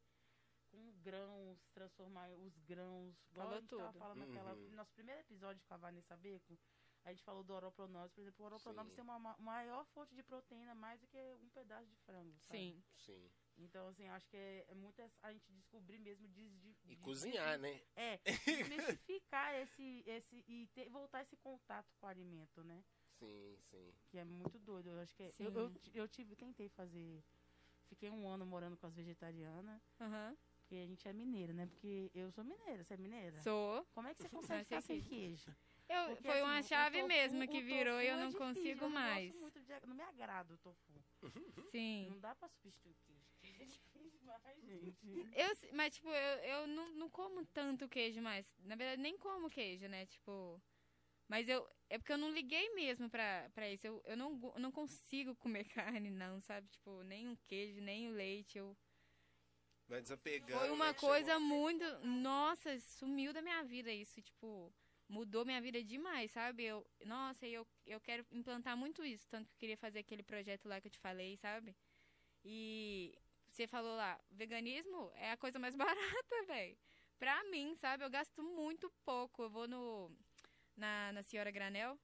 [0.69, 3.15] com grãos, transformar os grãos.
[3.31, 3.99] Igual Falou a gente tava tudo.
[3.99, 4.69] falando naquela, Uhum.
[4.69, 6.59] no nosso primeiro episódio com a Vanessa Beco,
[7.03, 8.13] a gente falou do oropronose.
[8.13, 8.95] Por exemplo, o oropronose Sim.
[8.95, 12.37] tem uma ma- maior fonte de proteína, mais do que um pedaço de frango.
[12.41, 12.59] sabe?
[12.59, 12.83] Sim.
[12.97, 13.31] Sim.
[13.59, 16.95] Então, assim, acho que é, é muito a gente descobrir mesmo de, de, E de-
[16.97, 17.81] cozinhar, né?
[17.95, 18.19] É,
[19.05, 22.83] desmistificar esse, esse e ter, voltar esse contato com o alimento, né?
[23.19, 23.93] Sim, sim.
[24.07, 24.89] Que é muito doido.
[24.89, 27.23] Eu acho que é- eu, eu, eu tive, tentei fazer.
[27.89, 30.37] Fiquei um ano morando com as vegetarianas, Aham.
[30.59, 31.65] porque a gente é mineira, né?
[31.65, 33.41] Porque eu sou mineira, você é mineira?
[33.41, 33.83] Sou.
[33.93, 35.53] Como é que você Não, consegue ficar sem que- queijo?
[35.89, 38.29] Eu, Porque, foi uma assim, o chave tofu- mesmo que virou e eu é não
[38.29, 39.35] difícil, consigo eu não gosto mais.
[39.35, 41.03] muito de- não me agrada o tofu.
[41.71, 42.09] Sim.
[42.11, 43.25] Não dá pra substituir o queijo.
[43.41, 44.18] Queijo é difícil demais, gente.
[45.33, 48.51] Eu, mas, tipo, eu, eu não, não como tanto queijo mais.
[48.59, 50.05] Na verdade, nem como queijo, né?
[50.05, 50.61] Tipo.
[51.27, 51.67] Mas eu.
[51.89, 53.85] É porque eu não liguei mesmo pra, pra isso.
[53.87, 55.65] Eu, eu não, go- não consigo comer
[56.03, 56.67] carne, não, sabe?
[56.69, 58.57] Tipo, nem o queijo, nem o leite.
[58.57, 58.77] Eu,
[59.87, 60.51] Vai desapegando.
[60.59, 61.83] foi né, uma que coisa chegou- muito.
[62.05, 64.21] Nossa, sumiu da minha vida isso.
[64.21, 64.71] Tipo,
[65.07, 66.63] mudou minha vida demais, sabe?
[66.65, 69.27] Eu, nossa, e eu, eu quero implantar muito isso.
[69.29, 71.75] Tanto que eu queria fazer aquele projeto lá que eu te falei, sabe?
[72.43, 73.17] E
[73.51, 75.75] você falou lá, veganismo é a coisa mais
[76.23, 76.77] barata, velho.
[77.17, 78.03] Pra mim, sabe?
[78.03, 79.43] Eu gasto muito pouco.
[79.43, 80.11] Eu vou no
[80.75, 81.99] na, na Senhora Granel,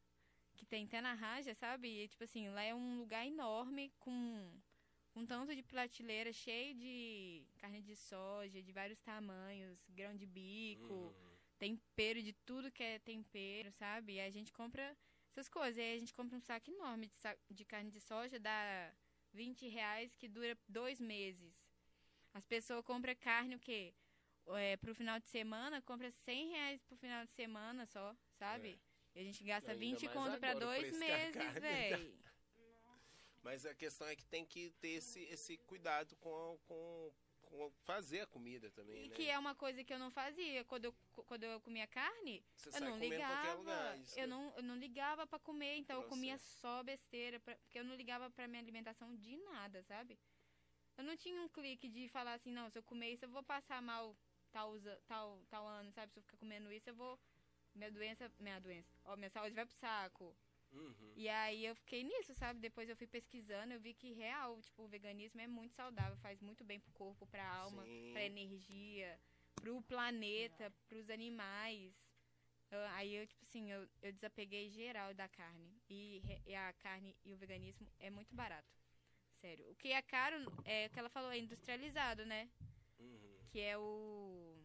[0.57, 1.87] que tem até na Raja, sabe?
[1.87, 4.51] E, tipo assim, lá é um lugar enorme com
[5.15, 10.93] um tanto de prateleira cheio de carne de soja, de vários tamanhos, grão de bico,
[10.93, 11.37] Uhum.
[11.57, 14.15] tempero de tudo que é tempero, sabe?
[14.15, 14.97] E a gente compra
[15.31, 15.77] essas coisas.
[15.77, 18.93] E aí a gente compra um saco enorme de, sa- de carne de soja, dá
[19.35, 21.53] 20 reais, que dura dois meses.
[22.33, 23.93] As pessoas compram carne o quê?
[24.47, 28.79] É, pro final de semana, compra 100 reais pro final de semana só, sabe?
[29.13, 32.17] E a gente gasta Ainda 20 mais conto pra dois meses, véi.
[33.41, 37.11] Mas a questão é que tem que ter esse, esse cuidado com, com
[37.83, 39.15] fazer a comida também, E né?
[39.15, 40.63] que é uma coisa que eu não fazia.
[40.65, 40.93] Quando eu,
[41.25, 43.53] quando eu comia carne, Você eu não ligava.
[43.55, 43.97] lugar.
[43.99, 47.39] Isso eu, é- não, eu não ligava pra comer, então eu comia só besteira.
[47.39, 50.17] pra- porque eu não ligava pra minha alimentação de nada, sabe?
[50.97, 53.43] Eu não tinha um clique de falar assim, não, se eu comer isso, eu vou
[53.43, 54.15] passar mal
[54.51, 54.73] tal,
[55.07, 56.11] tal, tal ano, sabe?
[56.13, 57.19] Se eu ficar comendo isso, eu vou.
[57.73, 58.31] Minha doença.
[58.39, 58.87] Minha doença.
[59.03, 60.35] Ó, minha saúde vai pro saco.
[60.75, 61.13] Uhum.
[61.15, 62.59] E aí eu fiquei nisso, sabe?
[62.59, 66.41] Depois eu fui pesquisando, eu vi que real, tipo, o veganismo é muito saudável, faz
[66.41, 68.11] muito bem pro corpo, pra alma, Sim.
[68.11, 69.19] pra energia,
[69.55, 71.93] pro planeta, pros animais.
[72.69, 75.71] Eu- aí eu, tipo assim, eu, eu desapeguei geral da carne.
[75.89, 78.67] E, e a carne e o veganismo é muito barato.
[79.35, 79.69] Sério.
[79.71, 82.49] O que é caro é o que ela falou, é industrializado, né?
[82.99, 83.39] Uhum.
[83.49, 84.57] Que é o.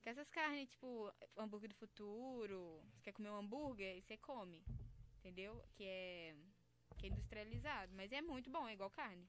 [0.00, 2.82] Que essas carnes, tipo, hambúrguer do futuro.
[2.94, 4.64] Você quer comer um hambúrguer e você come.
[5.18, 5.62] Entendeu?
[5.74, 6.36] Que é.
[6.98, 7.92] Que é industrializado.
[7.94, 9.28] Mas é muito bom, é igual carne.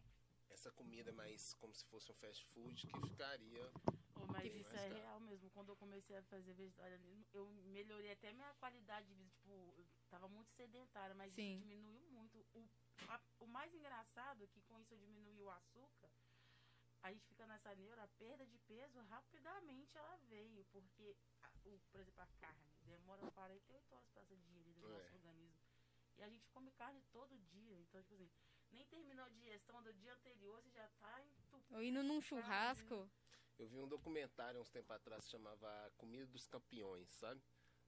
[0.50, 3.72] Essa comida mais como se fosse um fast food que ficaria.
[4.16, 4.96] Ô, mas isso mais é caro.
[4.96, 5.50] real mesmo.
[5.52, 7.46] Quando eu comecei a fazer vegetarianismo, eu
[7.78, 9.30] melhorei até minha qualidade de vida.
[9.36, 11.52] Tipo, eu tava muito sedentária, mas Sim.
[11.58, 12.40] isso diminuiu muito.
[12.54, 12.68] O,
[13.08, 16.10] a- o mais engraçado é que com isso eu diminui o açúcar.
[17.04, 20.66] A gente fica nessa neura, a perda de peso, rapidamente ela veio.
[20.66, 24.98] Porque, a- o, por exemplo, a carne demora 48 horas para essa digerir do É.
[24.98, 25.59] nosso organismo.
[26.20, 27.80] E a gente come carne todo dia.
[27.80, 28.30] Então, tipo assim,
[28.72, 31.76] nem terminou a digestão do dia anterior, você já tá entupido.
[31.76, 33.10] Ou indo num churrasco.
[33.58, 37.42] Eu vi um documentário uns tempos atrás que chamava Comida dos Campeões, sabe?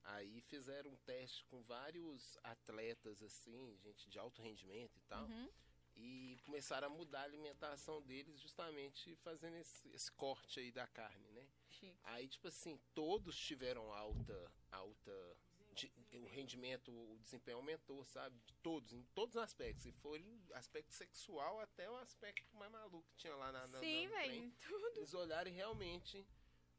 [0.03, 5.25] Aí fizeram um teste com vários atletas, assim, gente de alto rendimento e tal.
[5.25, 5.49] Uhum.
[5.95, 11.29] E começaram a mudar a alimentação deles justamente fazendo esse, esse corte aí da carne,
[11.32, 11.47] né?
[11.69, 11.99] Chique.
[12.03, 15.38] Aí, tipo assim, todos tiveram alta, alta,
[15.74, 18.38] de- o rendimento, o desempenho aumentou, sabe?
[18.45, 19.86] De todos, em todos os aspectos.
[19.86, 23.80] E foi o aspecto sexual até o aspecto mais maluco que tinha lá na, na,
[23.80, 24.51] Sim, velho.
[24.67, 24.97] Tudo.
[24.97, 26.26] Eles olharam e realmente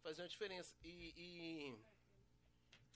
[0.03, 0.75] faziam uma diferença.
[0.83, 1.75] E,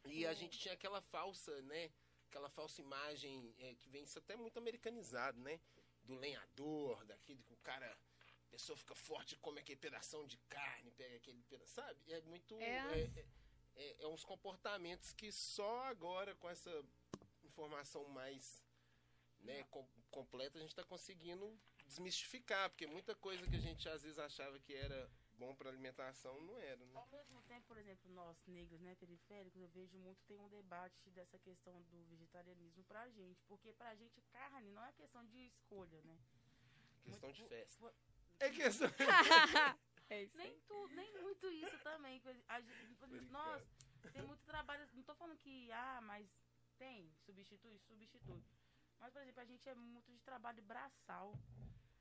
[0.05, 1.91] e, e a gente tinha aquela falsa, né?
[2.29, 5.61] Aquela falsa imagem é, que vem isso até muito americanizado, né?
[6.03, 7.87] Do lenhador, daquele que o cara.
[8.47, 12.01] A pessoa fica forte e come aquele pedação de carne, pega aquele pedaço, sabe?
[12.13, 12.55] É muito.
[12.61, 13.03] É.
[13.03, 13.27] É,
[13.77, 16.85] é, é- uns comportamentos que só agora, com essa
[17.45, 18.65] informação mais
[19.41, 21.57] né, com- completa, a gente está conseguindo
[21.87, 25.09] desmistificar, porque muita coisa que a gente às vezes achava que era
[25.39, 26.93] bom para alimentação não era, né?
[26.97, 31.11] Ao mesmo tempo, por exemplo, nós negros, né, periféricos, eu vejo muito tem um debate
[31.11, 36.01] dessa questão do vegetarianismo pra gente, porque pra gente carne não é questão de escolha,
[36.03, 36.19] né?
[37.05, 37.79] Questão de Muito- festa.
[37.79, 37.95] fo-
[38.41, 38.89] É questão.
[40.11, 42.21] é isso Nem tudo, nem muito isso também.
[42.49, 43.63] a gente- Nós
[44.13, 46.29] tem muito trabalho, não tô falando que ah, mas
[46.79, 48.43] tem, substitui, substitui.
[48.99, 51.35] Mas por exemplo, a gente é muito de trabalho braçal.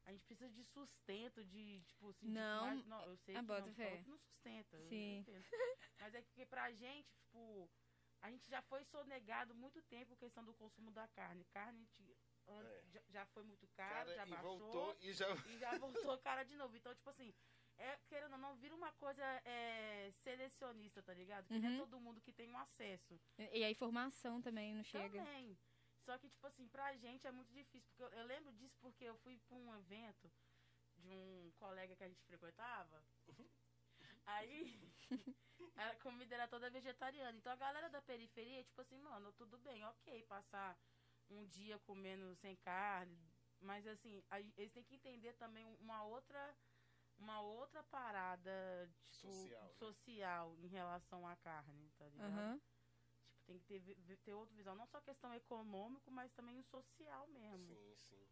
[0.05, 3.39] A gente precisa de sustento, de tipo assim, de Não, mais- não, eu sei ah,
[3.39, 3.97] que bota não, fé.
[4.03, 4.77] que não sustenta.
[4.87, 5.17] Sim.
[5.19, 5.45] entendo.
[5.99, 7.67] Mas é porque pra gente, tipo,
[8.21, 11.43] a gente já foi sonegado muito tempo a questão do consumo da carne.
[11.45, 12.15] Carne de-
[12.47, 12.83] an- É.
[12.91, 15.27] já, já foi muito caro, Cara, já e baixou voltou e já.
[15.47, 16.75] e já voltou cara de novo.
[16.77, 17.33] Então, tipo assim,
[17.77, 21.47] é, querendo ou não, vira uma coisa é, selecionista, tá ligado?
[21.47, 21.77] Que não é Uhum.
[21.77, 23.19] todo mundo que tem um acesso.
[23.37, 25.19] E a informação também não chega.
[25.19, 25.57] Também.
[26.05, 27.89] Só que, tipo assim, pra gente é muito difícil.
[27.89, 30.31] Porque eu, eu lembro disso porque eu fui pra um evento
[30.97, 33.03] de um colega que a gente frequentava.
[34.25, 34.79] Aí,
[35.75, 37.37] a comida era toda vegetariana.
[37.37, 40.77] Então a galera da periferia, tipo assim, mano, tudo bem, ok, passar
[41.29, 43.17] um dia comendo sem carne.
[43.59, 46.55] Mas assim, a- eles têm que entender também uma outra.
[47.17, 49.73] Uma outra parada, tipo, Social, né?
[49.73, 52.29] social em relação à carne, tá ligado?
[52.31, 52.59] Aham.
[52.59, 52.75] Tipo,
[53.45, 57.75] tem que ter, ter outra visão, não só questão econômica, mas também o social mesmo.
[57.75, 58.27] Sim, sim.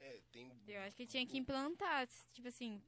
[0.00, 0.62] É, tem.
[0.66, 2.82] Eu acho que tinha que implantar, tipo assim,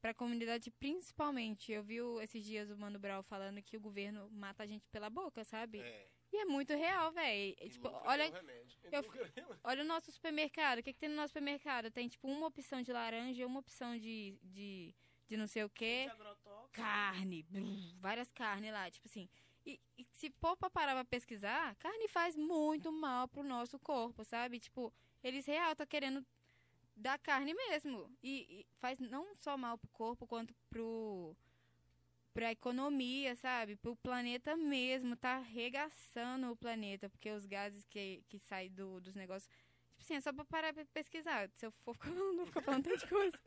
[0.00, 1.72] pra comunidade principalmente.
[1.72, 5.10] Eu vi esses dias o Mano Brown falando que o governo mata a gente pela
[5.10, 5.80] boca, sabe?
[5.80, 7.54] É, E é muito real, velho.
[7.70, 8.24] Tipo, olha,
[8.92, 9.02] eu-
[9.64, 10.78] olha o nosso supermercado.
[10.78, 11.90] O que, que tem no nosso supermercado?
[11.90, 14.94] Tem, tipo, uma opção de laranja, uma opção de, de,
[15.28, 16.06] de não sei o quê.
[16.72, 19.28] Carne, brrr, várias carnes lá, tipo assim.
[19.64, 24.22] E, e se for pra parar pra pesquisar, carne faz muito mal pro nosso corpo,
[24.24, 24.60] sabe?
[24.60, 24.92] Tipo,
[25.24, 26.24] eles real tá querendo
[26.94, 28.10] dar carne mesmo.
[28.22, 31.36] E, e faz não só mal pro corpo, quanto pro
[32.36, 33.76] pra economia, sabe?
[33.76, 39.14] Pro planeta mesmo, tá arregaçando o planeta, porque os gases que, que saem do, dos
[39.14, 39.50] negócios.
[39.96, 41.48] Tipo assim, é só pra parar pra pesquisar.
[41.54, 43.38] Se eu for falando, vou ficar falando tanta coisa.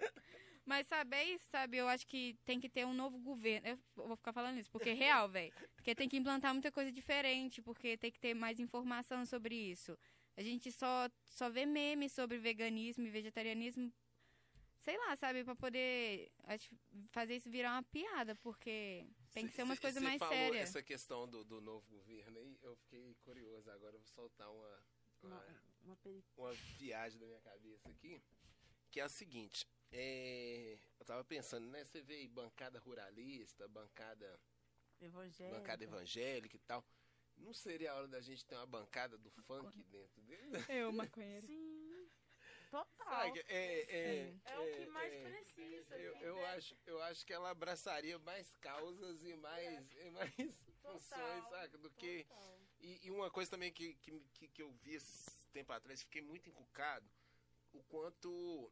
[0.65, 1.77] Mas saber isso, sabe?
[1.77, 3.67] Eu acho que tem que ter um novo governo.
[3.67, 5.53] Eu vou ficar falando isso, porque é real, velho.
[5.75, 9.95] Porque tem que implantar muita coisa diferente, porque tem que ter mais informação sobre isso.
[10.35, 13.93] A gente só, só vê memes sobre veganismo e vegetarianismo,
[14.79, 15.43] sei lá, sabe?
[15.43, 16.69] Pra poder acho,
[17.11, 20.69] fazer isso virar uma piada, porque tem que Cê- ser umas coisas mais falou sérias.
[20.69, 23.69] essa questão do, do novo governo aí, eu fiquei curioso.
[23.71, 24.83] Agora eu vou soltar uma,
[25.23, 28.21] Uma, uma, uma peri- uma viagem da minha cabeça aqui,
[28.91, 29.67] que é a seguinte.
[29.91, 31.83] é, eu tava pensando, né?
[31.83, 34.39] Você vê aí bancada ruralista, bancada,
[35.01, 35.57] evangélica.
[35.59, 36.83] bancada evangélica e tal.
[37.37, 40.57] Não seria a hora da gente ter uma bancada do funk dentro dele?
[40.67, 41.47] Eu, maconheiro.
[41.47, 41.78] Sim.
[42.69, 42.85] Total.
[42.97, 44.41] Sabe, é, é, Sim.
[44.45, 45.97] É o que é, mais é, precisa.
[45.97, 46.19] Eu, né?
[46.23, 50.33] eu, acho, eu acho que ela abraçaria mais causas e mais, e mais
[50.81, 51.77] funções, saca?
[51.77, 52.23] Do que.
[52.25, 52.59] Total.
[52.81, 56.21] E, e uma coisa também que, que, que, que eu vi esse tempo atrás, fiquei
[56.21, 57.09] muito encucado,
[57.73, 58.71] o quanto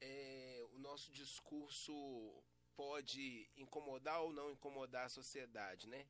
[0.00, 2.42] é, o nosso discurso
[2.74, 6.06] pode incomodar ou não incomodar a sociedade, né?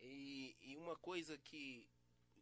[0.00, 1.88] E, e uma coisa que,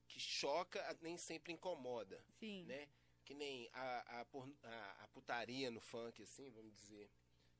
[0.08, 2.64] que choca nem sempre incomoda Sim.
[2.64, 2.88] né?
[3.28, 4.26] Que nem a, a,
[4.62, 7.10] a, a putaria no funk, assim, vamos dizer.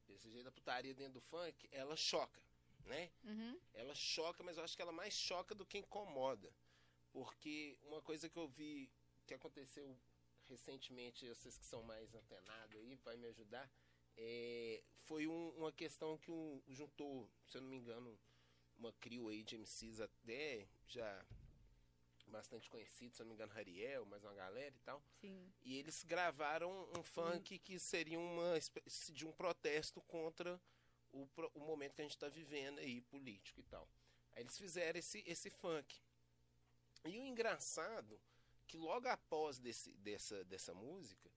[0.07, 2.41] Desse jeito, a putaria dentro do funk, ela choca,
[2.87, 3.11] né?
[3.23, 3.61] Uhum.
[3.75, 6.51] Ela choca, mas eu acho que ela mais choca do que incomoda.
[7.12, 8.91] Porque uma coisa que eu vi
[9.27, 9.95] que aconteceu
[10.47, 13.71] recentemente, vocês que são mais antenados aí, vai me ajudar,
[14.16, 18.19] é, foi um- uma questão que um, juntou, se eu não me engano,
[18.79, 21.27] uma crio aí de MCs até já
[22.29, 25.03] bastante conhecido, se eu não me engano, Rariel, mais uma galera e tal.
[25.20, 25.53] Sim.
[25.62, 30.61] E eles gravaram um funk que seria uma espécie de um protesto contra
[31.12, 33.89] o, o momento que a gente está vivendo aí, político e tal.
[34.33, 36.01] Aí eles fizeram esse, esse funk.
[37.05, 38.20] E o engraçado,
[38.66, 41.31] que logo após desse, dessa, dessa música,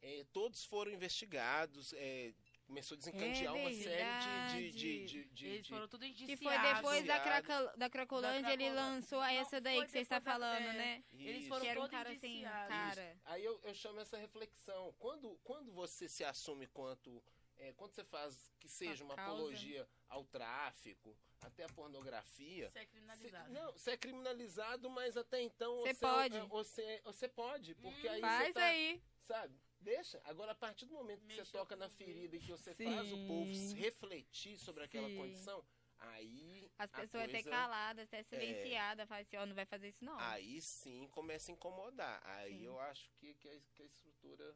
[0.00, 2.32] eh, todos foram investigados, eh,
[2.68, 4.70] começou a desencadear uma série de...
[4.70, 6.42] de, de, de, de- Eles de- foram tudo Que indiciados.
[6.62, 7.18] foi depois da.
[7.20, 10.72] Craca, da Cracolândia, Da ele lançou Não, essa daí que você está da- falando, é,
[10.74, 11.04] né?
[11.12, 11.48] Eles Isso.
[11.48, 12.68] foram Que era um todos cara assim, indiciados.
[12.68, 13.20] cara.
[13.24, 14.94] Aí eu, eu chamo essa reflexão.
[14.98, 17.22] Quando, quando você se assume quanto.
[17.56, 22.66] é, quando você faz que seja uma apologia ao tráfico, até a pornografia.
[22.68, 23.50] Isso é Cê, criminalizado.
[23.52, 26.36] não, você é criminalizado, mas até então Cê você pode.
[26.36, 29.02] é, Você, você pode, porque Hum, aí Faz você tá, aí.
[29.26, 29.58] sabe?
[29.80, 30.20] Deixa.
[30.24, 32.84] Agora, a partir do momento que você toca na ferida e que você Sim.
[32.84, 35.16] faz o povo refletir sobre aquela Sim.
[35.16, 35.64] condição,
[35.98, 36.70] aí.
[36.78, 40.18] As a pessoas até caladas, até silenciadas, fala assim, ó, não vai fazer isso não.
[40.18, 42.20] Aí sim começa a incomodar.
[42.24, 42.64] Aí Sim.
[42.64, 44.54] eu acho que, que, a, que a estrutura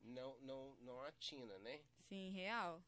[0.00, 1.80] não, não, não atina, né?
[2.08, 2.82] Sim, real.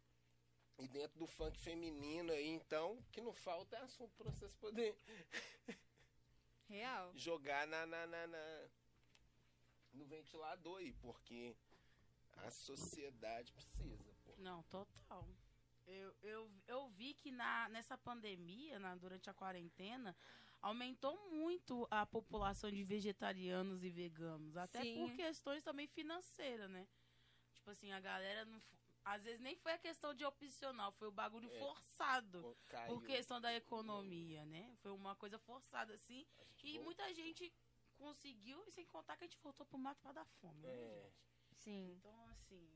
[0.79, 4.55] E dentro do funk feminino aí, então, o que não falta é assunto pra vocês
[4.55, 4.97] poderem
[6.69, 7.13] Real.
[7.15, 8.69] jogar na, na, na, na-
[9.93, 11.55] no ventilador aí, porque
[12.39, 14.13] a sociedade precisa.
[14.25, 14.33] Pô.
[14.39, 15.29] Não, total.
[15.87, 20.17] Eu, eu, eu vi que na, nessa pandemia, na, durante a quarentena,
[20.61, 24.57] aumentou muito a população de vegetarianos e veganos.
[24.57, 24.95] Até Sim.
[24.97, 26.87] por questões também financeiras, né?
[27.55, 28.63] Tipo assim, a galera não.
[29.05, 31.59] Às vezes nem foi a questão de opcional, foi o bagulho É.
[31.59, 32.57] forçado.
[32.69, 32.95] Caiu.
[32.95, 34.73] Por questão da economia, né?
[34.81, 36.25] Foi uma coisa forçada, assim.
[36.63, 37.53] E volta- muita gente
[38.03, 41.03] conseguiu, e sem contar que a gente voltou pro mato pra dar fome, né, É.
[41.03, 41.15] gente?
[41.65, 41.95] Sim.
[41.99, 42.69] Então, assim,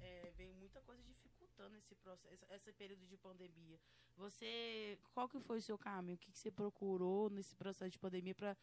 [0.00, 3.80] é, vem muita coisa dificultando esse processo, esse período de pandemia.
[4.16, 6.16] Você, qual que foi o seu caminho?
[6.16, 8.56] O que, que você procurou nesse processo de pandemia para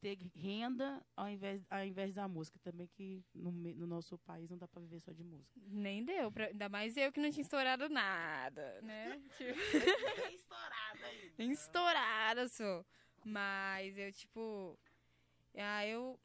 [0.00, 2.58] ter renda ao invés, ao invés da música.
[2.60, 5.60] Também que no, no nosso país não dá pra viver só de música.
[5.66, 9.20] Nem deu, pra, ainda mais eu que não tinha estourado nada, né?
[9.36, 9.58] Tipo,
[10.34, 11.06] estourada
[11.38, 12.86] nem estourada sou.
[13.24, 14.78] Mas eu, tipo.
[15.56, 16.18] Ah, eu.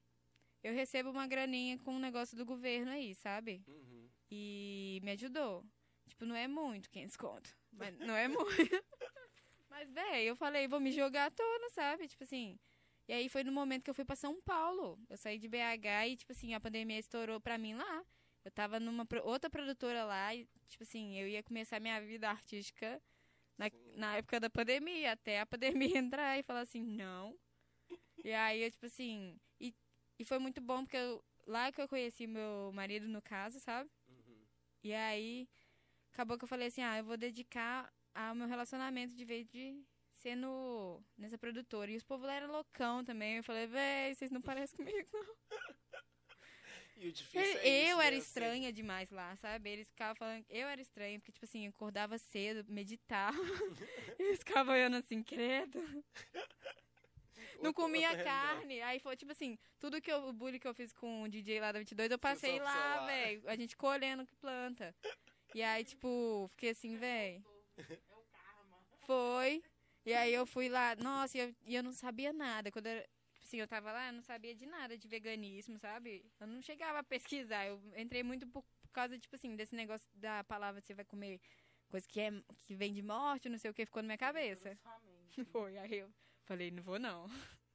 [0.64, 3.64] Eu recebo uma graninha com um negócio do governo aí, sabe?
[3.68, 4.10] Uhum.
[4.32, 5.64] E me ajudou.
[6.08, 7.56] Tipo, não é muito 500 conto.
[7.72, 8.46] Mas não é muito.
[9.70, 12.08] Mas, véi, eu falei, vou me jogar toda, sabe?
[12.08, 12.58] Tipo assim.
[13.08, 15.00] E aí foi no momento que eu fui pra São Paulo.
[15.08, 18.04] Eu saí de BH e, tipo assim, a pandemia estourou pra mim lá.
[18.44, 23.02] Eu tava numa outra produtora lá e, tipo assim, eu ia começar minha vida artística
[23.58, 23.66] na,
[23.96, 27.38] na época da pandemia, até a pandemia entrar e falar assim, não.
[28.26, 29.40] E aí eu, tipo assim.
[29.62, 29.72] E,
[30.18, 33.88] e foi muito bom porque eu, lá que eu conheci meu marido, no caso, sabe?
[34.10, 34.42] Uhum.
[34.84, 35.48] E aí,
[36.12, 39.80] acabou que eu falei assim, ah, eu vou dedicar ao meu relacionamento de vez de
[40.12, 41.92] ser no, nessa produtora.
[41.92, 43.38] E os povos lá eram loucão também.
[43.38, 45.36] Eu falei, véi, vocês não parecem comigo, não.
[46.98, 48.18] E o difícil é eu isso, era né?
[48.18, 49.70] estranha demais lá, sabe?
[49.70, 53.38] Eles ficavam falando, eu era estranha, porque, tipo assim, eu acordava cedo, meditava.
[54.18, 55.84] Eles ficavam olhando assim, credo.
[57.62, 58.82] Não comia carne.
[58.82, 61.60] Aí foi tipo assim, tudo que eu, o bullying que eu fiz com o DJ
[61.60, 63.44] lá da 22, eu passei lá, velho.
[63.48, 64.96] A gente colhendo que planta.
[65.54, 67.44] E aí, tipo, fiquei assim, velho.
[67.78, 68.78] É o karma.
[69.06, 69.64] Foi.
[70.06, 72.72] E aí eu fui lá, nossa, e eu, e eu não sabia nada.
[72.72, 73.04] Quando eu,
[73.42, 76.24] assim, eu tava lá, eu não sabia de nada de veganismo, sabe?
[76.40, 77.66] Eu não chegava a pesquisar.
[77.66, 81.40] Eu entrei muito por, por causa, tipo assim, desse negócio da palavra você vai comer
[81.90, 82.32] coisa que, é,
[82.66, 84.78] que vem de morte, não sei o que, ficou na minha cabeça.
[85.52, 86.14] Foi, aí eu
[86.46, 87.28] falei, não vou não.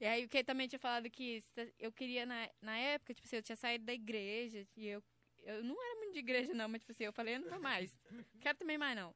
[0.00, 1.42] E aí o que também tinha falado que
[1.78, 5.02] eu queria na, na época, tipo assim, eu tinha saído da igreja e eu,
[5.44, 7.60] eu não era muito de igreja não, mas tipo assim, eu falei, eu não vou
[7.60, 7.96] mais.
[8.40, 9.14] Quero também mais não.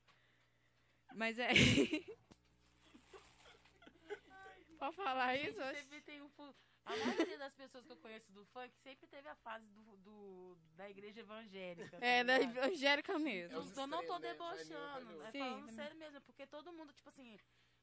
[1.14, 1.49] Mas é.
[4.78, 5.61] Pode falar isso?
[5.61, 5.80] Oxe.
[5.82, 6.30] Sempre tem um
[6.84, 10.57] A maioria das pessoas que eu conheço do funk sempre teve a fase do, do-
[10.76, 11.99] da igreja evangélica.
[12.01, 13.59] tá É, da evangélica mesmo.
[13.59, 14.32] os Então, não tô né?
[14.32, 15.18] debochando.
[15.18, 15.74] Vai, É Sim, falando também.
[15.76, 17.36] sério mesmo, porque todo mundo, tipo assim,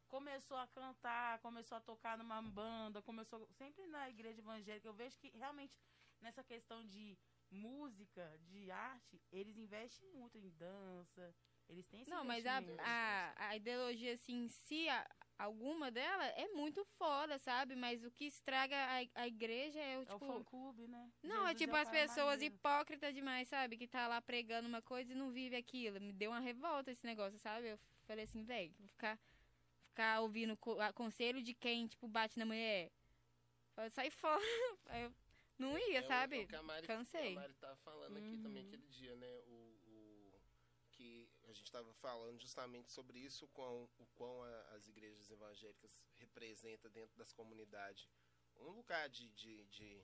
[0.09, 4.87] começou a cantar, começou a tocar numa banda, começou sempre na igreja evangélica.
[4.87, 5.73] Eu vejo que realmente
[6.21, 7.17] nessa questão de
[7.51, 11.33] música, de arte, eles investem muito em dança.
[11.67, 16.25] Eles têm esse Não, mas a, a, a ideologia, assim, em si, a- alguma dela
[16.27, 17.75] é muito foda, sabe?
[17.75, 20.25] Mas o que estraga a, a igreja é o, É o tipo...
[20.27, 21.11] fã-clube, né?
[21.23, 23.77] Não, é Jesus tipo o as pessoas hipócritas demais, sabe?
[23.77, 25.99] Que tá lá pregando uma coisa e não vive aquilo.
[25.99, 27.67] Me deu uma revolta esse negócio, sabe?
[27.67, 29.19] Eu falei assim, velho, vou ficar,
[29.95, 30.57] ficar ouvindo
[30.93, 32.91] conselho de quem, tipo, bate na mulher.
[33.91, 34.41] Sai fora.
[34.93, 35.13] Eu
[35.57, 36.41] não ia, É o- sabe?
[36.41, 37.31] é o que a Mari, Cansei.
[37.31, 38.67] A Mari tava falando aqui também Uhum.
[38.67, 39.39] aquele dia, né?
[39.47, 39.53] O,
[39.87, 40.39] o-
[40.91, 45.29] que a gente tava falando justamente sobre isso, o quão, o quão a- as igrejas
[45.29, 48.07] evangélicas representam dentro das comunidades
[48.57, 50.01] um lugar de, de, de,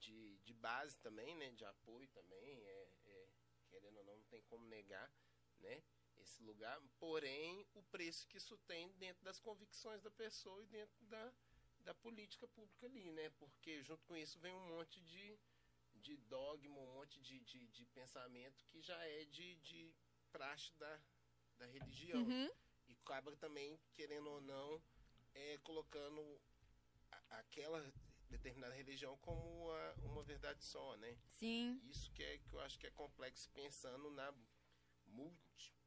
[0.00, 1.50] de, de base também, né?
[1.52, 3.28] De apoio também, é, é,
[3.68, 5.08] querendo ou não, não tem como negar,
[5.60, 5.82] né?
[6.28, 11.02] Esse lugar, porém, o preço que isso tem dentro das convicções da pessoa e dentro
[11.06, 11.32] da,
[11.80, 13.30] da política pública ali, né?
[13.38, 15.38] Porque junto com isso vem um monte de,
[15.94, 19.94] de dogma, um monte de, de, de pensamento que já é de, de
[20.30, 21.00] praxe da,
[21.56, 22.22] da religião.
[22.22, 22.50] Uhum.
[22.88, 24.82] E acaba também, querendo ou não,
[25.34, 26.38] é, colocando
[27.10, 27.80] a- aquela
[28.28, 31.16] determinada religião como a- uma verdade só, né?
[31.30, 31.80] Sim.
[31.84, 34.30] Isso que, é, que eu acho que é complexo pensando na
[35.06, 35.77] multi.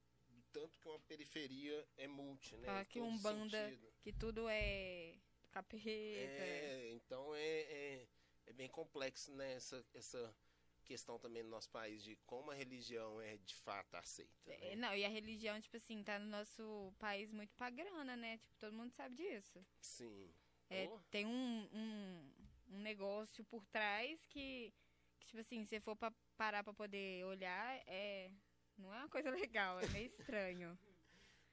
[0.52, 2.86] Tanto que uma periferia é multi, né?
[2.86, 3.94] Que Umbanda- sentido.
[4.02, 5.18] Que tudo é
[5.52, 5.90] capeta.
[5.90, 8.08] É, então é, é,
[8.48, 10.36] é bem complexo né, essa, essa
[10.84, 14.32] questão também no nosso país de como a religião é de fato aceita.
[14.46, 14.76] É, Né?
[14.76, 18.38] Não, e a religião, tipo assim, tá no nosso país muito pra grana, né?
[18.38, 19.66] Tipo, todo mundo sabe disso.
[19.80, 20.34] Sim.
[20.70, 22.32] É, Oh, tem um, um,
[22.76, 24.74] um negócio por trás que,
[25.20, 28.32] que, tipo assim, se for pra parar pra poder olhar, é.
[28.78, 30.78] Não é uma coisa legal, é meio estranho.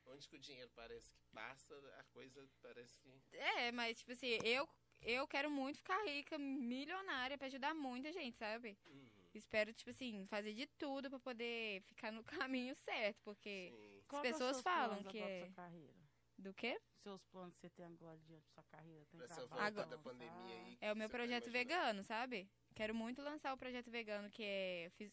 [0.07, 3.11] onde que o dinheiro parece que passa, a coisa parece que.
[3.33, 4.69] É, mas, tipo assim, eu,
[5.03, 8.79] eu quero muito ficar rica, milionária, pra ajudar muita gente, sabe?
[8.87, 13.71] Uhum, Espero, tipo assim, fazer de tudo pra poder ficar no caminho certo, porque.
[13.77, 14.03] sim.
[14.09, 16.09] Qual é os pessoas falam que agora é- pra sua carreira?
[16.39, 16.81] Do quê?
[17.03, 19.05] Seus planos que você tem agora diante da sua carreira?
[19.07, 20.79] Tem Essa volta pra da pandemia aí.
[20.81, 22.49] É o meu projeto vegano, sabe?
[22.75, 24.89] Quero muito lançar o projeto vegano, que é.
[24.97, 25.13] Fiz,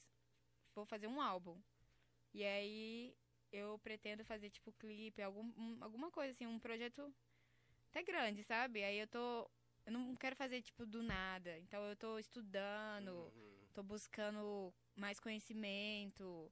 [0.76, 1.60] vou fazer um álbum.
[2.36, 3.16] E aí
[3.50, 7.16] eu pretendo fazer, tipo, clipe, algum, um- alguma coisa assim, um projeto
[7.90, 8.84] até grande, sabe?
[8.84, 9.50] Aí eu tô.
[9.86, 11.58] Eu não quero fazer, tipo, do nada.
[11.60, 13.68] Então eu tô estudando, Uhum.
[13.74, 16.52] tô buscando mais conhecimento,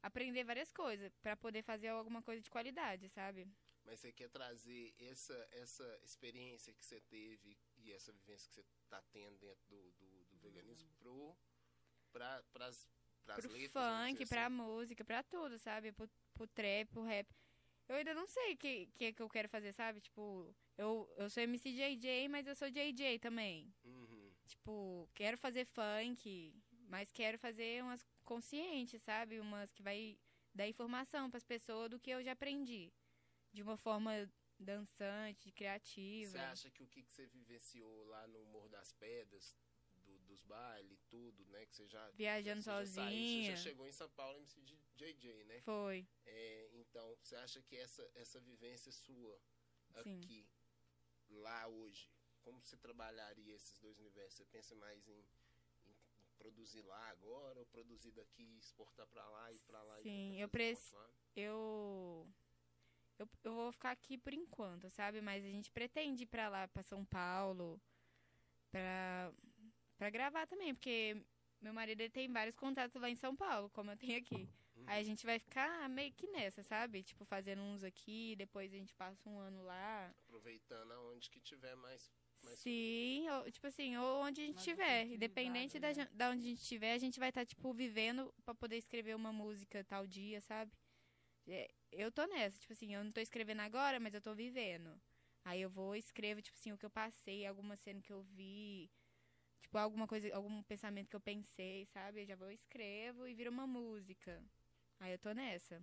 [0.00, 3.48] aprender várias coisas pra poder fazer alguma coisa de qualidade, sabe?
[3.84, 8.64] Mas você quer trazer essa, essa experiência que você teve e essa vivência que você
[8.84, 11.36] está tendo dentro do, do, do veganismo pro,
[12.12, 12.86] pra, pras,
[13.34, 14.54] pras pro letras, funk, dizer pra assim.
[14.54, 15.92] música, pra tudo, sabe?
[15.92, 17.28] Pro, pro trap, pro rap.
[17.88, 20.00] Eu ainda não sei o que, que, que eu quero fazer, sabe?
[20.00, 23.72] Tipo, eu, eu sou MC JJ, mas eu sou JJ também.
[23.84, 24.32] Uhum.
[24.46, 26.52] Tipo, quero fazer funk,
[26.88, 29.38] mas quero fazer umas conscientes, sabe?
[29.38, 30.18] Umas que vai
[30.54, 32.92] dar informação pras pessoas do que eu já aprendi.
[33.52, 36.32] De uma forma dançante, criativa.
[36.32, 39.54] Você acha que o que, que você vivenciou lá no Morro das Pedras,
[40.36, 41.64] dos bailes, tudo, né?
[41.66, 42.10] Que você já.
[42.10, 43.42] Viajando você já saiu, sozinha.
[43.42, 45.60] você já chegou em São Paulo MC de JJ, né?
[45.62, 46.06] Foi.
[46.26, 49.40] É, então, você acha que essa, essa vivência sua
[50.02, 50.20] Sim.
[50.20, 50.48] aqui,
[51.30, 52.08] lá hoje,
[52.42, 54.34] como você trabalharia esses dois universos?
[54.38, 55.24] Você pensa mais em,
[55.86, 55.94] em
[56.38, 60.00] produzir lá agora ou produzir daqui, exportar pra lá e pra lá?
[60.00, 61.10] e Sim, eu fazer preci- ponto lá?
[61.36, 62.26] eu,
[63.18, 65.20] eu eu vou ficar aqui por enquanto, sabe?
[65.20, 67.80] Mas a gente pretende ir pra lá, pra São Paulo,
[68.70, 69.32] pra,
[69.96, 71.16] pra gravar também, porque
[71.60, 74.48] meu marido ele tem vários contatos lá em São Paulo, como eu tenho aqui.
[74.76, 74.84] Uhum.
[74.86, 77.02] Aí a gente vai ficar meio que nessa, sabe?
[77.02, 80.14] Tipo, fazendo uns aqui, depois a gente passa um ano lá.
[80.28, 82.10] Aproveitando aonde que tiver mais.
[82.42, 85.06] mais Sim, ou, tipo assim, ou onde a gente estiver.
[85.06, 85.94] Independente da, né?
[85.94, 89.16] gen- da onde a gente estiver, a gente vai estar, tipo, vivendo pra poder escrever
[89.16, 90.72] uma música tal dia, sabe?
[91.48, 95.00] É, eu tô nessa, tipo assim, eu não tô escrevendo agora, mas eu tô vivendo.
[95.44, 98.22] Aí eu vou e escrevo, tipo assim, o que eu passei, alguma cena que eu
[98.22, 98.90] vi,
[99.66, 102.22] tipo, alguma coisa, algum pensamento que eu pensei, sabe?
[102.22, 104.42] Eu já vou escrevo e vira uma música.
[105.00, 105.82] Aí eu tô nessa.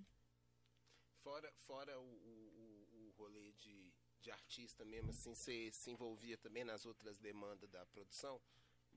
[1.22, 6.64] Fora, fora o, o, o- rolê de, de artista mesmo, assim, você se envolvia também
[6.64, 8.42] nas outras demandas da produção?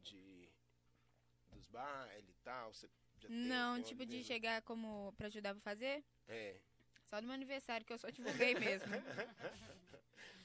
[0.03, 0.49] De,
[1.53, 2.73] dos bailes e tal?
[2.73, 2.89] Você
[3.29, 4.35] Não, tipo, de vivência?
[4.35, 6.57] chegar como pra ajudar pra fazer, É.
[7.05, 8.87] só no meu aniversário que eu só divulguei mesmo.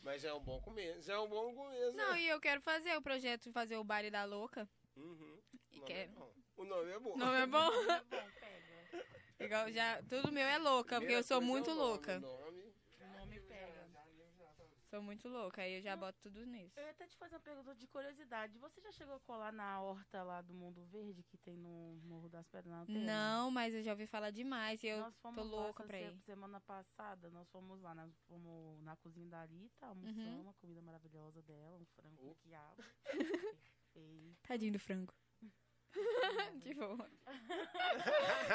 [0.04, 1.96] Mas já é um bom começo, é um bom começo.
[1.96, 2.22] Não, né?
[2.22, 4.68] e eu quero fazer o projeto, de fazer o baile da louca.
[4.96, 5.38] Uhum.
[5.72, 6.34] E O nome quer- é bom.
[6.58, 7.14] O nome é bom.
[7.14, 7.70] O nome é bom?
[7.82, 9.46] É bom, pega.
[9.46, 12.20] Igual já, tudo meu é louca, porque eu Primeira sou é muito o nome, louca.
[12.20, 12.51] nome.
[14.92, 16.78] Sou muito louca, aí eu já boto tudo nisso.
[16.78, 18.58] Eu ia até te fazer uma pergunta de curiosidade.
[18.58, 22.28] Você já chegou a colar na horta lá do Mundo Verde que tem no Morro
[22.28, 23.00] das Pedras na Antena?
[23.06, 26.02] Não, mas eu já ouvi falar demais e eu nós fomos tô lá essa pra
[26.02, 26.20] ir.
[26.26, 30.42] Semana passada, nós fomos lá, nós fomos na cozinha da Rita, almoçamos Uhum.
[30.42, 32.36] uma comida maravilhosa dela, um frango Oh.
[32.36, 32.76] quiabo.
[33.94, 34.42] Perfeito.
[34.44, 35.14] Tadinho do frango.
[36.64, 36.98] De boa.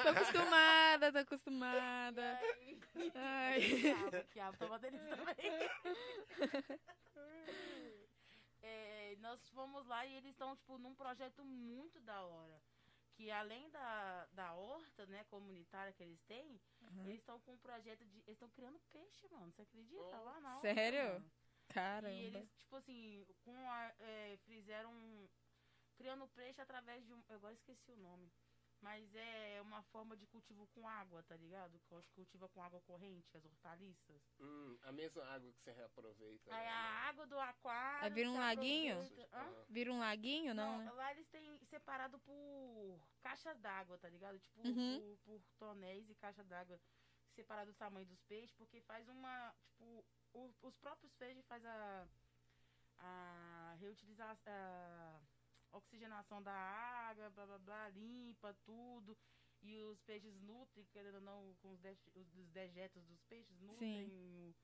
[0.02, 2.38] tô acostumada, tô acostumada.
[3.60, 5.36] Quiabo, quiabo, tava delícia também.
[8.62, 12.60] É, nós fomos lá e eles estão, tipo, num projeto muito da hora.
[13.14, 17.04] Que além da, da horta, né, comunitária que eles têm, Uhum.
[17.06, 18.18] eles estão com um projeto de.
[18.18, 19.52] Eles estão criando peixe, mano.
[19.52, 20.02] Você acredita?
[20.20, 20.24] Oh.
[20.24, 21.12] lá na horta, Sério?
[21.14, 21.30] mano.
[21.68, 22.12] Caramba.
[22.14, 24.92] E eles, tipo assim, com a, é, fizeram.
[25.96, 27.22] Criando peixe através de um.
[27.28, 28.30] Eu agora esqueci o nome.
[28.80, 31.78] Mas é uma forma de cultivo com água, tá ligado?
[31.80, 34.22] Que Cultiva com água corrente, as hortaliças.
[34.38, 36.54] Hum, a mesma água que você reaproveita.
[36.54, 36.68] Aí né?
[36.70, 38.04] a água do aquário.
[38.04, 38.96] Aí vira um laguinho?
[39.32, 39.38] Hã?
[39.40, 39.64] Aham.
[39.68, 40.90] Vira um laguinho, não, né?
[40.92, 44.38] lá eles têm separado por caixas d'água, tá ligado?
[44.38, 45.00] Tipo, Uhum.
[45.00, 46.78] por, por tonéis e caixa d'água
[47.34, 49.54] separado do tamanho dos peixes, porque faz uma.
[49.66, 52.06] Tipo, o- os próprios peixes faz a.
[52.98, 54.52] A reutilização.
[54.52, 55.20] A
[55.76, 59.16] oxigenação da água, blá blá blá, limpa tudo.
[59.62, 63.58] E os peixes nutrem, querendo ou não, com os, de, os dos dejetos dos peixes,
[63.60, 64.54] nutrem o,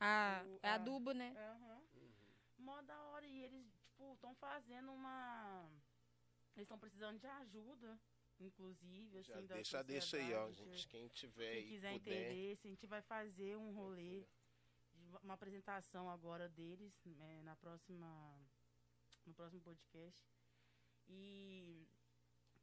[0.00, 1.32] Ah, O- é a- adubo, né?
[1.36, 1.82] Aham.
[1.94, 2.12] Uhum.
[2.58, 3.24] Mó da hora.
[3.26, 5.64] E eles, tipo, estão fazendo uma.
[6.54, 7.98] Eles estão precisando de ajuda,
[8.40, 10.86] inclusive, assim, Já da deixa, deixa aí, ó, gente.
[10.88, 12.14] Quem tiver Quem aí, quiser puder.
[12.20, 14.26] interesse, a gente vai fazer um rolê,
[15.22, 18.06] uma apresentação agora deles, né, na próxima.
[19.24, 20.20] No próximo podcast.
[21.08, 21.86] E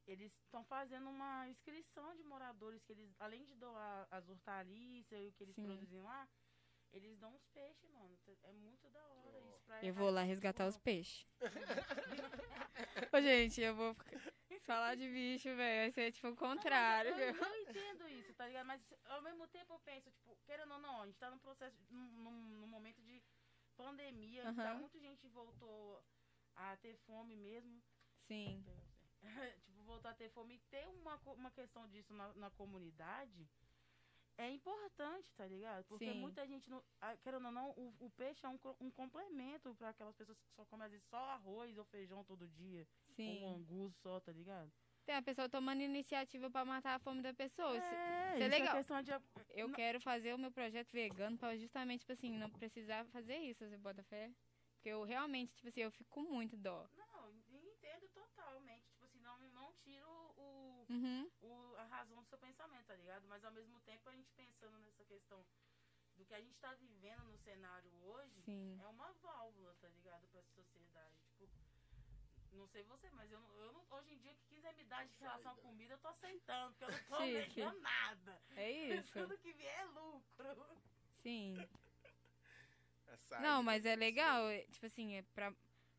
[0.08, 5.28] eles estão fazendo uma inscrição de moradores que eles, além de doar as hortaliças e
[5.28, 5.64] o que eles Sim.
[5.66, 6.28] produzem lá,
[6.92, 8.18] eles dão uns peixes, mano.
[8.44, 11.28] É muito da hora isso pra Eu vou lá resgatar os peixes.
[13.14, 13.96] Ô, gente, eu vou
[14.62, 15.82] falar de bicho, velho.
[15.82, 17.44] Vai ser tipo o contrário, eu, viu?
[17.44, 18.66] eu entendo isso, tá ligado?
[18.66, 21.78] Mas ao mesmo tempo eu penso, tipo, querendo ou não, a gente tá num processo,
[21.90, 23.22] num, num- momento de
[23.76, 24.80] pandemia, tá, Aham.
[24.80, 26.04] muita gente voltou
[26.56, 27.82] a ter fome mesmo.
[28.30, 28.64] Sim.
[29.66, 33.50] tipo, voltar a ter fome e ter uma, uma questão disso na, na comunidade
[34.38, 35.84] é importante, tá ligado?
[35.86, 36.20] Porque Sim.
[36.22, 36.82] muita gente, não,
[37.24, 40.64] querendo ou não, o, o peixe é um, um complemento para aquelas pessoas que só
[40.66, 42.88] comem às vezes só arroz ou feijão todo dia.
[43.10, 43.46] Ou um Sim.
[43.56, 44.72] angu só, tá ligado?
[45.06, 47.74] Tem a pessoa tomando iniciativa pra matar a fome da pessoa.
[47.74, 48.76] Se- é, isso é legal.
[48.78, 49.12] questão de...
[49.50, 53.38] Eu Não- quero fazer o meu projeto vegano pra justamente, tipo assim, não precisar fazer
[53.40, 54.32] isso, você bota fé?
[54.76, 56.88] Porque eu realmente, tipo assim, eu fico com muito dó.
[56.96, 58.88] Não, eu entendo totalmente.
[58.92, 60.08] Tipo assim, não, não tiro
[60.38, 61.30] o, Uhum.
[61.42, 63.26] o- a razão do seu pensamento, tá ligado?
[63.28, 65.46] Mas ao mesmo tempo a gente pensando nessa questão
[66.16, 68.78] do que a gente tá vivendo no cenário hoje, Sim.
[68.82, 70.28] é uma válvula, tá ligado?
[70.30, 71.16] Pra sociedade.
[71.38, 71.54] Tipo,
[72.52, 74.84] não sei você, mas eu, não, eu não- hoje em dia, o que quiser me
[74.86, 77.62] dar de relação à comida, eu tô aceitando, porque eu não tô Chique.
[77.62, 78.42] vendendo nada.
[78.56, 79.14] É isso.
[79.14, 80.68] Tudo que vier é lucro.
[81.22, 81.56] Sim.
[83.28, 83.96] Saída Não, mas é né?
[83.96, 84.48] legal.
[84.50, 85.54] é, Tipo assim, é pra,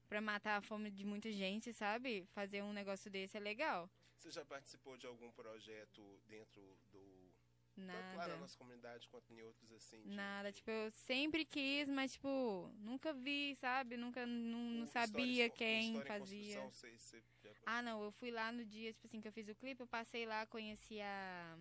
[0.08, 2.24] pra matar a fome de muita gente, sabe?
[2.32, 3.88] Fazer um negócio desse é legal.
[4.20, 6.60] Você já participou de algum projeto dentro
[6.92, 7.30] do.
[7.74, 8.36] Tanto lá na Nada.
[8.36, 10.02] nossa comunidade quanto em outros assim?
[10.02, 10.52] de- Nada.
[10.52, 13.96] Tipo, eu sempre quis, mas, tipo, nunca vi, sabe?
[13.96, 16.60] Nunca, não, não sabia História em- quem fazia.
[16.70, 19.54] Você já- Ah, não, eu fui lá no dia, tipo assim, que eu fiz o
[19.54, 21.58] clipe, eu passei lá, conheci a.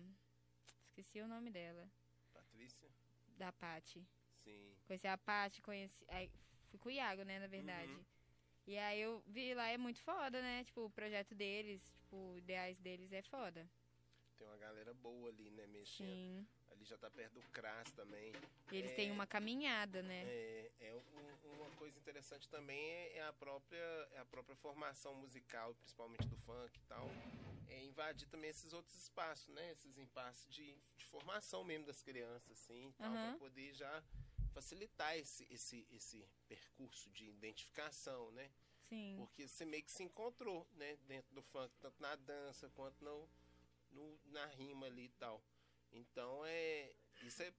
[0.88, 1.90] Esqueci o nome dela.
[2.34, 2.90] Patrícia?
[3.38, 4.06] Da Paty.
[4.44, 4.74] Sim.
[4.86, 6.04] Conheci a Paty, conheci.
[6.08, 6.30] Aí,
[6.68, 7.90] fui com o Iago, né, na verdade.
[7.92, 8.04] Uhum.
[8.66, 10.64] E aí eu vi lá, é muito foda, né?
[10.64, 11.80] Tipo, o projeto deles,
[12.10, 13.68] tipo, ideais deles é foda.
[14.36, 15.66] Tem uma galera boa ali, né?
[15.68, 16.08] Mexendo.
[16.08, 16.46] Sim.
[16.70, 18.32] Ali já tá perto do CRAS também.
[18.72, 20.24] E eles É, têm uma caminhada, né?
[20.24, 23.78] É, é um- uma coisa interessante também é, é a própria
[24.12, 27.08] é a própria formação musical, principalmente do funk e tal,
[27.68, 29.70] é invadir também esses outros espaços, né?
[29.72, 34.02] Esses impasses de, de formação mesmo das crianças, assim, tal, para poder já
[34.54, 38.50] facilitar esse, esse, esse percurso de identificação, né?
[38.90, 39.14] Sim.
[39.18, 40.96] Porque você meio que se encontrou, né?
[41.06, 43.28] Dentro do funk, tanto na dança quanto no,
[43.92, 45.42] no- na rima ali e tal.
[45.92, 47.52] Então, é isso é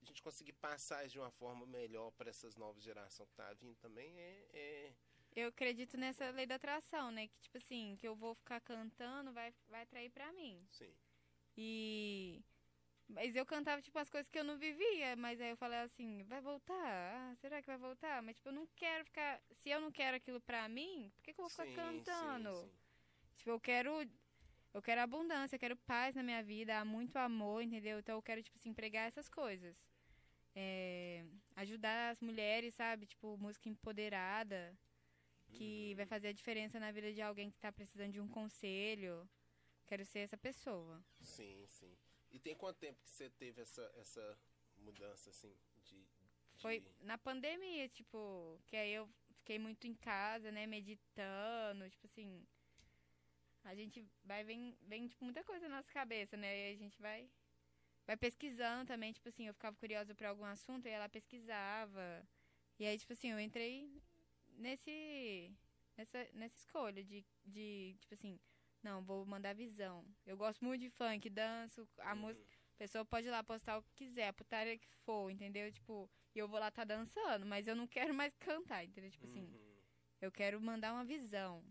[0.00, 3.76] a gente conseguir passar de uma forma melhor para essas novas gerações que tá vindo
[3.76, 4.92] também é, é-
[5.34, 7.26] Eu acredito nessa lei da atração, né?
[7.28, 10.64] Que, tipo assim, que eu vou ficar cantando, vai, vai atrair pra mim.
[10.70, 10.94] sim.
[11.56, 12.40] E.
[13.08, 15.16] Mas eu cantava, tipo, as coisas que eu não vivia.
[15.16, 16.74] Mas aí eu falei assim, vai voltar?
[16.84, 18.22] Ah, será que vai voltar?
[18.22, 19.40] Mas, tipo, eu não quero ficar.
[19.62, 22.50] Se eu não quero aquilo pra mim, por que, que eu vou ficar Sim, cantando?
[22.50, 22.78] sim, sim.
[23.38, 23.90] Tipo, eu quero.
[24.74, 27.98] Eu quero abundância, eu quero paz na minha vida, muito amor, entendeu?
[27.98, 29.74] Então eu quero, tipo assim, pregar essas coisas.
[30.54, 31.24] É,
[31.56, 33.06] ajudar as mulheres, sabe?
[33.06, 34.76] Tipo, música empoderada,
[35.52, 35.96] que Uhum.
[35.96, 39.28] vai fazer a diferença na vida de alguém que tá precisando de um conselho.
[39.86, 41.02] Quero ser essa pessoa.
[41.22, 41.96] Sim, sim.
[42.30, 44.38] E tem quanto tempo que você teve essa, essa
[44.78, 45.96] mudança, assim, de...
[46.04, 52.06] de- Foi na pandemia, tipo, que aí eu fiquei muito em casa, né, meditando, tipo
[52.06, 52.46] assim.
[53.64, 56.70] A gente vai, vem, vem tipo, muita coisa na nossa cabeça, né?
[56.70, 57.28] E a gente vai,
[58.06, 62.26] vai pesquisando também, tipo assim, eu ficava curiosa por algum assunto e ela pesquisava.
[62.78, 63.90] E aí, tipo assim, eu entrei
[64.56, 65.52] nesse.
[65.96, 68.38] nessa, nessa escolha de, de, tipo assim,
[68.82, 70.04] não, vou mandar visão.
[70.26, 72.20] Eu gosto muito de funk, danço, a Uhum.
[72.20, 72.44] música.
[72.74, 75.70] A pessoa pode ir lá postar o que quiser, a putaria que for, entendeu?
[75.72, 79.10] Tipo, e eu vou lá tá dançando, mas eu não quero mais cantar, entendeu?
[79.10, 79.82] Tipo assim, Uhum.
[80.20, 81.62] eu quero mandar uma visão.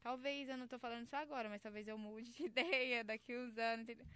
[0.00, 2.42] Talvez eu não tô falando isso agora, mas talvez eu mude de
[2.92, 4.06] ideia daqui uns anos, entendeu?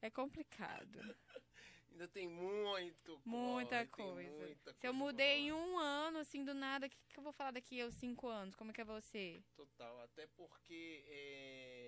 [0.00, 0.98] É complicado.
[1.90, 4.46] Ainda tem muito Muita coisa.
[4.46, 7.32] muita Se eu mudei em um ano, assim, do nada, o que, que eu vou
[7.32, 8.54] falar daqui aos cinco anos?
[8.54, 9.42] Como é que é você?
[9.54, 11.79] Total, até porque é,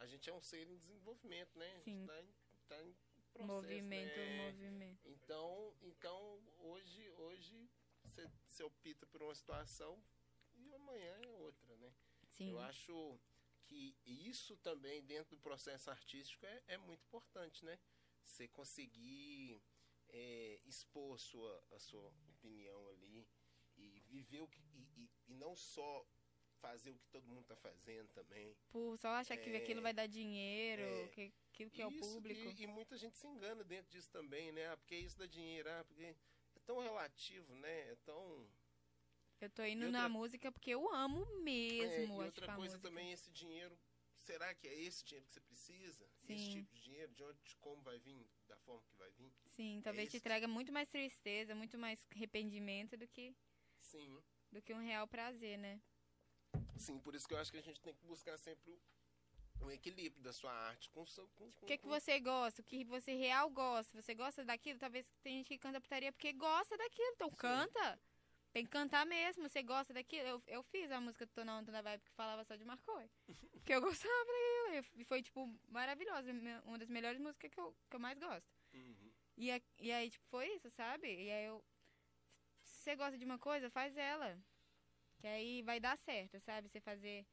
[0.00, 1.70] a gente é um ser em desenvolvimento, né?
[1.76, 2.00] A Sim.
[2.00, 2.32] gente tá em,
[2.66, 2.94] tá em
[3.32, 4.46] processo, movimento, né?
[4.50, 5.00] movimento.
[5.08, 7.70] Então, então hoje, hoje
[8.02, 10.02] você, você opta por uma situação
[10.54, 11.92] e amanhã é outra, né?
[12.30, 12.50] Sim.
[12.50, 13.20] Eu acho
[13.66, 17.78] que isso também dentro do processo artístico é, é muito importante, né?
[18.24, 19.62] Você conseguir
[20.08, 23.28] é, expor sua, a sua opinião ali
[23.76, 26.06] e viver o que e, e- e não só
[26.60, 28.54] fazer o que todo mundo está fazendo também.
[28.70, 31.90] Por só achar que É, aquilo vai dar dinheiro, é, que aquilo que é o
[31.90, 32.52] Isso, público.
[32.58, 34.68] E, e muita gente se engana dentro disso também, né?
[34.68, 36.14] Ah, porque isso dá dinheiro, ah, porque é
[36.66, 37.90] tão relativo, né?
[37.92, 38.46] É tão
[39.40, 42.02] Eu tô indo E outra- na música porque eu amo É, mesmo.
[42.02, 43.76] e acho outra que a coisa também, esse dinheiro,
[44.18, 46.04] será que é esse dinheiro que você precisa?
[46.28, 46.50] Esse Sim.
[46.52, 49.32] tipo de dinheiro, de onde, de como vai vir, da forma que vai vir?
[49.48, 50.24] Sim, talvez te isso.
[50.24, 53.34] traga muito mais tristeza, muito mais arrependimento do que,
[53.80, 54.22] Sim,
[54.52, 55.80] do que um real prazer, né?
[56.80, 58.80] Sim, por isso que eu acho que a gente tem que buscar sempre o,
[59.66, 61.28] um equilíbrio da sua arte com o seu...
[61.36, 62.62] Com, O que, que você gosta?
[62.62, 64.00] O que você real gosta?
[64.00, 64.78] Você gosta daquilo?
[64.78, 67.12] Talvez tem gente que canta putaria porque gosta daquilo.
[67.14, 67.36] Então Sim.
[67.36, 68.00] canta.
[68.52, 69.48] Tem que cantar mesmo.
[69.48, 70.26] Você gosta daquilo?
[70.26, 73.08] Eu, eu fiz a música Tô na Onda da Vibe que falava só de Marcoy.
[73.52, 74.86] Porque eu gostava daquilo.
[74.96, 76.30] E foi, tipo, maravilhosa.
[76.64, 78.48] Uma das melhores músicas que eu, que eu mais gosto.
[78.72, 79.12] Uhum.
[79.36, 81.06] E, a- e aí, tipo, foi isso, sabe?
[81.08, 81.62] E aí eu.
[82.62, 84.38] Se você gosta de uma coisa, faz ela.
[85.20, 86.68] Que aí vai dar certo, sabe?
[86.68, 87.26] Você fazer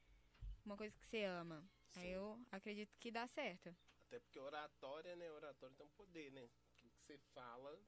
[0.66, 1.66] uma coisa que você ama.
[1.96, 2.10] Aí Sim.
[2.10, 3.74] eu acredito que dá certo.
[4.02, 5.32] Até porque oratória, né?
[5.32, 6.50] Oratória tem um poder, né?
[6.74, 7.80] Aquilo que você fala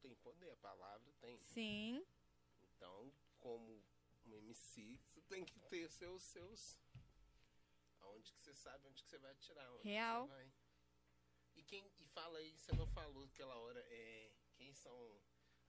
[0.00, 1.40] tem poder, a palavra tem.
[1.40, 2.06] Sim.
[2.62, 3.82] Então, como
[4.24, 6.78] um MC, você tem que ter seus seus
[8.00, 9.52] aonde que você sabe onde que você vai que
[9.88, 10.26] Real.
[10.26, 10.52] você vai.
[11.56, 15.20] E quem e fala aí, você não falou aquela hora, é, quem são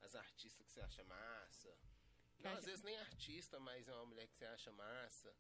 [0.02, 1.76] as artistas que você acha massa?
[2.40, 5.36] Não, acha- às vezes nem artista, mas é uma mulher que você acha massa.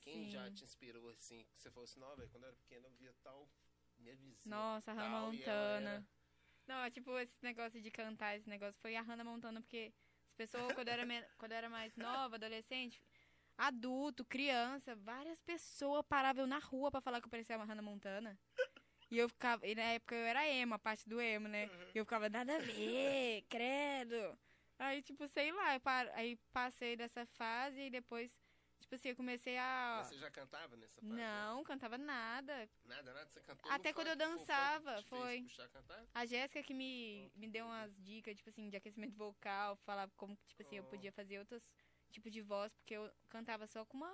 [0.00, 0.54] Quem já Sim.
[0.54, 3.14] te inspirou assim, que você falou assim, não, velho, quando eu era pequena eu via
[3.22, 3.48] tal
[3.98, 4.54] minha vizinha.
[4.54, 5.90] Nossa, a Hannah Montana.
[5.90, 6.06] era-
[6.66, 9.92] Não, é tipo, esse negócio de cantar, esse negócio foi a Hannah Montana, porque
[10.28, 13.02] as pessoas, quando eu era, quando eu era mais nova, adolescente,
[13.56, 18.38] adulto, criança, várias pessoas paravam na rua pra falar que eu parecia uma Hannah Montana.
[19.10, 21.66] E eu ficava, e na época eu era emo, a parte do emo, né?
[21.94, 24.38] E eu ficava, nada a ver, credo.
[24.78, 28.36] Aí, tipo, sei lá, eu par- aí passei dessa fase e depois,
[28.80, 29.96] tipo assim, eu comecei a.
[29.98, 31.14] Mas você já cantava nessa fase?
[31.14, 32.68] Não, cantava nada.
[32.84, 35.42] Nada, nada, você cantou Até quando eu funk, que dançava, foi.
[35.42, 35.68] puxar
[36.14, 40.36] a Jéssica que me, me deu umas dicas, tipo assim, de aquecimento vocal, falava como,
[40.46, 40.90] tipo assim, eu Oh.
[40.90, 41.62] podia fazer outros
[42.10, 44.12] tipos de voz, porque eu cantava só com uma,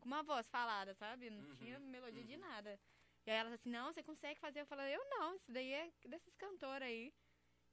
[0.00, 1.28] com uma voz falada, sabe?
[1.30, 2.40] Não Uhum, tinha melodia de uhum.
[2.40, 2.80] nada.
[3.26, 4.60] E aí ela falou assim, não, você consegue fazer?
[4.60, 7.12] Eu falei, eu não, isso daí é desses cantores aí.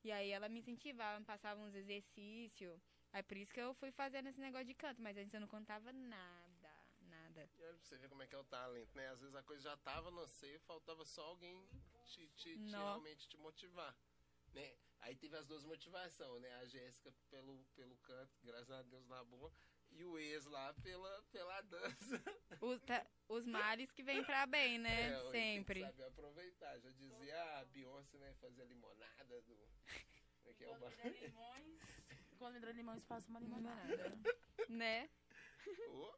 [0.08, 2.80] E aí ela me incentivava, me passava uns exercícios.
[3.12, 5.50] Aí por isso que eu fui fazendo esse negócio de canto, mas antes eu não
[5.50, 6.72] cantava nada,
[7.10, 7.44] nada.
[7.44, 9.10] E pra você ver como é que é o talento, né?
[9.10, 11.68] Às vezes a coisa já tava no você, faltava só alguém
[12.06, 13.94] te, te, te realmente te motivar,
[14.54, 14.78] né?
[15.00, 16.56] Aí teve as duas motivações, né?
[16.56, 19.52] A Jéssica pelo, pelo canto, graças a Deus na boa,
[19.98, 22.24] e o ex lá pela, pela dança.
[22.62, 25.12] Os, tá- os males que vêm pra bem, né?
[25.12, 25.82] É, Sempre.
[25.82, 26.80] Saber aproveitar.
[26.80, 28.34] Já dizia a Beyoncé, né?
[28.36, 29.56] Fazer limonada do...
[29.56, 31.80] Como é que é o Quando der limões,
[32.38, 34.14] quando me der limões, faço uma limonada.
[34.70, 35.10] Né?
[35.90, 36.14] Ô.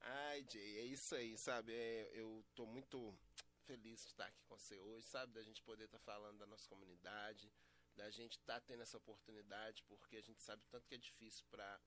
[0.00, 1.72] Ai, Jay, é isso aí, sabe?
[1.72, 3.16] É, eu tô muito
[3.64, 5.32] feliz de estar aqui com você hoje, sabe?
[5.32, 7.50] Da gente poder estar falando da nossa comunidade,
[7.96, 11.44] da gente estar tendo essa oportunidade, porque a gente sabe o tanto que é difícil
[11.50, 11.80] para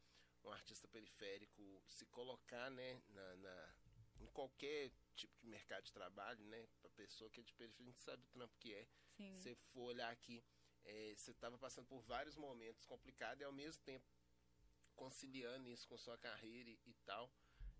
[0.47, 3.73] um artista periférico se colocar, né, na, na-
[4.19, 6.67] em qualquer tipo de mercado de trabalho, né?
[6.81, 8.87] Pra pessoa que é de periferia, a gente sabe o trampo que é.
[9.15, 9.37] Sim.
[9.37, 10.43] Se você for olhar aqui,
[10.85, 14.05] é, você estava passando por vários momentos complicados e ao mesmo tempo
[14.95, 17.31] conciliando isso com sua carreira e, e tal.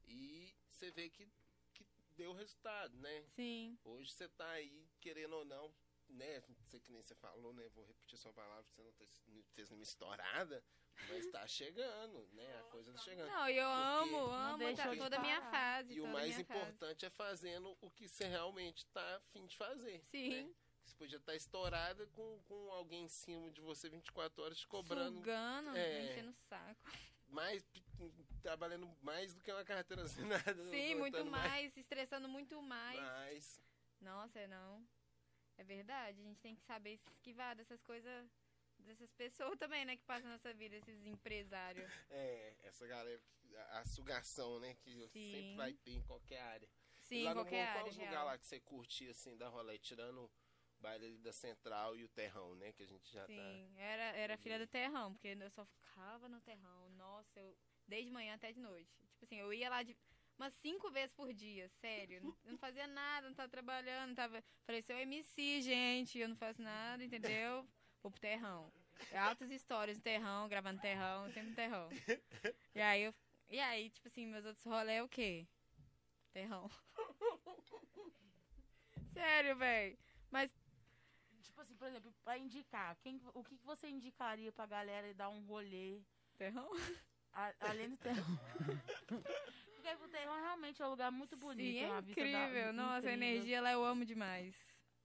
[0.06, 1.27] E você vê que,
[1.73, 1.85] que
[2.15, 3.23] deu resultado, né?
[3.35, 3.77] Sim.
[3.84, 5.73] Hoje você tá aí, querendo ou não,
[6.07, 6.44] né?
[6.48, 7.68] Não sei que nem você falou, né?
[7.69, 10.64] Vou repetir sua palavra, você não fez nenhuma estourada,
[11.10, 12.60] mas tá chegando, né?
[12.60, 13.28] A coisa tá chegando.
[13.30, 15.94] Não, eu amo, Não amo tá, toda a minha fase.
[15.94, 16.60] E o mais minha fase.
[16.60, 20.02] importante é fazendo o que você realmente tá afim de fazer.
[20.11, 20.44] Sim.
[20.45, 20.53] né?
[20.84, 25.18] Você podia estar estourada com, com alguém em cima de você 24 horas te cobrando
[25.18, 26.03] Sugando, É.
[26.11, 26.90] enchendo o saco.
[27.28, 27.65] mais,
[28.41, 30.56] trabalhando mais do que uma carteira assinada.
[30.72, 32.99] Sim, muito mais, se estressando muito mais.
[33.02, 33.61] mais.
[33.99, 34.88] Nossa, não.
[35.57, 38.30] É verdade, a gente tem que saber se esquivar dessas coisas,
[38.88, 41.86] dessas pessoas também, né, que passam na nossa vida, esses empresários.
[42.10, 43.22] É, essa galera,
[43.72, 45.32] a, sugação, né, que Sim.
[45.32, 46.70] sempre vai ter em qualquer área.
[47.02, 48.26] Sim, lá qualquer no Morro, área, qual os lugares real.
[48.26, 50.32] lá que você curtia, assim, da rolê, tirando o
[50.80, 53.28] baile ali da Central e o Terrão, né, que a gente já tá...
[53.28, 56.90] Sim, era, era filha do terrão, porque eu só ficava no terrão.
[56.92, 57.56] Nossa, eu
[57.88, 58.92] desde manhã até de noite.
[59.14, 59.96] Tipo assim, eu ia lá de
[60.38, 62.18] umas cinco vezes por dia, sério.
[62.18, 64.44] Eu não fazia nada, não tava trabalhando, não tava.
[64.66, 67.68] Falei, seu MC, gente, eu não faço nada, entendeu?
[68.08, 68.72] Vou pro terrão.
[69.14, 71.90] Altas histórias no terrão, gravando terrão, sempre no terrão.
[72.74, 73.14] E aí eu.
[73.50, 75.46] E aí, tipo assim, meus outros rolês é o quê?
[76.32, 76.70] Terrão.
[79.14, 79.98] Sério, véi.
[80.32, 80.50] Mas
[81.44, 85.28] Tipo assim, por exemplo, pra indicar, quem, o que que você indicaria pra galera dar
[85.30, 86.00] um rolê
[86.38, 86.70] terrão?
[87.34, 88.40] a- além do terrão?
[89.08, 91.78] Porque o terrão realmente é um lugar muito bonito.
[91.78, 92.74] Sim, é vista da- incrível.
[92.74, 93.14] Nossa, a incrível.
[93.14, 94.56] energia lá eu amo demais.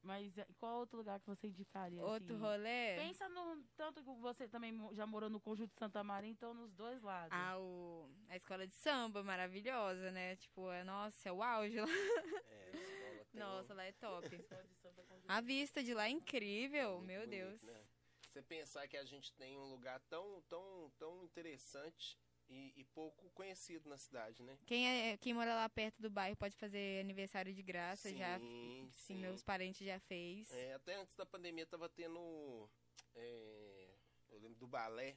[0.02, 2.04] Mas é, qual outro lugar que você indicaria?
[2.04, 2.42] Outro assim?
[2.42, 2.96] rolê?
[2.96, 3.62] Pensa no.
[3.76, 7.30] Tanto que você também já morou no Conjunto Santa Maria, então nos dois lados.
[7.30, 10.34] Ah, o, a escola de samba, maravilhosa, né?
[10.36, 11.86] Tipo, é, nossa, é o auge lá.
[11.88, 14.26] É, essa escola tem Nossa, um- lá é top.
[14.34, 17.62] Escola de samba Conjunto A vista de lá é incrível, muito meu bonito, Deus.
[17.62, 17.84] né?
[18.28, 22.18] Você pensar que a gente tem um lugar tão, tão, tão interessante
[22.52, 24.58] e, e pouco conhecido na cidade, né?
[24.66, 28.38] Quem, é, quem mora lá perto do bairro pode fazer aniversário de graça, sim, já.
[28.38, 28.88] sim.
[28.92, 30.52] Sim, meus parentes já fez.
[30.52, 32.68] É, até antes da pandemia tava tendo.
[33.14, 33.88] é,
[34.30, 35.16] eu lembro do balé.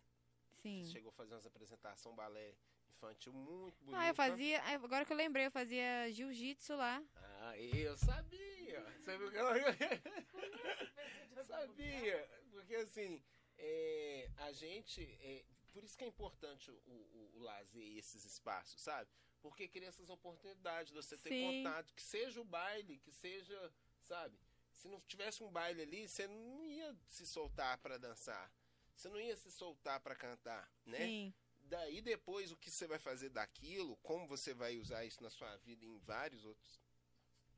[0.62, 0.86] Sim.
[0.86, 2.56] Chegou a fazer umas apresentações, balé
[2.90, 4.00] infantil muito bonito.
[4.00, 4.64] Ah, eu fazia.
[4.64, 7.04] Agora que eu lembrei, eu fazia jiu-jitsu lá.
[7.16, 8.82] Ah, eu sabia!
[9.00, 9.54] Você viu que ela...
[11.46, 12.30] sabia!
[12.52, 13.22] Porque assim,
[13.58, 15.02] é, a gente.
[15.22, 15.44] é,
[15.76, 19.12] por isso que é importante o, o, o lazer e esses espaços, sabe?
[19.42, 21.64] Porque cria essas oportunidades de você ter Sim.
[21.64, 24.40] contato, que seja o baile, que seja, sabe?
[24.72, 28.50] Se não tivesse um baile ali, você não ia se soltar pra dançar.
[28.96, 31.08] Você não ia se soltar pra cantar, né?
[31.08, 31.34] Sim.
[31.64, 35.58] Daí depois o que você vai fazer daquilo, como você vai usar isso na sua
[35.58, 36.80] vida em vários outros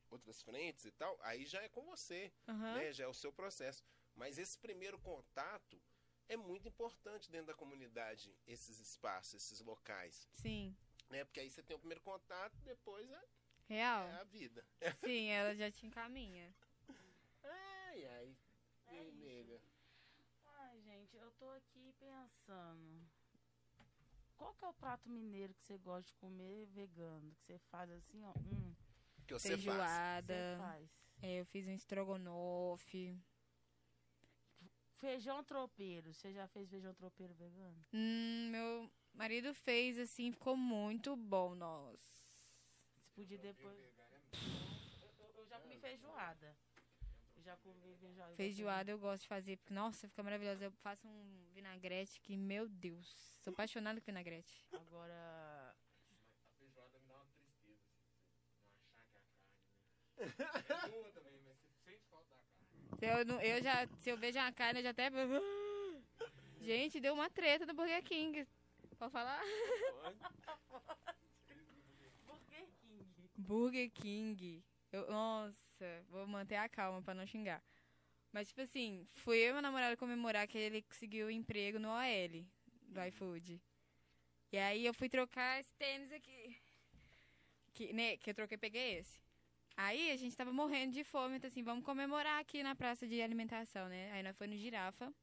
[0.10, 2.73] outras frentes e tal, aí já é com você, Aham.
[2.73, 2.94] né?
[2.94, 3.84] Já é o seu processo.
[4.15, 5.80] Mas esse primeiro contato
[6.30, 10.76] é muito importante dentro da comunidade, esses espaços, esses locais, Sim.
[11.10, 11.24] né?
[11.26, 13.24] Porque aí você tem o primeiro contato, depois é,
[13.68, 14.08] Real.
[14.08, 14.66] é a vida.
[15.04, 16.54] Sim, ela já te encaminha.
[17.44, 18.38] Ai, ai.
[18.88, 19.62] É nega.
[20.45, 23.08] Ai, gente, eu tô aqui pensando.
[24.38, 27.34] Qual que é o prato mineiro que você gosta de comer vegano?
[27.36, 28.34] Que você faz assim, ó.
[28.40, 28.74] Hum,
[29.26, 29.60] Que você faz.
[29.62, 30.58] você Feijoada.
[30.60, 30.90] faz.
[31.22, 33.18] É, eu fiz um estrogonofe.
[34.99, 36.14] Feijão tropeiro.
[36.14, 37.86] Você já fez feijão tropeiro vegano?
[37.94, 41.98] Hum, meu marido fez assim, ficou muito bom, nossa.
[42.95, 43.78] Você podia depois.
[43.78, 46.56] Eu, eu- eu já comi feijoada.
[47.36, 48.36] Eu já comi feijoada.
[48.36, 50.65] Feijoada eu gosto de fazer, porque, nossa, fica maravilhosa.
[50.65, 53.07] Eu faço um vinagrete que, meu Deus,
[53.44, 54.65] sou apaixonada com vinagrete.
[54.72, 55.14] Agora.
[55.14, 58.32] A feijoada me dá uma tristeza, assim, você
[58.65, 60.86] não achar que é a carne, né?
[60.88, 62.86] É boa também, mas você sente falta da carne.
[62.98, 65.11] Se eu, eu já, se eu vejo uma carne, eu já até.
[66.61, 68.48] Gente, deu uma treta no Burger King.
[68.98, 69.40] Pode falar?
[72.26, 73.30] Burger King.
[73.38, 74.64] Burger King.
[74.91, 77.64] Eu, nossa, vou manter a calma pra não xingar.
[78.32, 82.45] Mas, tipo assim, fui eu e meu namorado comemorar que ele conseguiu emprego no OL
[82.82, 83.61] do iFood.
[84.52, 86.57] E aí eu fui trocar esse tênis aqui.
[87.74, 89.27] Que, né, que eu troquei, peguei esse.
[89.78, 93.22] Aí a gente tava morrendo de fome, então assim, vamos comemorar aqui na praça de
[93.22, 94.12] alimentação, né?
[94.12, 95.14] Aí nós foi no girafa.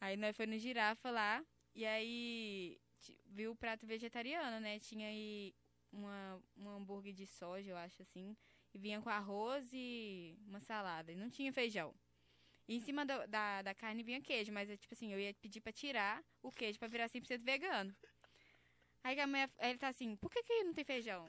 [0.00, 1.44] Aí nós foi no girafa lá.
[1.74, 2.80] E aí
[3.26, 4.78] viu o prato vegetariano, né?
[4.78, 5.52] Tinha aí
[5.92, 8.36] uma, um hambúrguer de soja, eu acho assim.
[8.72, 11.10] E vinha com arroz e uma salada.
[11.10, 11.92] E não tinha feijão.
[12.68, 15.34] E em cima da, da, da carne vinha queijo, mas é tipo assim, eu ia
[15.34, 17.92] pedir pra tirar o queijo pra virar 100% vegano.
[19.02, 21.28] Aí a aí ele tá assim, por que, que não tem feijão?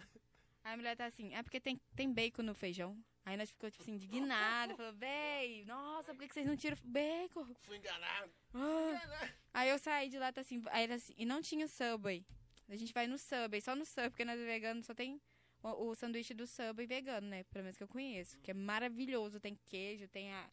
[0.65, 2.97] Aí a mulher tá assim, é porque tem, tem bacon no feijão.
[3.23, 4.75] Aí nós ficou, tipo assim, indignada.
[4.75, 7.45] Falou, véi, nossa, por que, que vocês não tiram bacon?
[7.61, 8.31] Fui enganado.
[8.51, 9.29] Ah.
[9.53, 12.25] Aí eu saí de lá, tá assim, aí assim, e não tinha Subway.
[12.67, 15.21] A gente vai no Subway, só no Subway, porque nós é vegano, só tem
[15.61, 17.43] o, o sanduíche do Subway vegano, né?
[17.43, 20.49] Pelo menos que eu conheço, que é maravilhoso, tem queijo, tem a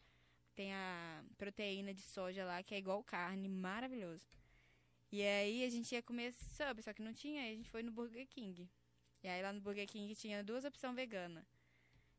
[0.53, 4.27] tem a proteína de soja lá, que é igual carne, maravilhoso.
[5.11, 7.81] E aí a gente ia comer Subway, só que não tinha, aí a gente foi
[7.81, 8.69] no Burger King.
[9.23, 11.45] E aí lá no Burger King tinha duas opções veganas.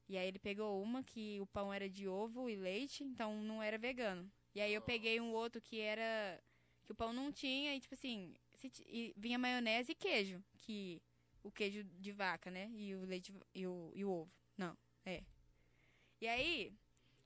[0.09, 3.62] E aí ele pegou uma que o pão era de ovo e leite, então não
[3.62, 4.31] era vegano.
[4.55, 6.43] E aí eu peguei um outro que era.
[6.85, 8.35] que o pão não tinha, e tipo assim.
[8.86, 10.43] e vinha maionese e queijo.
[10.59, 11.02] Que.
[11.43, 12.70] O queijo de vaca, né?
[12.74, 14.32] E o leite e o, e o ovo.
[14.56, 14.74] Não,
[15.05, 15.22] é.
[16.18, 16.72] E aí,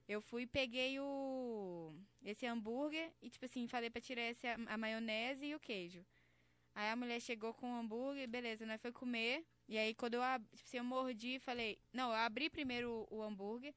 [0.09, 1.92] eu fui e peguei o.
[2.24, 6.05] esse hambúrguer e, tipo assim, falei pra tirar esse, a maionese e o queijo.
[6.74, 9.44] Aí a mulher chegou com o hambúrguer, beleza, nós foi comer.
[9.68, 10.22] E aí quando eu,
[10.54, 11.78] tipo assim, eu mordi e falei.
[11.92, 13.74] Não, eu abri primeiro o, o hambúrguer.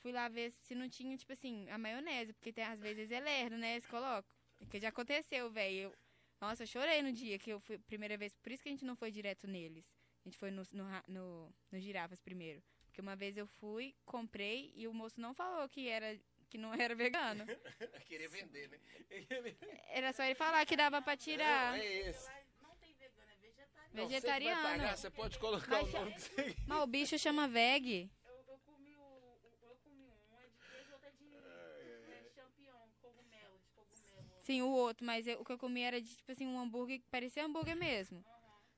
[0.00, 3.18] Fui lá ver se não tinha, tipo assim, a maionese, porque tem, às vezes é
[3.20, 3.72] lerdo, né?
[3.72, 4.24] Eles colocam.
[4.70, 5.76] Que já aconteceu, velho.
[5.90, 5.94] Eu-
[6.40, 8.32] Nossa, eu chorei no dia que eu fui, primeira vez.
[8.36, 9.84] Por isso que a gente não foi direto neles.
[10.24, 12.62] A gente foi no, no, no, no girafas primeiro.
[12.86, 16.18] Porque uma vez eu fui, comprei e o moço não falou que era
[16.50, 17.44] que não era vegano.
[18.06, 18.78] Queria vender, né?
[19.90, 21.78] Era só ele falar que dava pra tirar.
[21.78, 22.24] É esse.
[22.24, 23.72] Lá não tem vegano, é vegetariano.
[23.92, 24.62] Não, você Vegetariano.
[24.62, 26.56] vai pagar, você pode colocar Mas o nome disso aí.
[26.66, 28.10] Mas o bicho chama veg.
[28.26, 32.34] Eu, eu comi o, o- Eu comi um, é de queijo, outro é de.
[32.34, 34.30] Champignon, cogumelo, de cogumelo.
[34.42, 37.00] Sim, o outro, mas eu- o que eu comi era de, tipo assim, um hambúrguer
[37.00, 38.24] que parecia hambúrguer mesmo.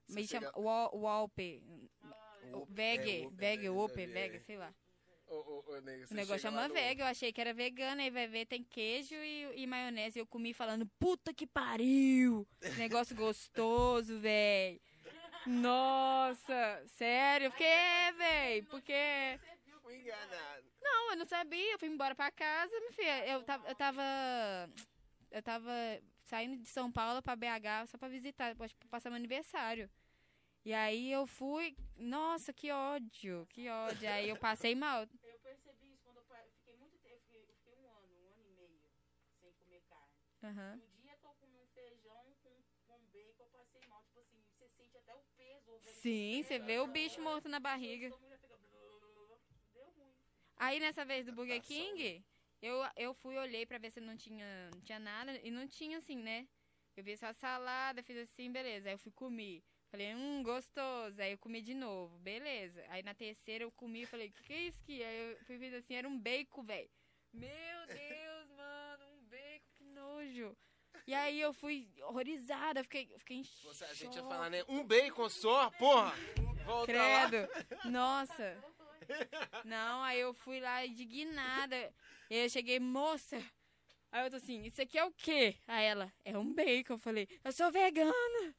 [0.06, 1.62] Você Mas chama chega- Wa- Walpe.
[2.52, 4.74] O- Veg, o- veg, é, veg, sei lá.
[5.28, 8.00] Ô, ô, ô, nega, O você negócio chama no- veg, eu achei que era vegano,
[8.00, 10.18] aí vai ver, tem queijo e, e maionese.
[10.18, 12.44] Eu comi falando, puta que pariu!
[13.06, 14.80] Negócio gostoso, véi.
[15.46, 19.38] Nossa, sério, eu fiquei, é, véi, porque...
[19.82, 20.64] Fui enganado.
[20.80, 23.26] Não, eu não sabia, eu fui embora pra casa, minha filha.
[23.26, 24.02] Eu tava, eu tava,
[25.30, 25.72] eu tava
[26.24, 29.90] saindo de São Paulo pra BH só pra visitar, pra pra passar meu aniversário.
[30.64, 34.08] E aí eu fui, nossa, que ódio, que ódio.
[34.08, 35.06] Aí eu passei mal.
[35.24, 36.24] Eu percebi isso quando eu
[36.58, 37.16] fiquei muito tempo.
[37.16, 38.78] Eu fiquei, eu fiquei um ano, um ano e meio
[39.40, 40.14] sem comer carne.
[40.44, 40.74] Aham.
[40.76, 42.54] Um dia que eu comi um feijão com,
[42.86, 44.04] com bacon, eu passei mal.
[44.04, 45.72] Tipo assim, você sente até o peso.
[45.72, 48.10] o Sim, você vê o bicho morto na barriga.
[50.56, 52.24] Aí nessa vez do Burger King,
[52.62, 55.38] eu, eu fui, olhei pra ver se não tinha, não tinha nada.
[55.42, 56.48] E não tinha assim, né?
[56.96, 58.88] Eu vi só salada, fiz assim, beleza.
[58.88, 59.62] Aí eu fui comer.
[59.90, 61.20] Falei, hum, gostoso.
[61.20, 62.82] Aí eu comi de novo, beleza.
[62.88, 65.02] Aí na terceira eu comi e falei, que que é isso que?
[65.04, 66.90] Aí eu fui ver assim, era um bacon, velho.
[67.30, 70.56] Meu Deus, mano, um bacon, que nojo.
[71.06, 74.28] E aí eu fui horrorizada, fiquei, fiquei em Você, a gente ia choque.
[74.28, 74.64] falar, né?
[74.68, 76.14] Um bacon só, porra!
[76.64, 77.28] Volta lá.
[77.28, 77.48] Credo.
[77.90, 78.56] Nossa.
[79.64, 81.76] Não, aí eu fui lá indignada.
[82.28, 83.42] E aí eu cheguei, moça.
[84.12, 85.56] Aí eu tô assim, isso aqui é o quê?
[85.66, 86.94] Aí ela, é um bacon.
[86.94, 88.54] Eu falei, eu sou vegana.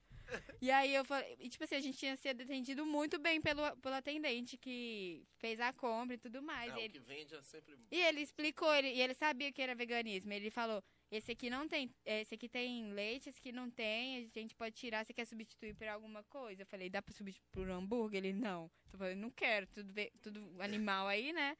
[0.61, 3.75] E aí eu falei, e, tipo assim, a gente tinha sido atendido muito bem pelo,
[3.77, 6.71] pelo atendente que fez a compra e tudo mais.
[6.73, 7.77] Ah, E o ele, que vende é sempre...
[7.91, 10.31] e ele explicou, ele, e ele sabia que era veganismo.
[10.31, 10.81] Ele falou,
[11.11, 14.73] esse aqui não tem, esse aqui tem leite, esse aqui não tem, a gente pode
[14.75, 16.61] tirar, você quer substituir por alguma coisa?
[16.61, 18.23] Eu falei, dá pra substituir por um hambúrguer?
[18.23, 18.71] Ele, não.
[18.93, 21.57] Eu falei, não quero, tudo, tudo animal aí, né?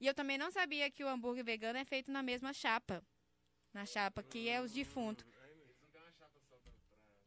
[0.00, 3.02] E eu também não sabia que o hambúrguer vegano é feito na mesma chapa.
[3.72, 5.26] Na chapa que é os defuntos.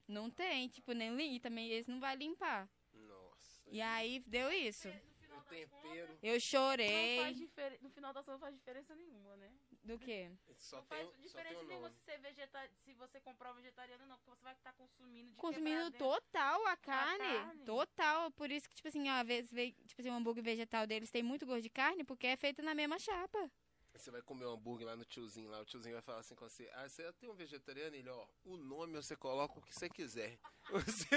[0.08, 2.68] Não tem, tipo, nem lim, e também eles não vai limpar.
[2.94, 3.70] Nossa.
[3.70, 4.88] E aí deu isso.
[4.88, 6.18] O tempero...
[6.24, 7.20] Eu Não chorei.
[7.22, 7.84] faz diferença.
[7.84, 9.52] No final das contas não faz diferença nenhuma, né?
[9.84, 10.32] Do quê?
[10.58, 12.70] Só não faz tem diferença nenhuma se você, vegeta...
[12.84, 16.78] se você comprar um vegetariano, não, porque você vai estar consumindo de Consumindo total a
[16.78, 17.18] carne.
[17.18, 17.66] carne.
[17.66, 18.32] Total.
[18.32, 19.50] Por isso que, tipo assim, ó, às vezes,
[19.86, 22.76] tipo assim, o hambúrguer vegetal deles tem muito gosto de carne, porque é feito na
[22.76, 23.50] mesma chapa.
[23.94, 26.48] Você vai comer um hambúrguer lá no tiozinho, lá o tiozinho vai falar assim com
[26.48, 27.96] você, ah, você tem um vegetariano?
[27.96, 30.38] Ele, ó, o nome você coloca o que você quiser.
[30.72, 31.08] Você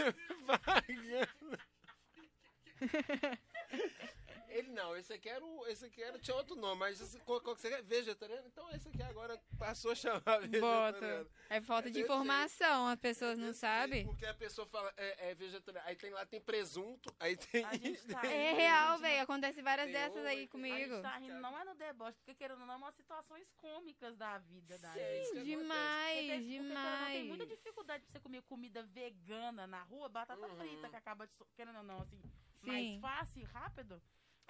[0.46, 0.82] vai.
[4.52, 5.66] Ele não, esse aqui era o.
[5.66, 7.82] Esse aqui era, tinha outro nome, mas esse, qual, qual que você quer?
[7.82, 8.46] Vegetariano?
[8.46, 10.60] Então esse aqui agora passou a chamar vegetariano.
[10.60, 11.26] Bota.
[11.48, 14.04] É falta É de informação, as pessoas não Desse sabem.
[14.04, 15.86] Porque a pessoa fala, é, é vegetariano.
[15.88, 17.64] Aí tem lá, tem presunto, aí tem.
[17.64, 19.22] A gente tá É real, velho.
[19.22, 20.94] Acontece várias Tem dessas aí tem- A comigo.
[20.94, 24.16] gente tá rindo, não é no deboche, porque querendo ou não, é umas situações cômicas
[24.16, 25.00] da vida da Sim,
[25.32, 27.48] Porque Demais, tem- porque, Tem muita demais.
[27.48, 30.56] dificuldade pra você comer comida vegana na rua, batata Uhum.
[30.56, 32.20] frita, que acaba, de querendo ou não, assim,
[32.64, 32.66] Sim.
[32.66, 34.02] mais fácil, rápido.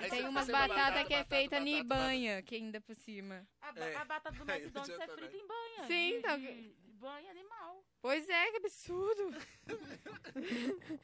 [0.03, 2.95] Aí Tem umas batatas que é batata, feita batata, em batata, banha, que ainda por
[2.95, 3.47] cima.
[3.61, 3.97] A, ba- É.
[3.97, 5.87] a batata do McDonald's é frita em banha.
[5.87, 7.85] Sim, de, então- de, banha animal.
[8.01, 9.35] Pois é, que absurdo.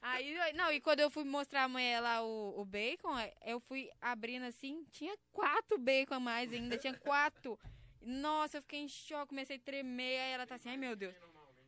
[0.00, 3.10] Aí, não, e quando eu fui mostrar a mulher lá o, o bacon,
[3.44, 7.58] eu fui abrindo assim, tinha quatro bacon a mais ainda, tinha quatro.
[8.00, 11.14] Nossa, eu fiquei em choque, comecei a tremer, aí ela tá assim, ai meu Deus.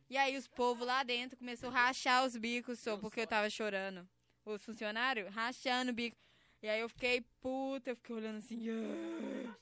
[0.09, 3.49] E aí os povos lá dentro começou a rachar os bicos só porque eu tava
[3.49, 4.07] chorando.
[4.43, 6.17] Os funcionários rachando o bico.
[6.65, 8.59] E aí eu fiquei puta, eu fiquei olhando assim.
[8.71, 9.55] "Ah".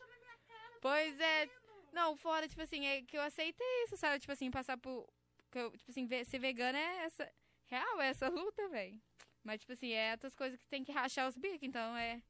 [0.81, 1.49] Pois é.
[1.91, 4.21] Não, fora, tipo assim, é que eu aceitei isso, sabe?
[4.21, 5.05] Tipo assim, passar por.
[5.53, 7.29] eu, tipo assim, ser vegana é essa.
[7.65, 9.01] Real, é essa luta, velho.
[9.43, 12.23] Mas, tipo assim, é outras coisas que tem que rachar os bicos, então é.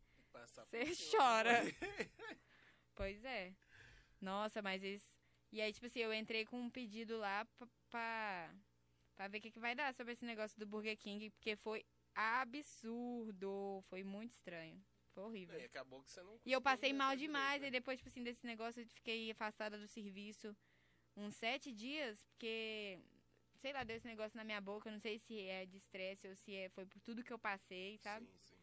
[0.72, 1.62] Você cima chora.
[2.96, 3.54] Pois é.
[4.20, 5.20] Nossa, mas isso.
[5.52, 8.56] E aí, tipo assim, eu entrei com um pedido lá pra, pra,
[9.14, 11.86] pra ver o que, que vai dar sobre esse negócio do Burger King, porque foi
[12.16, 13.84] absurdo.
[13.90, 14.84] Foi muito estranho.
[15.14, 15.60] Foi horrível.
[15.60, 16.40] E acabou que você não.
[16.46, 19.78] E eu passei mal demais, direito, e depois, tipo assim, desse negócio, eu fiquei afastada
[19.78, 20.56] do serviço
[21.16, 23.00] uns sete dias, porque,
[23.62, 26.36] sei lá, deu esse negócio na minha boca, não sei se é de estresse ou
[26.36, 27.98] se é, foi por tudo que eu passei, né?
[28.00, 28.26] sabe?
[28.26, 28.58] Sim, sim.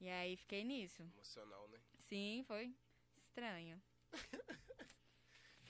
[0.00, 1.02] E aí fiquei nisso.
[1.02, 1.80] Emocional, né?
[2.00, 2.74] Sim, foi
[3.16, 3.82] estranho.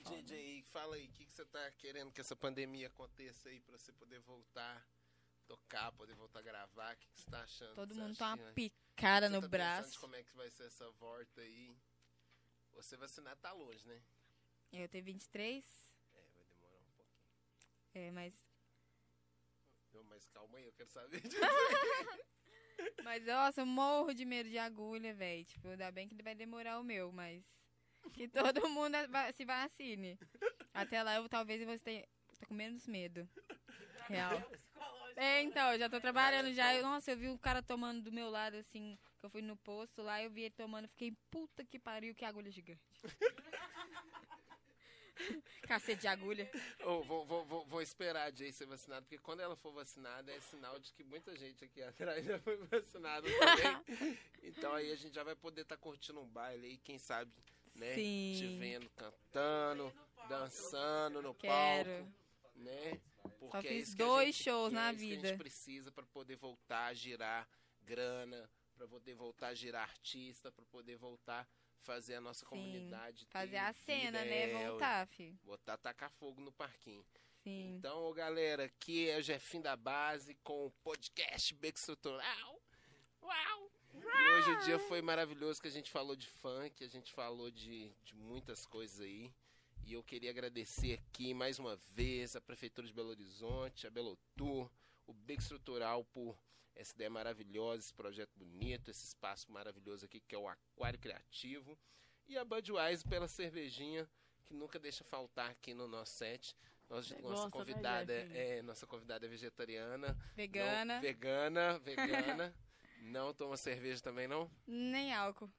[0.05, 3.77] JJ, fala aí, o que, que você tá querendo que essa pandemia aconteça aí pra
[3.77, 4.85] você poder voltar
[5.47, 6.93] tocar, poder voltar a gravar?
[6.93, 7.75] O que, que você tá achando?
[7.75, 9.99] Todo mundo tá uma picada no tá braço.
[9.99, 11.77] como é que vai ser essa volta aí?
[12.73, 14.01] Você vacinar tá longe, né?
[14.71, 15.65] Eu tenho 23,
[16.13, 17.31] É, vai demorar um pouquinho.
[17.93, 18.37] é, mas...
[19.93, 21.21] Não, mas calma aí, eu quero saber.
[23.05, 25.45] Mas, nossa, eu morro de medo de agulha, velho.
[25.45, 27.41] Tipo, ainda bem que vai demorar o meu, mas...
[28.13, 28.27] Que
[28.59, 28.97] todo mundo
[29.33, 30.19] se vacine.
[30.73, 32.05] Até lá, eu talvez eu vou ter...
[32.39, 33.29] Tô com menos medo.
[34.09, 34.41] Real.
[35.15, 36.75] É, então, eu já tô trabalhando já.
[36.75, 39.55] Eu- nossa, eu vi um cara tomando do meu lado, assim, que eu fui no
[39.55, 42.81] posto lá, eu vi ele tomando, fiquei, puta que pariu, que agulha gigante.
[45.67, 46.49] Cacete de agulha.
[46.83, 50.31] Ô, vou, vou, vou, vou esperar a Jay ser vacinada, porque quando ela for vacinada
[50.31, 53.85] é sinal de que muita gente aqui atrás já foi vacinada também.
[54.43, 57.31] então aí a gente já vai poder estar curtindo um baile aí, quem sabe,
[57.73, 57.95] né?
[57.95, 58.59] Te Sim.
[58.59, 59.93] vendo cantando,
[60.27, 61.89] dançando no Quero.
[61.89, 62.13] palco,
[62.55, 63.01] né?
[63.29, 65.27] Porque Só é fiz a dois gente- shows é na isso que a vida.
[65.29, 67.47] gente precisa para poder voltar a girar
[67.81, 71.47] grana, para poder voltar a girar artista, para poder voltar a
[71.83, 74.49] fazer a nossa Sim, comunidade Fazer a vida, cena, né?
[74.51, 75.31] é, Voltar, fi.
[75.43, 77.05] Botar tacar fogo no parquinho.
[77.43, 77.75] Sim.
[77.77, 82.59] Então, galera, aqui é o Jefinho da Base com o podcast Beco Estrutural.
[83.21, 83.71] Uau!
[83.93, 87.49] E hoje o dia foi maravilhoso que a gente falou de funk, a gente falou
[87.51, 89.31] de, de muitas coisas aí.
[89.85, 94.69] E eu queria agradecer aqui mais uma vez a Prefeitura de Belo Horizonte, a Belotur,
[95.05, 96.35] o Beco Estrutural por
[96.75, 101.77] essa ideia maravilhosa, esse projeto bonito, esse espaço maravilhoso aqui que é o Aquário Criativo.
[102.27, 104.09] E a Budweiser pela cervejinha
[104.43, 106.55] que nunca deixa faltar aqui no nosso set.
[106.89, 107.21] Nossa, né,
[107.51, 108.37] convidada Jefinho?
[108.37, 110.17] é, nossa convidada é vegetariana.
[110.35, 112.55] Vegana, Não, vegana, vegana.
[113.01, 114.49] não toma cerveja também, não?
[114.65, 115.51] nem álcool.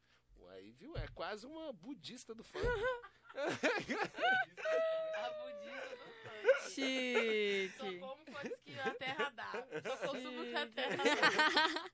[0.51, 0.97] Aí, viu?
[0.97, 2.65] É quase uma budista do funk.
[3.37, 6.47] A budista do funk.
[6.63, 7.99] Só Chique.
[8.01, 9.53] como coisas que a terra dá.
[9.83, 11.91] Só consumo o que a terra dá.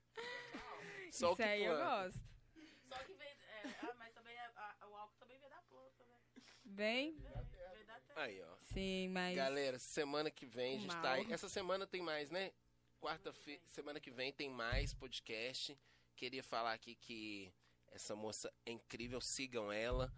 [1.11, 2.05] Só o Isso que aí eu planta.
[2.07, 2.21] gosto.
[2.89, 3.29] Só que vem.
[3.29, 6.17] É, ah, mas também é- a- o álcool também vem da planta, né?
[6.65, 7.13] Bem?
[7.13, 7.23] Vem,
[7.75, 8.23] vem da terra.
[8.23, 8.57] Aí, ó.
[8.61, 9.37] Sim, mas.
[9.37, 11.33] Galera, semana que vem a gente tá aí.
[11.33, 12.53] Essa semana tem mais, né?
[13.01, 15.77] Quarta-feira, semana que vem tem mais podcast.
[16.15, 17.53] Queria falar aqui que
[17.91, 20.13] essa moça é incrível, sigam ela,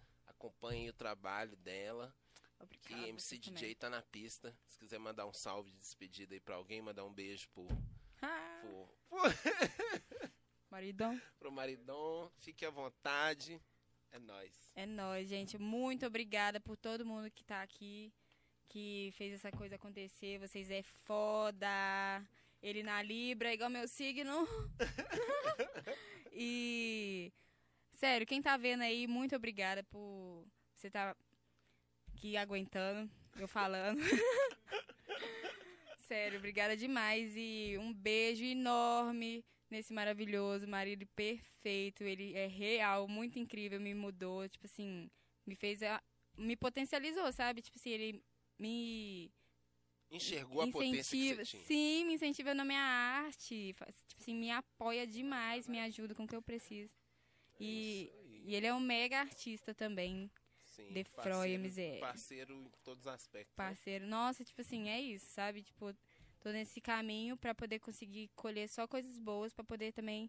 [0.45, 2.15] acompanhem o trabalho dela.
[2.61, 3.75] Obrigada, Que MC DJ também.
[3.77, 4.55] tá na pista.
[4.67, 7.67] Se quiser mandar um salve de despedida aí pra alguém, mandar um beijo pro,
[8.23, 8.89] Ah, pro,
[10.71, 11.21] maridão.
[11.39, 13.61] pro maridão, fique à vontade.
[14.13, 14.73] É nóis.
[14.77, 15.59] É nóis, gente.
[15.59, 18.13] Muito obrigada por todo mundo que tá aqui,
[18.69, 20.39] que fez essa coisa acontecer.
[20.39, 22.25] Vocês é foda.
[22.63, 24.47] Ele na Libra, igual meu signo.
[26.33, 27.33] e.
[28.05, 31.17] Sério, quem tá vendo aí, muito obrigada por você tá
[32.13, 33.99] aqui aguentando, eu falando.
[36.07, 37.33] Sério, obrigada demais.
[37.35, 42.05] E um beijo enorme nesse maravilhoso marido perfeito.
[42.05, 45.11] Ele é real, muito incrível, me mudou, tipo assim,
[45.47, 46.03] me fez a-
[46.37, 47.63] me potencializou, sabe?
[47.63, 48.23] Tipo assim, ele
[48.59, 49.33] me
[50.11, 51.63] Enxergou a potência que incentiva, tinha.
[51.63, 53.75] sim, me incentiva na minha arte,
[54.07, 56.93] tipo assim, me apoia demais, me ajuda com o que eu preciso.
[57.61, 58.43] E, Isso aí.
[58.47, 60.31] e ele é um mega artista também,
[60.65, 62.01] Sim, Defroy parceiro- MZL.
[62.01, 63.51] Parceiro em todos os aspectos.
[63.57, 63.65] né?
[63.65, 64.07] parceiro.
[64.07, 65.63] Nossa, tipo assim, é isso, sabe?
[65.63, 65.95] Tipo,
[66.41, 70.29] tô nesse caminho pra poder conseguir colher só coisas boas, pra poder também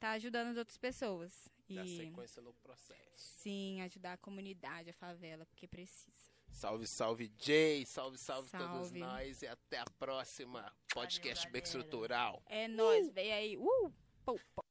[0.00, 1.48] tá ajudando as outras pessoas.
[1.68, 2.98] Dar E sequência no processo.
[3.16, 6.32] sim, ajudar a comunidade, a favela, porque precisa.
[6.50, 7.86] Salve, salve, Jay.
[7.86, 8.98] Salve, salve, todos Salve.
[8.98, 9.40] nós.
[9.42, 11.62] E até a próxima podcast Valeu, Bem.
[11.62, 12.42] Estrutural.
[12.46, 13.56] É nóis, vem aí.
[13.56, 13.90] Uh!
[14.24, 14.61] Pou, pou.